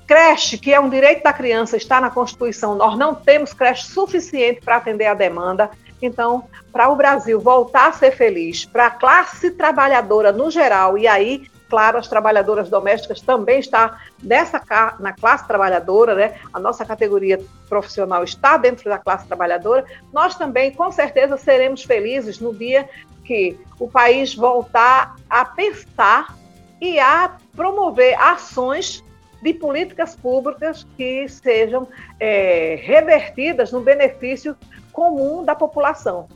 Creche, 0.05 0.57
que 0.57 0.73
é 0.73 0.79
um 0.79 0.89
direito 0.89 1.23
da 1.23 1.31
criança, 1.31 1.77
está 1.77 2.01
na 2.01 2.09
Constituição, 2.09 2.75
nós 2.75 2.97
não 2.97 3.15
temos 3.15 3.53
creche 3.53 3.87
suficiente 3.87 4.59
para 4.59 4.75
atender 4.75 5.05
a 5.05 5.13
demanda. 5.13 5.69
Então, 6.01 6.43
para 6.71 6.89
o 6.89 6.95
Brasil 6.95 7.39
voltar 7.39 7.89
a 7.89 7.93
ser 7.93 8.11
feliz, 8.11 8.65
para 8.65 8.87
a 8.87 8.91
classe 8.91 9.51
trabalhadora 9.51 10.33
no 10.33 10.51
geral, 10.51 10.97
e 10.97 11.07
aí 11.07 11.45
Claro, 11.69 11.99
as 11.99 12.07
trabalhadoras 12.07 12.67
domésticas 12.67 13.21
também 13.21 13.59
está 13.59 13.99
nessa 14.23 14.59
na 14.99 15.13
classe 15.13 15.47
trabalhadora, 15.47 16.15
né? 16.15 16.35
A 16.51 16.59
nossa 16.59 16.83
categoria 16.83 17.39
profissional 17.69 18.23
está 18.23 18.57
dentro 18.57 18.89
da 18.89 18.97
classe 18.97 19.27
trabalhadora. 19.27 19.85
Nós 20.11 20.35
também, 20.35 20.71
com 20.71 20.91
certeza, 20.91 21.37
seremos 21.37 21.83
felizes 21.83 22.39
no 22.39 22.53
dia 22.53 22.89
que 23.23 23.55
o 23.79 23.87
país 23.87 24.33
voltar 24.33 25.15
a 25.29 25.45
pensar 25.45 26.35
e 26.81 26.99
a 26.99 27.37
promover 27.55 28.19
ações 28.19 29.03
de 29.39 29.53
políticas 29.53 30.15
públicas 30.15 30.87
que 30.97 31.29
sejam 31.29 31.87
é, 32.19 32.79
revertidas 32.81 33.71
no 33.71 33.79
benefício 33.79 34.57
comum 34.91 35.43
da 35.43 35.53
população. 35.53 36.27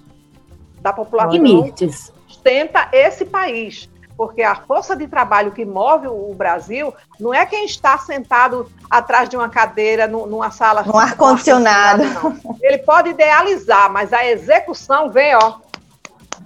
Da 0.79 0.93
população 0.93 1.71
que 1.71 1.91
sustenta 2.27 2.87
esse 2.91 3.25
país 3.25 3.89
porque 4.23 4.41
a 4.41 4.55
força 4.55 4.95
de 4.95 5.05
trabalho 5.05 5.51
que 5.51 5.65
move 5.65 6.07
o 6.07 6.33
Brasil 6.33 6.93
não 7.19 7.33
é 7.33 7.45
quem 7.45 7.65
está 7.65 7.97
sentado 7.97 8.71
atrás 8.89 9.27
de 9.27 9.35
uma 9.35 9.49
cadeira 9.49 10.07
numa 10.07 10.49
sala. 10.49 10.81
Um 10.87 10.97
ar-condicionado. 10.97 12.03
Ele 12.61 12.77
pode 12.77 13.09
idealizar, 13.09 13.91
mas 13.91 14.13
a 14.13 14.25
execução 14.25 15.09
vem, 15.09 15.35
ó, 15.35 15.55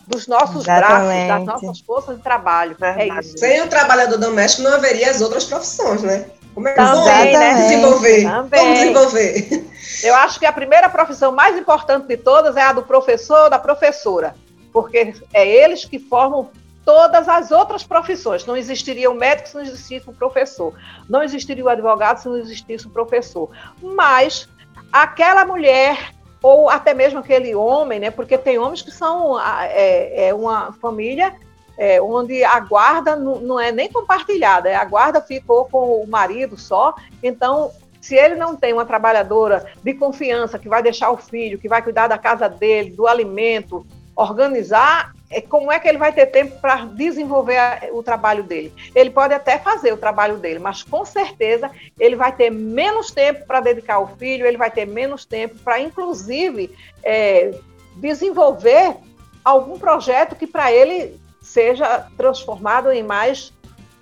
dos 0.07 0.27
nossos 0.27 0.63
Exatamente. 0.63 1.27
braços, 1.27 1.45
das 1.45 1.61
nossas 1.61 1.79
forças 1.81 2.17
de 2.17 2.23
trabalho. 2.23 2.75
É 2.81 3.19
isso. 3.19 3.37
Sem 3.37 3.61
o 3.61 3.67
trabalhador 3.67 4.17
doméstico 4.17 4.63
não 4.63 4.73
haveria 4.73 5.11
as 5.11 5.21
outras 5.21 5.45
profissões, 5.45 6.01
né? 6.01 6.25
Como 6.55 6.67
é 6.67 6.73
que 6.73 6.77
Também, 6.77 7.37
né? 7.37 7.53
desenvolver? 7.53 8.23
Também. 8.23 8.59
Como 8.59 8.73
desenvolver? 8.73 9.67
Eu 10.03 10.15
acho 10.15 10.39
que 10.39 10.47
a 10.47 10.51
primeira 10.51 10.89
profissão 10.89 11.31
mais 11.31 11.55
importante 11.55 12.07
de 12.07 12.17
todas 12.17 12.57
é 12.57 12.63
a 12.63 12.73
do 12.73 12.81
professor 12.81 13.43
ou 13.43 13.49
da 13.51 13.59
professora, 13.59 14.33
porque 14.73 15.13
é 15.31 15.47
eles 15.47 15.85
que 15.85 15.99
formam 15.99 16.49
todas 16.87 17.27
as 17.27 17.51
outras 17.51 17.83
profissões. 17.83 18.45
Não 18.45 18.55
existiria 18.55 19.11
o 19.11 19.13
médico 19.13 19.49
se 19.49 19.55
não 19.55 19.61
existisse 19.61 20.09
o 20.09 20.13
professor. 20.13 20.73
Não 21.09 21.21
existiria 21.21 21.65
o 21.65 21.67
advogado 21.67 22.19
se 22.19 22.29
não 22.29 22.37
existisse 22.37 22.87
o 22.87 22.89
professor. 22.89 23.49
Mas 23.83 24.47
aquela 24.89 25.43
mulher 25.43 26.13
ou 26.41 26.69
até 26.69 26.93
mesmo 26.93 27.19
aquele 27.19 27.53
homem, 27.53 27.99
né? 27.99 28.09
Porque 28.09 28.37
tem 28.37 28.57
homens 28.57 28.81
que 28.81 28.91
são 28.91 29.37
é, 29.37 30.29
é 30.29 30.33
uma 30.33 30.71
família 30.71 31.35
é, 31.77 32.01
onde 32.01 32.41
a 32.45 32.57
guarda 32.61 33.17
não, 33.17 33.41
não, 33.41 33.59
é 33.59 33.69
nem 33.69 33.91
compartilhada, 33.91 34.75
a 34.77 34.85
guarda 34.85 35.19
ficou 35.19 35.65
com 35.65 36.01
o 36.01 36.07
marido 36.07 36.57
só. 36.57 36.95
Então, 37.21 37.69
se 37.99 38.15
ele 38.15 38.35
não 38.35 38.55
tem 38.55 38.71
uma 38.71 38.85
trabalhadora 38.85 39.69
de 39.83 39.93
confiança 39.93 40.57
que 40.57 40.69
vai 40.69 40.81
deixar 40.81 41.11
o 41.11 41.17
filho, 41.17 41.59
que 41.59 41.67
vai 41.67 41.81
cuidar 41.81 42.07
da 42.07 42.17
casa 42.17 42.47
dele, 42.47 42.91
do 42.91 43.07
alimento, 43.07 43.85
organizar, 44.15 45.11
é, 45.11 45.16
como 45.49 45.71
é 45.71 45.79
que 45.79 45.87
ele 45.87 45.97
vai 45.97 46.13
ter 46.13 46.27
tempo 46.27 46.59
para 46.61 46.85
desenvolver 46.85 47.59
o 47.91 48.01
trabalho 48.01 48.43
dele? 48.43 48.73
Ele 48.95 49.09
pode 49.09 49.33
até 49.33 49.59
fazer 49.59 49.93
o 49.93 49.97
trabalho 49.97 50.37
dele, 50.37 50.59
mas 50.59 50.83
com 50.83 51.03
certeza 51.03 51.69
ele 51.99 52.15
vai 52.15 52.31
ter 52.31 52.49
menos 52.49 53.11
tempo 53.11 53.45
para 53.45 53.59
dedicar 53.59 53.95
ao 53.95 54.15
filho, 54.15 54.45
ele 54.45 54.57
vai 54.57 54.71
ter 54.71 54.85
menos 54.85 55.25
tempo 55.25 55.57
para, 55.59 55.79
inclusive, 55.81 56.75
é, 57.03 57.53
desenvolver 57.97 58.95
algum 59.43 59.77
projeto 59.77 60.35
que 60.35 60.47
para 60.47 60.71
ele 60.71 61.19
seja 61.41 62.07
transformado 62.17 62.91
em 62.91 63.03
mais 63.03 63.53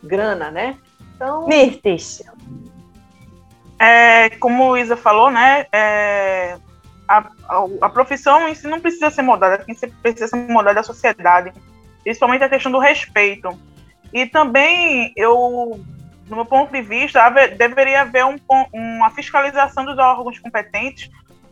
grana, 0.03 0.51
né? 0.51 0.77
Então, 1.15 1.47
Mirtes. 1.47 2.21
É, 3.79 4.29
como 4.37 4.71
o 4.71 4.77
Isa 4.77 4.95
falou, 4.95 5.31
né? 5.31 5.65
É, 5.71 6.57
a, 7.07 7.29
a, 7.47 7.85
a, 7.85 7.89
profissão 7.89 8.47
em 8.47 8.55
si 8.55 8.67
não 8.67 8.79
precisa 8.79 9.09
ser 9.09 9.21
mudada, 9.21 9.63
quem 9.63 9.75
precisa 10.01 10.27
ser 10.27 10.35
mudada 10.35 10.79
é 10.79 10.81
a 10.81 10.83
sociedade, 10.83 11.53
principalmente 12.03 12.43
a 12.43 12.49
questão 12.49 12.71
do 12.71 12.79
respeito. 12.79 13.49
E 14.13 14.25
também, 14.25 15.11
eu, 15.15 15.79
do 16.25 16.35
meu 16.35 16.45
ponto 16.45 16.71
de 16.71 16.81
vista, 16.81 17.21
haver, 17.21 17.57
deveria 17.57 18.01
haver 18.01 18.25
um, 18.25 18.37
uma 18.73 19.09
fiscalização 19.11 19.85
dos 19.85 19.97
órgãos 19.97 20.39
competentes 20.39 21.09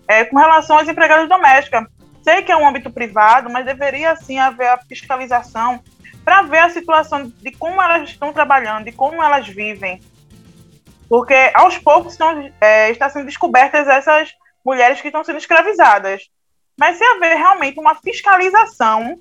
é, 0.08 0.26
com 0.26 0.38
relação 0.38 0.78
às 0.78 0.88
empregadas 0.88 1.28
domésticas. 1.28 1.86
Sei 2.22 2.42
que 2.42 2.52
é 2.52 2.58
um 2.58 2.68
âmbito 2.68 2.90
privado, 2.90 3.50
mas 3.50 3.66
deveria 3.66 4.16
sim 4.16 4.40
haver 4.40 4.68
a 4.68 4.78
fiscalização 4.78 5.84
para 6.24 6.44
ver 6.44 6.60
a 6.60 6.70
situação 6.70 7.32
de 7.42 7.52
como 7.52 7.82
elas 7.82 8.10
estão 8.10 8.32
trabalhando, 8.32 8.86
de 8.86 8.94
como 8.94 9.22
elas 9.22 9.48
vivem. 9.48 10.00
Porque 11.10 11.52
aos 11.54 11.78
poucos 11.78 12.14
estão, 12.14 12.50
é, 12.62 12.90
está 12.92 13.10
sendo 13.10 13.26
descobertas 13.26 13.88
essas 13.88 14.34
mulheres 14.64 15.02
que 15.02 15.08
estão 15.08 15.24
sendo 15.24 15.38
escravizadas. 15.38 16.30
Mas 16.78 16.98
se 16.98 17.04
haver 17.04 17.36
realmente 17.36 17.80
uma 17.80 17.96
fiscalização, 17.96 19.20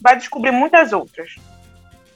vai 0.00 0.16
descobrir 0.16 0.52
muitas 0.52 0.92
outras 0.92 1.34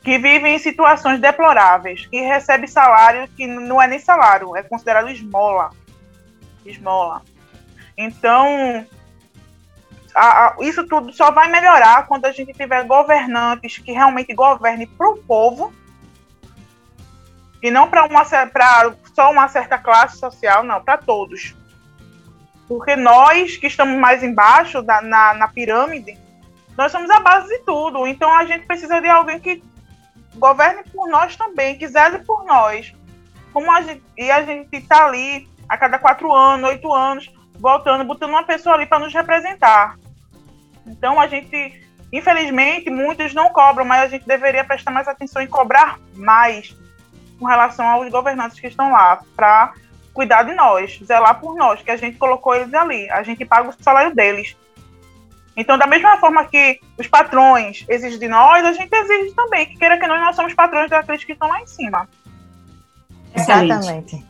que 0.03 0.19
vivem 0.19 0.57
em 0.57 0.59
situações 0.59 1.21
deploráveis, 1.21 2.07
que 2.07 2.21
recebem 2.21 2.67
salário 2.67 3.29
que 3.37 3.47
não 3.47 3.81
é 3.81 3.87
nem 3.87 3.99
salário, 3.99 4.57
é 4.57 4.63
considerado 4.63 5.11
esmola. 5.11 5.71
Esmola. 6.65 7.23
Então, 7.97 8.87
a, 10.15 10.47
a, 10.47 10.57
isso 10.61 10.87
tudo 10.87 11.13
só 11.13 11.31
vai 11.31 11.51
melhorar 11.51 12.07
quando 12.07 12.25
a 12.25 12.33
gente 12.33 12.53
tiver 12.55 12.85
governantes 12.85 13.79
que 13.79 13.93
realmente 13.93 14.33
governem 14.35 14.87
para 14.87 15.11
o 15.11 15.19
povo 15.19 15.73
e 17.63 17.71
não 17.71 17.89
para 17.91 18.05
uma 18.05 18.25
para 18.25 18.95
só 19.15 19.31
uma 19.31 19.49
certa 19.49 19.77
classe 19.77 20.19
social, 20.19 20.63
não, 20.63 20.83
para 20.83 20.97
todos. 20.97 21.55
Porque 22.71 22.95
nós 22.95 23.57
que 23.57 23.67
estamos 23.67 23.99
mais 23.99 24.23
embaixo 24.23 24.81
da, 24.81 25.03
na, 25.03 25.35
na 25.35 25.49
pirâmide, 25.49 26.17
nós 26.79 26.93
somos 26.93 27.11
a 27.11 27.19
base 27.19 27.49
de 27.49 27.65
tudo. 27.65 28.07
Então 28.07 28.33
a 28.33 28.45
gente 28.45 28.65
precisa 28.65 29.01
de 29.01 29.09
alguém 29.09 29.41
que 29.41 29.61
governe 30.37 30.85
por 30.85 31.09
nós 31.09 31.35
também, 31.35 31.77
que 31.77 31.89
zele 31.89 32.21
por 32.21 32.45
nós. 32.45 32.95
Como 33.53 33.73
a 33.73 33.83
gente, 33.83 34.05
e 34.17 34.31
a 34.31 34.45
gente 34.45 34.69
está 34.77 35.07
ali 35.07 35.49
a 35.69 35.77
cada 35.77 35.99
quatro 35.99 36.33
anos, 36.33 36.71
oito 36.71 36.93
anos, 36.93 37.29
voltando, 37.59 38.05
botando 38.05 38.31
uma 38.31 38.45
pessoa 38.45 38.77
ali 38.77 38.87
para 38.87 39.01
nos 39.01 39.13
representar. 39.13 39.97
Então 40.87 41.21
a 41.21 41.27
gente, 41.27 41.85
infelizmente, 42.13 42.89
muitos 42.89 43.35
não 43.35 43.51
cobram, 43.51 43.85
mas 43.85 44.03
a 44.03 44.07
gente 44.07 44.29
deveria 44.29 44.63
prestar 44.63 44.93
mais 44.93 45.09
atenção 45.09 45.43
em 45.43 45.49
cobrar 45.49 45.99
mais 46.15 46.73
com 47.37 47.47
relação 47.47 47.85
aos 47.89 48.09
governantes 48.13 48.61
que 48.61 48.69
estão 48.69 48.93
lá, 48.93 49.21
para 49.35 49.73
cuidar 50.13 50.43
de 50.43 50.55
nós, 50.55 51.01
zelar 51.05 51.41
por 51.41 51.55
nós, 51.55 51.83
que 51.83 51.91
a 51.91 51.97
gente 51.97 52.19
colocou 52.19 52.55
eles 52.55 52.73
ali, 52.75 53.09
a 53.11 53.23
gente 53.23 53.45
paga 53.45 53.69
o 53.69 53.75
salário 53.83 54.15
deles. 54.15 54.57
Então, 55.57 55.77
da 55.77 55.87
mesma 55.87 56.17
forma 56.19 56.45
que 56.45 56.81
os 56.99 57.07
patrões 57.07 57.85
exigem 57.89 58.19
de 58.19 58.29
nós, 58.29 58.65
a 58.65 58.73
gente 58.73 58.93
exige 58.93 59.35
também, 59.35 59.67
que 59.67 59.77
queira 59.77 59.99
que 59.99 60.07
nós, 60.07 60.21
nós 60.21 60.37
somos 60.37 60.55
patrões 60.55 60.91
daqueles 60.91 61.25
que 61.25 61.33
estão 61.33 61.49
lá 61.49 61.61
em 61.61 61.67
cima. 61.67 62.09
Exatamente. 63.35 64.25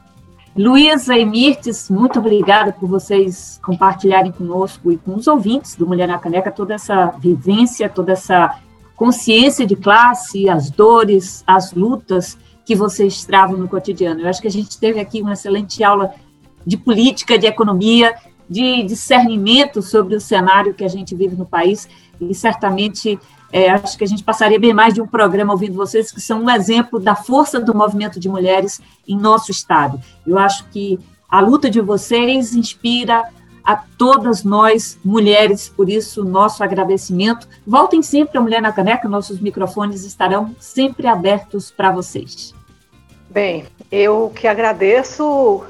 Luísa 0.56 1.16
e 1.16 1.24
Mirtes, 1.24 1.88
muito 1.88 2.18
obrigada 2.18 2.72
por 2.72 2.88
vocês 2.88 3.60
compartilharem 3.62 4.32
conosco 4.32 4.90
e 4.90 4.98
com 4.98 5.14
os 5.14 5.26
ouvintes 5.28 5.76
do 5.76 5.86
Mulher 5.86 6.08
na 6.08 6.18
Caneca 6.18 6.50
toda 6.50 6.74
essa 6.74 7.06
vivência, 7.18 7.88
toda 7.88 8.12
essa 8.12 8.58
consciência 8.96 9.64
de 9.64 9.76
classe, 9.76 10.48
as 10.48 10.68
dores, 10.70 11.44
as 11.46 11.72
lutas 11.72 12.36
que 12.70 12.76
vocês 12.76 13.24
travam 13.24 13.56
no 13.56 13.66
cotidiano. 13.66 14.20
Eu 14.20 14.28
acho 14.28 14.40
que 14.40 14.46
a 14.46 14.50
gente 14.50 14.78
teve 14.78 15.00
aqui 15.00 15.20
uma 15.20 15.32
excelente 15.32 15.82
aula 15.82 16.14
de 16.64 16.76
política, 16.76 17.36
de 17.36 17.44
economia, 17.44 18.14
de 18.48 18.84
discernimento 18.84 19.82
sobre 19.82 20.14
o 20.14 20.20
cenário 20.20 20.72
que 20.72 20.84
a 20.84 20.88
gente 20.88 21.12
vive 21.12 21.34
no 21.34 21.44
país 21.44 21.88
e 22.20 22.32
certamente 22.32 23.18
é, 23.52 23.70
acho 23.70 23.98
que 23.98 24.04
a 24.04 24.06
gente 24.06 24.22
passaria 24.22 24.60
bem 24.60 24.72
mais 24.72 24.94
de 24.94 25.02
um 25.02 25.06
programa 25.08 25.52
ouvindo 25.52 25.74
vocês, 25.74 26.12
que 26.12 26.20
são 26.20 26.44
um 26.44 26.48
exemplo 26.48 27.00
da 27.00 27.16
força 27.16 27.58
do 27.58 27.76
movimento 27.76 28.20
de 28.20 28.28
mulheres 28.28 28.80
em 29.08 29.18
nosso 29.18 29.50
Estado. 29.50 30.00
Eu 30.24 30.38
acho 30.38 30.64
que 30.68 30.96
a 31.28 31.40
luta 31.40 31.68
de 31.68 31.80
vocês 31.80 32.54
inspira 32.54 33.24
a 33.64 33.74
todas 33.74 34.44
nós, 34.44 34.96
mulheres, 35.04 35.68
por 35.68 35.90
isso, 35.90 36.24
nosso 36.24 36.62
agradecimento. 36.62 37.48
Voltem 37.66 38.00
sempre 38.00 38.38
a 38.38 38.40
Mulher 38.40 38.62
na 38.62 38.70
Caneca, 38.70 39.08
nossos 39.08 39.40
microfones 39.40 40.04
estarão 40.04 40.54
sempre 40.60 41.08
abertos 41.08 41.72
para 41.72 41.90
vocês. 41.90 42.54
Bem, 43.30 43.64
eu 43.92 44.32
que 44.34 44.48
agradeço, 44.48 45.64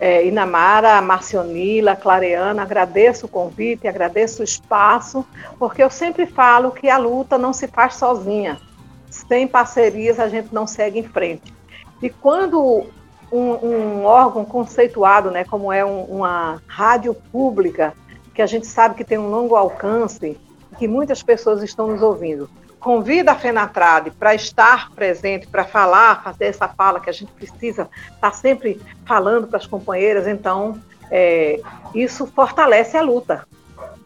é, 0.00 0.26
Inamara, 0.26 1.00
Marcionila, 1.00 1.94
Clareana, 1.94 2.62
agradeço 2.62 3.26
o 3.26 3.28
convite, 3.28 3.86
agradeço 3.86 4.42
o 4.42 4.44
espaço, 4.44 5.24
porque 5.56 5.80
eu 5.80 5.88
sempre 5.88 6.26
falo 6.26 6.72
que 6.72 6.90
a 6.90 6.98
luta 6.98 7.38
não 7.38 7.52
se 7.52 7.68
faz 7.68 7.94
sozinha. 7.94 8.60
Sem 9.08 9.46
parcerias 9.46 10.18
a 10.18 10.28
gente 10.28 10.52
não 10.52 10.66
segue 10.66 10.98
em 10.98 11.04
frente. 11.04 11.54
E 12.02 12.10
quando 12.10 12.84
um, 13.30 13.52
um 13.52 14.04
órgão 14.04 14.44
conceituado, 14.44 15.30
né, 15.30 15.44
como 15.44 15.72
é 15.72 15.84
um, 15.84 16.02
uma 16.06 16.60
rádio 16.66 17.14
pública, 17.14 17.94
que 18.34 18.42
a 18.42 18.46
gente 18.46 18.66
sabe 18.66 18.96
que 18.96 19.04
tem 19.04 19.16
um 19.16 19.30
longo 19.30 19.54
alcance, 19.54 20.36
que 20.76 20.88
muitas 20.88 21.22
pessoas 21.22 21.62
estão 21.62 21.86
nos 21.86 22.02
ouvindo, 22.02 22.50
convida 22.78 23.32
a 23.32 23.36
FENATRAD 23.36 24.12
para 24.12 24.34
estar 24.34 24.90
presente, 24.92 25.46
para 25.46 25.64
falar, 25.64 26.22
fazer 26.22 26.46
essa 26.46 26.68
fala 26.68 27.00
que 27.00 27.10
a 27.10 27.12
gente 27.12 27.32
precisa 27.32 27.88
estar 28.14 28.30
tá 28.30 28.32
sempre 28.32 28.80
falando 29.04 29.46
para 29.46 29.58
as 29.58 29.66
companheiras, 29.66 30.26
então 30.26 30.80
é, 31.10 31.60
isso 31.94 32.26
fortalece 32.26 32.96
a 32.96 33.02
luta. 33.02 33.46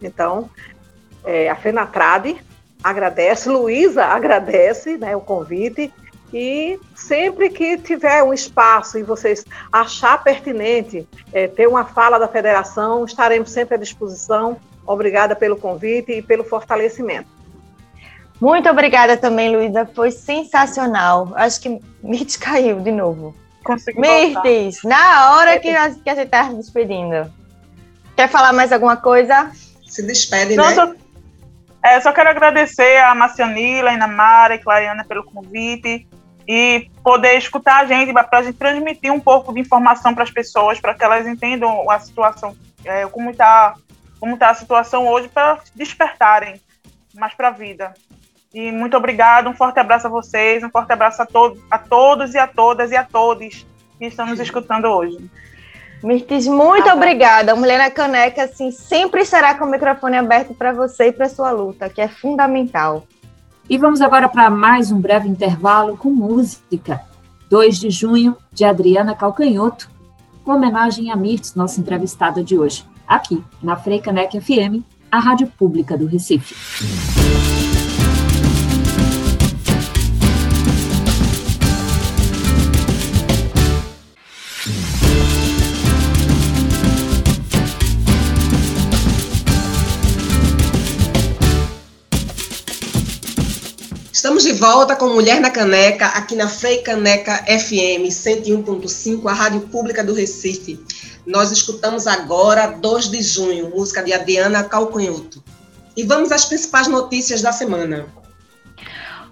Então, 0.00 0.48
é, 1.24 1.50
a 1.50 1.56
FENATRAD 1.56 2.40
agradece, 2.82 3.48
Luísa 3.48 4.04
agradece 4.04 4.96
né, 4.96 5.14
o 5.14 5.20
convite 5.20 5.92
e 6.32 6.78
sempre 6.94 7.50
que 7.50 7.76
tiver 7.76 8.22
um 8.22 8.32
espaço 8.32 8.98
e 8.98 9.02
vocês 9.02 9.44
achar 9.70 10.22
pertinente 10.22 11.06
é, 11.32 11.48
ter 11.48 11.66
uma 11.66 11.84
fala 11.84 12.18
da 12.18 12.28
federação, 12.28 13.04
estaremos 13.04 13.50
sempre 13.50 13.74
à 13.74 13.78
disposição. 13.78 14.56
Obrigada 14.86 15.36
pelo 15.36 15.56
convite 15.56 16.12
e 16.12 16.22
pelo 16.22 16.44
fortalecimento. 16.44 17.39
Muito 18.40 18.68
obrigada 18.68 19.16
também, 19.16 19.54
Luísa. 19.54 19.88
Foi 19.94 20.10
sensacional. 20.10 21.32
Acho 21.34 21.60
que 21.60 21.80
Mirtes 22.02 22.36
caiu 22.36 22.80
de 22.80 22.90
novo. 22.90 23.34
Consegui 23.62 24.00
Mirtes, 24.00 24.82
na 24.82 25.34
hora 25.34 25.58
que, 25.58 25.70
nós, 25.72 25.96
que 25.96 26.08
a 26.08 26.14
gente 26.14 26.24
está 26.24 26.44
despedindo. 26.44 27.30
Quer 28.16 28.28
falar 28.28 28.52
mais 28.52 28.72
alguma 28.72 28.96
coisa? 28.96 29.50
Se 29.86 30.06
despede, 30.06 30.56
Não, 30.56 30.68
né? 30.68 30.74
Só, 30.74 30.94
é, 31.82 32.00
só 32.00 32.12
quero 32.12 32.30
agradecer 32.30 32.98
a 32.98 33.14
Marcianila, 33.14 33.90
a 33.90 33.94
Inamara 33.94 34.54
e 34.54 34.58
Clariana 34.58 35.04
pelo 35.04 35.24
convite 35.24 36.08
e 36.48 36.90
poder 37.02 37.36
escutar 37.36 37.82
a 37.82 37.86
gente, 37.86 38.12
para 38.12 38.26
a 38.32 38.42
gente 38.42 38.56
transmitir 38.56 39.12
um 39.12 39.20
pouco 39.20 39.52
de 39.52 39.60
informação 39.60 40.14
para 40.14 40.24
as 40.24 40.30
pessoas, 40.30 40.80
para 40.80 40.94
que 40.94 41.04
elas 41.04 41.26
entendam 41.26 41.90
a 41.90 41.98
situação, 42.00 42.56
é, 42.84 43.06
como 43.06 43.30
está 43.30 43.74
como 44.18 44.36
tá 44.36 44.50
a 44.50 44.54
situação 44.54 45.08
hoje, 45.08 45.28
para 45.28 45.60
despertarem 45.74 46.60
mais 47.14 47.32
para 47.34 47.48
a 47.48 47.52
vida. 47.52 47.94
E 48.52 48.72
muito 48.72 48.96
obrigado, 48.96 49.48
um 49.48 49.54
forte 49.54 49.78
abraço 49.78 50.08
a 50.08 50.10
vocês, 50.10 50.62
um 50.64 50.70
forte 50.70 50.92
abraço 50.92 51.22
a, 51.22 51.26
to 51.26 51.56
a 51.70 51.78
todos 51.78 52.34
e 52.34 52.38
a 52.38 52.48
todas 52.48 52.90
e 52.90 52.96
a 52.96 53.04
todos 53.04 53.64
que 53.98 54.06
estão 54.06 54.26
nos 54.26 54.40
escutando 54.40 54.86
hoje. 54.86 55.30
Mirtes, 56.02 56.46
muito 56.46 56.88
ah, 56.88 56.94
obrigada. 56.94 57.52
A 57.52 57.56
Mulher 57.56 57.78
na 57.78 57.90
Caneca, 57.90 58.44
assim, 58.44 58.70
sempre 58.70 59.24
será 59.24 59.54
com 59.54 59.66
o 59.66 59.70
microfone 59.70 60.16
aberto 60.16 60.54
para 60.54 60.72
você 60.72 61.08
e 61.08 61.12
para 61.12 61.28
sua 61.28 61.50
luta, 61.50 61.88
que 61.88 62.00
é 62.00 62.08
fundamental. 62.08 63.06
E 63.68 63.78
vamos 63.78 64.00
agora 64.00 64.28
para 64.28 64.50
mais 64.50 64.90
um 64.90 65.00
breve 65.00 65.28
intervalo 65.28 65.96
com 65.96 66.10
música. 66.10 67.02
2 67.48 67.78
de 67.78 67.90
junho, 67.90 68.36
de 68.52 68.64
Adriana 68.64 69.14
Calcanhoto, 69.14 69.90
com 70.44 70.52
homenagem 70.52 71.10
a 71.10 71.16
Mirtes, 71.16 71.54
nossa 71.54 71.80
entrevistada 71.80 72.42
de 72.42 72.58
hoje, 72.58 72.84
aqui 73.06 73.44
na 73.62 73.76
Freicanec 73.76 74.40
FM, 74.40 74.82
a 75.10 75.18
rádio 75.18 75.48
pública 75.58 75.96
do 75.98 76.06
Recife. 76.06 76.54
Estamos 94.30 94.44
de 94.44 94.52
volta 94.52 94.94
com 94.94 95.08
Mulher 95.08 95.40
na 95.40 95.50
Caneca, 95.50 96.06
aqui 96.06 96.36
na 96.36 96.48
Frei 96.48 96.82
Caneca 96.82 97.38
FM 97.46 98.06
101.5, 98.06 99.28
a 99.28 99.32
rádio 99.32 99.62
pública 99.62 100.04
do 100.04 100.14
Recife. 100.14 100.78
Nós 101.26 101.50
escutamos 101.50 102.06
agora, 102.06 102.68
2 102.68 103.10
de 103.10 103.20
junho, 103.22 103.70
música 103.70 104.04
de 104.04 104.12
Adriana 104.12 104.62
Calcanhoto. 104.62 105.42
E 105.96 106.04
vamos 106.04 106.30
às 106.30 106.44
principais 106.44 106.86
notícias 106.86 107.42
da 107.42 107.50
semana. 107.50 108.06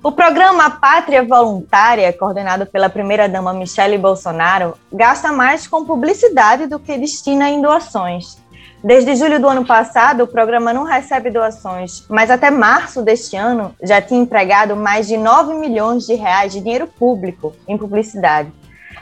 O 0.02 0.10
programa 0.10 0.68
Pátria 0.68 1.24
Voluntária, 1.24 2.12
coordenado 2.12 2.66
pela 2.66 2.90
primeira-dama 2.90 3.54
Michele 3.54 3.96
Bolsonaro, 3.96 4.76
gasta 4.92 5.30
mais 5.30 5.68
com 5.68 5.84
publicidade 5.84 6.66
do 6.66 6.80
que 6.80 6.98
destina 6.98 7.48
em 7.48 7.62
doações. 7.62 8.36
Desde 8.82 9.16
julho 9.16 9.40
do 9.40 9.48
ano 9.48 9.66
passado, 9.66 10.22
o 10.22 10.26
programa 10.28 10.72
não 10.72 10.84
recebe 10.84 11.30
doações, 11.30 12.04
mas 12.08 12.30
até 12.30 12.48
março 12.48 13.02
deste 13.02 13.36
ano 13.36 13.74
já 13.82 14.00
tinha 14.00 14.20
empregado 14.20 14.76
mais 14.76 15.08
de 15.08 15.16
9 15.16 15.54
milhões 15.54 16.06
de 16.06 16.14
reais 16.14 16.52
de 16.52 16.60
dinheiro 16.60 16.86
público 16.86 17.52
em 17.66 17.76
publicidade. 17.76 18.52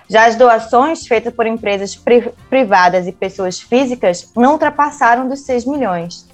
Já 0.08 0.26
as 0.26 0.34
doações 0.34 1.06
feitas 1.06 1.34
por 1.34 1.46
empresas 1.46 1.94
pri 1.94 2.32
privadas 2.48 3.06
e 3.06 3.12
pessoas 3.12 3.60
físicas 3.60 4.32
não 4.34 4.52
ultrapassaram 4.52 5.28
dos 5.28 5.40
6 5.40 5.66
milhões. 5.66 6.26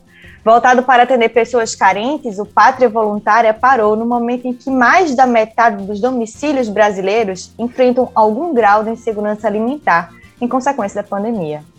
Voltado 0.45 0.84
para 0.84 1.03
atender 1.03 1.30
pessoas 1.30 1.74
carentes, 1.74 2.38
o 2.38 2.47
Pátria 2.47 2.88
Voluntária 2.88 3.53
parou 3.53 3.97
no 3.97 4.07
momento 4.07 4.47
em 4.47 4.53
que 4.53 4.70
mais 4.70 5.16
da 5.16 5.26
metade 5.26 5.84
dos 5.84 6.01
domicílios 6.01 6.68
brasileiros 6.68 7.53
enfrentam 7.59 8.09
algum 8.14 8.55
grau 8.55 8.84
de 8.84 8.90
insegurança 8.90 9.49
alimentar 9.49 10.11
em 10.40 10.47
consequência 10.47 11.03
da 11.03 11.09
pandemia. 11.09 11.72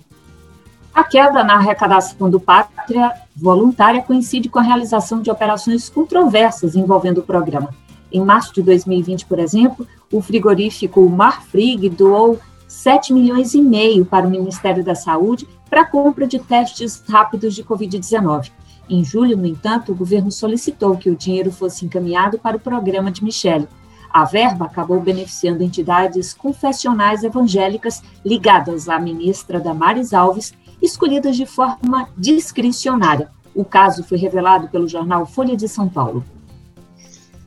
A 0.94 1.04
queda 1.04 1.44
na 1.44 1.56
arrecadação 1.56 2.30
do 2.30 2.40
Pátria 2.40 3.12
Voluntária 3.36 4.04
coincide 4.04 4.48
com 4.48 4.60
a 4.60 4.62
realização 4.62 5.24
de 5.24 5.32
operações 5.32 5.90
controversas 5.90 6.76
envolvendo 6.76 7.18
o 7.18 7.24
programa. 7.24 7.74
Em 8.12 8.22
março 8.24 8.54
de 8.54 8.62
2020, 8.62 9.26
por 9.26 9.40
exemplo, 9.40 9.88
o 10.12 10.22
frigorífico 10.22 11.10
Marfrig 11.10 11.90
doou 11.90 12.40
7 12.68 13.12
milhões 13.12 13.56
e 13.56 13.62
meio 13.62 14.06
para 14.06 14.28
o 14.28 14.30
Ministério 14.30 14.84
da 14.84 14.94
Saúde 14.94 15.48
para 15.68 15.82
a 15.82 15.86
compra 15.86 16.28
de 16.28 16.38
testes 16.38 17.04
rápidos 17.10 17.56
de 17.56 17.64
Covid-19. 17.64 18.52
Em 18.88 19.04
julho, 19.04 19.36
no 19.36 19.48
entanto, 19.48 19.92
o 19.92 19.96
governo 19.96 20.32
solicitou 20.32 20.96
que 20.96 21.10
o 21.10 21.16
dinheiro 21.16 21.52
fosse 21.52 21.86
encaminhado 21.86 22.38
para 22.38 22.58
o 22.58 22.60
programa 22.60 23.10
de 23.10 23.24
Michele. 23.24 23.68
A 24.12 24.26
verba 24.26 24.66
acabou 24.66 25.00
beneficiando 25.02 25.64
entidades 25.64 26.36
confessionais 26.36 27.24
evangélicas 27.24 28.04
ligadas 28.24 28.88
à 28.88 29.00
ministra 29.00 29.60
Damares 29.60 30.14
Alves 30.14 30.54
escolhidas 30.82 31.36
de 31.36 31.46
forma 31.46 32.10
discricionária. 32.18 33.30
O 33.56 33.64
caso 33.64 34.04
foi 34.04 34.18
revelado 34.18 34.68
pelo 34.70 34.88
jornal 34.88 35.26
Folha 35.26 35.56
de 35.56 35.68
São 35.68 35.88
Paulo. 35.88 36.26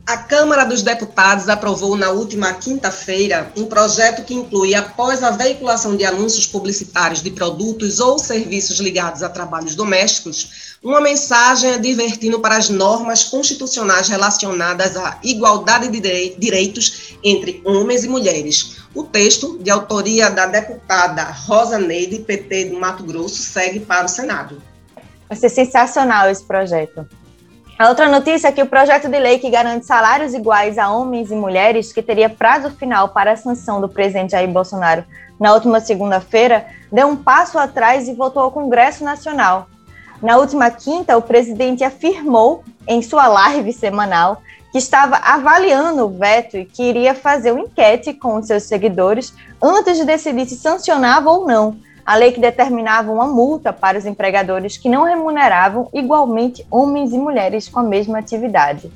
A 0.06 0.18
Câmara 0.18 0.64
dos 0.64 0.82
Deputados 0.82 1.48
aprovou 1.48 1.96
na 1.96 2.10
última 2.10 2.52
quinta-feira 2.52 3.50
um 3.56 3.66
projeto 3.66 4.22
que 4.24 4.34
inclui, 4.34 4.72
após 4.72 5.20
a 5.20 5.32
veiculação 5.32 5.96
de 5.96 6.04
anúncios 6.04 6.46
publicitários 6.46 7.20
de 7.20 7.32
produtos 7.32 7.98
ou 7.98 8.16
serviços 8.16 8.78
ligados 8.78 9.24
a 9.24 9.28
trabalhos 9.28 9.74
domésticos, 9.74 10.76
uma 10.80 11.00
mensagem 11.00 11.74
advertindo 11.74 12.38
para 12.38 12.56
as 12.56 12.68
normas 12.68 13.24
constitucionais 13.24 14.08
relacionadas 14.08 14.96
à 14.96 15.18
igualdade 15.24 15.88
de 15.88 16.36
direitos 16.38 17.16
entre 17.24 17.60
homens 17.64 18.04
e 18.04 18.08
mulheres. 18.08 18.76
O 18.94 19.02
texto, 19.02 19.58
de 19.58 19.72
autoria 19.72 20.30
da 20.30 20.46
deputada 20.46 21.24
Rosa 21.24 21.80
Neide, 21.80 22.20
PT 22.20 22.66
do 22.66 22.78
Mato 22.78 23.02
Grosso, 23.02 23.42
segue 23.42 23.80
para 23.80 24.06
o 24.06 24.08
Senado. 24.08 24.62
Vai 25.28 25.36
ser 25.36 25.48
sensacional 25.48 26.30
esse 26.30 26.44
projeto. 26.44 27.04
A 27.78 27.90
outra 27.90 28.08
notícia 28.08 28.48
é 28.48 28.52
que 28.52 28.62
o 28.62 28.66
projeto 28.66 29.06
de 29.06 29.18
lei 29.18 29.38
que 29.38 29.50
garante 29.50 29.84
salários 29.84 30.32
iguais 30.32 30.78
a 30.78 30.90
homens 30.90 31.30
e 31.30 31.34
mulheres, 31.34 31.92
que 31.92 32.00
teria 32.00 32.30
prazo 32.30 32.70
final 32.70 33.10
para 33.10 33.32
a 33.32 33.36
sanção 33.36 33.82
do 33.82 33.88
presidente 33.88 34.30
Jair 34.30 34.48
Bolsonaro 34.48 35.04
na 35.38 35.52
última 35.52 35.78
segunda-feira, 35.78 36.64
deu 36.90 37.06
um 37.06 37.16
passo 37.16 37.58
atrás 37.58 38.08
e 38.08 38.14
voltou 38.14 38.42
ao 38.42 38.50
Congresso 38.50 39.04
Nacional. 39.04 39.66
Na 40.22 40.38
última 40.38 40.70
quinta, 40.70 41.18
o 41.18 41.22
presidente 41.22 41.84
afirmou 41.84 42.64
em 42.88 43.02
sua 43.02 43.26
live 43.26 43.70
semanal 43.74 44.40
que 44.72 44.78
estava 44.78 45.16
avaliando 45.16 46.06
o 46.06 46.08
veto 46.08 46.56
e 46.56 46.64
que 46.64 46.82
iria 46.82 47.14
fazer 47.14 47.52
uma 47.52 47.60
enquete 47.60 48.14
com 48.14 48.36
os 48.36 48.46
seus 48.46 48.62
seguidores 48.62 49.34
antes 49.62 49.98
de 49.98 50.04
decidir 50.06 50.46
se 50.46 50.56
sancionava 50.56 51.30
ou 51.30 51.46
não 51.46 51.76
a 52.06 52.14
lei 52.14 52.30
que 52.30 52.40
determinava 52.40 53.10
uma 53.10 53.26
multa 53.26 53.72
para 53.72 53.98
os 53.98 54.06
empregadores 54.06 54.76
que 54.76 54.88
não 54.88 55.02
remuneravam 55.02 55.88
igualmente 55.92 56.64
homens 56.70 57.12
e 57.12 57.18
mulheres 57.18 57.68
com 57.68 57.80
a 57.80 57.82
mesma 57.82 58.20
atividade. 58.20 58.92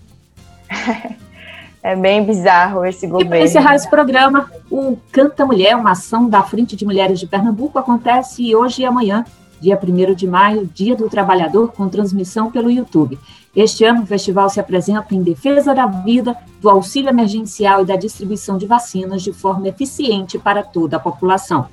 é 1.82 1.96
bem 1.96 2.24
bizarro 2.24 2.84
esse 2.84 3.08
governo. 3.08 3.34
E 3.34 3.36
para 3.36 3.44
encerrar 3.44 3.74
esse 3.74 3.90
programa, 3.90 4.48
o 4.70 4.96
Canta 5.10 5.44
Mulher, 5.44 5.74
uma 5.74 5.90
ação 5.90 6.28
da 6.28 6.44
Frente 6.44 6.76
de 6.76 6.84
Mulheres 6.84 7.18
de 7.18 7.26
Pernambuco, 7.26 7.80
acontece 7.80 8.54
hoje 8.54 8.82
e 8.82 8.86
amanhã, 8.86 9.24
dia 9.60 9.76
1 9.76 10.14
de 10.14 10.28
maio, 10.28 10.70
Dia 10.72 10.94
do 10.94 11.10
Trabalhador, 11.10 11.72
com 11.72 11.88
transmissão 11.88 12.48
pelo 12.48 12.70
YouTube. 12.70 13.18
Este 13.56 13.84
ano, 13.84 14.04
o 14.04 14.06
festival 14.06 14.48
se 14.48 14.60
apresenta 14.60 15.12
em 15.16 15.22
defesa 15.24 15.74
da 15.74 15.86
vida, 15.86 16.36
do 16.60 16.70
auxílio 16.70 17.08
emergencial 17.08 17.82
e 17.82 17.86
da 17.86 17.96
distribuição 17.96 18.56
de 18.56 18.66
vacinas 18.66 19.20
de 19.20 19.32
forma 19.32 19.66
eficiente 19.66 20.38
para 20.38 20.62
toda 20.62 20.96
a 20.96 21.00
população. 21.00 21.66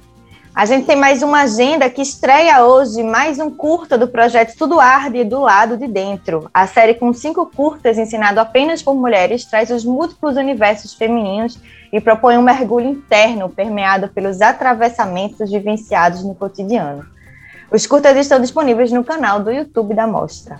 A 0.57 0.65
gente 0.65 0.87
tem 0.87 0.95
mais 0.95 1.21
uma 1.21 1.41
agenda 1.41 1.87
que 1.87 2.01
estreia 2.01 2.65
hoje 2.65 3.03
mais 3.03 3.37
um 3.37 3.51
curta 3.51 3.95
do 3.95 4.07
projeto 4.07 4.57
Tudo 4.57 4.79
Arde 4.79 5.23
do 5.23 5.41
Lado 5.41 5.77
de 5.77 5.87
Dentro. 5.87 6.49
A 6.51 6.65
série 6.65 6.95
com 6.95 7.13
cinco 7.13 7.45
curtas 7.45 7.95
ensinado 7.95 8.39
apenas 8.39 8.81
por 8.81 8.95
mulheres 8.95 9.45
traz 9.45 9.69
os 9.69 9.85
múltiplos 9.85 10.35
universos 10.35 10.95
femininos 10.95 11.59
e 11.93 12.01
propõe 12.01 12.39
um 12.39 12.41
mergulho 12.41 12.89
interno 12.89 13.49
permeado 13.49 14.07
pelos 14.07 14.41
atravessamentos 14.41 15.51
vivenciados 15.51 16.23
no 16.23 16.33
cotidiano. 16.33 17.05
Os 17.71 17.85
curtas 17.85 18.17
estão 18.17 18.41
disponíveis 18.41 18.91
no 18.91 19.03
canal 19.03 19.39
do 19.39 19.51
YouTube 19.51 19.93
da 19.93 20.07
Mostra. 20.07 20.59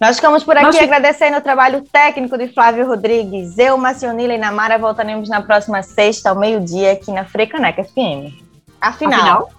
Nós 0.00 0.16
ficamos 0.16 0.44
por 0.44 0.56
aqui 0.56 0.66
Nós... 0.66 0.76
agradecendo 0.76 1.38
o 1.38 1.40
trabalho 1.40 1.82
técnico 1.82 2.38
de 2.38 2.48
Flávio 2.48 2.86
Rodrigues. 2.86 3.58
Eu, 3.58 3.76
Macionila 3.76 4.32
e 4.32 4.38
Namara 4.38 4.78
voltaremos 4.78 5.28
na 5.28 5.42
próxima 5.42 5.82
sexta, 5.82 6.30
ao 6.30 6.36
meio-dia, 6.38 6.92
aqui 6.92 7.10
na 7.10 7.24
Frecaneca 7.24 7.82
FM. 7.82 8.32
Afinal, 8.80 9.20
Afinal 9.20 9.58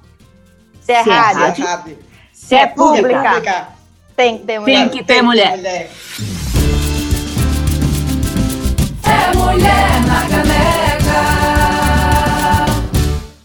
se 0.89 0.93
é 0.93 1.03
se 1.03 1.09
rádio, 1.09 1.41
é 1.41 1.47
rádio 1.47 1.65
é 1.65 2.09
se 2.33 2.55
é 2.55 2.67
pública, 2.67 3.31
pública, 3.31 3.67
tem 4.15 4.37
que 4.39 4.45
ter 4.45 4.59
mulher. 4.59 4.75
Tem 4.75 4.89
que 4.89 5.03
ter 5.03 5.21
mulher. 5.21 5.59
É 9.03 9.37
mulher 9.37 10.01
na 10.07 10.48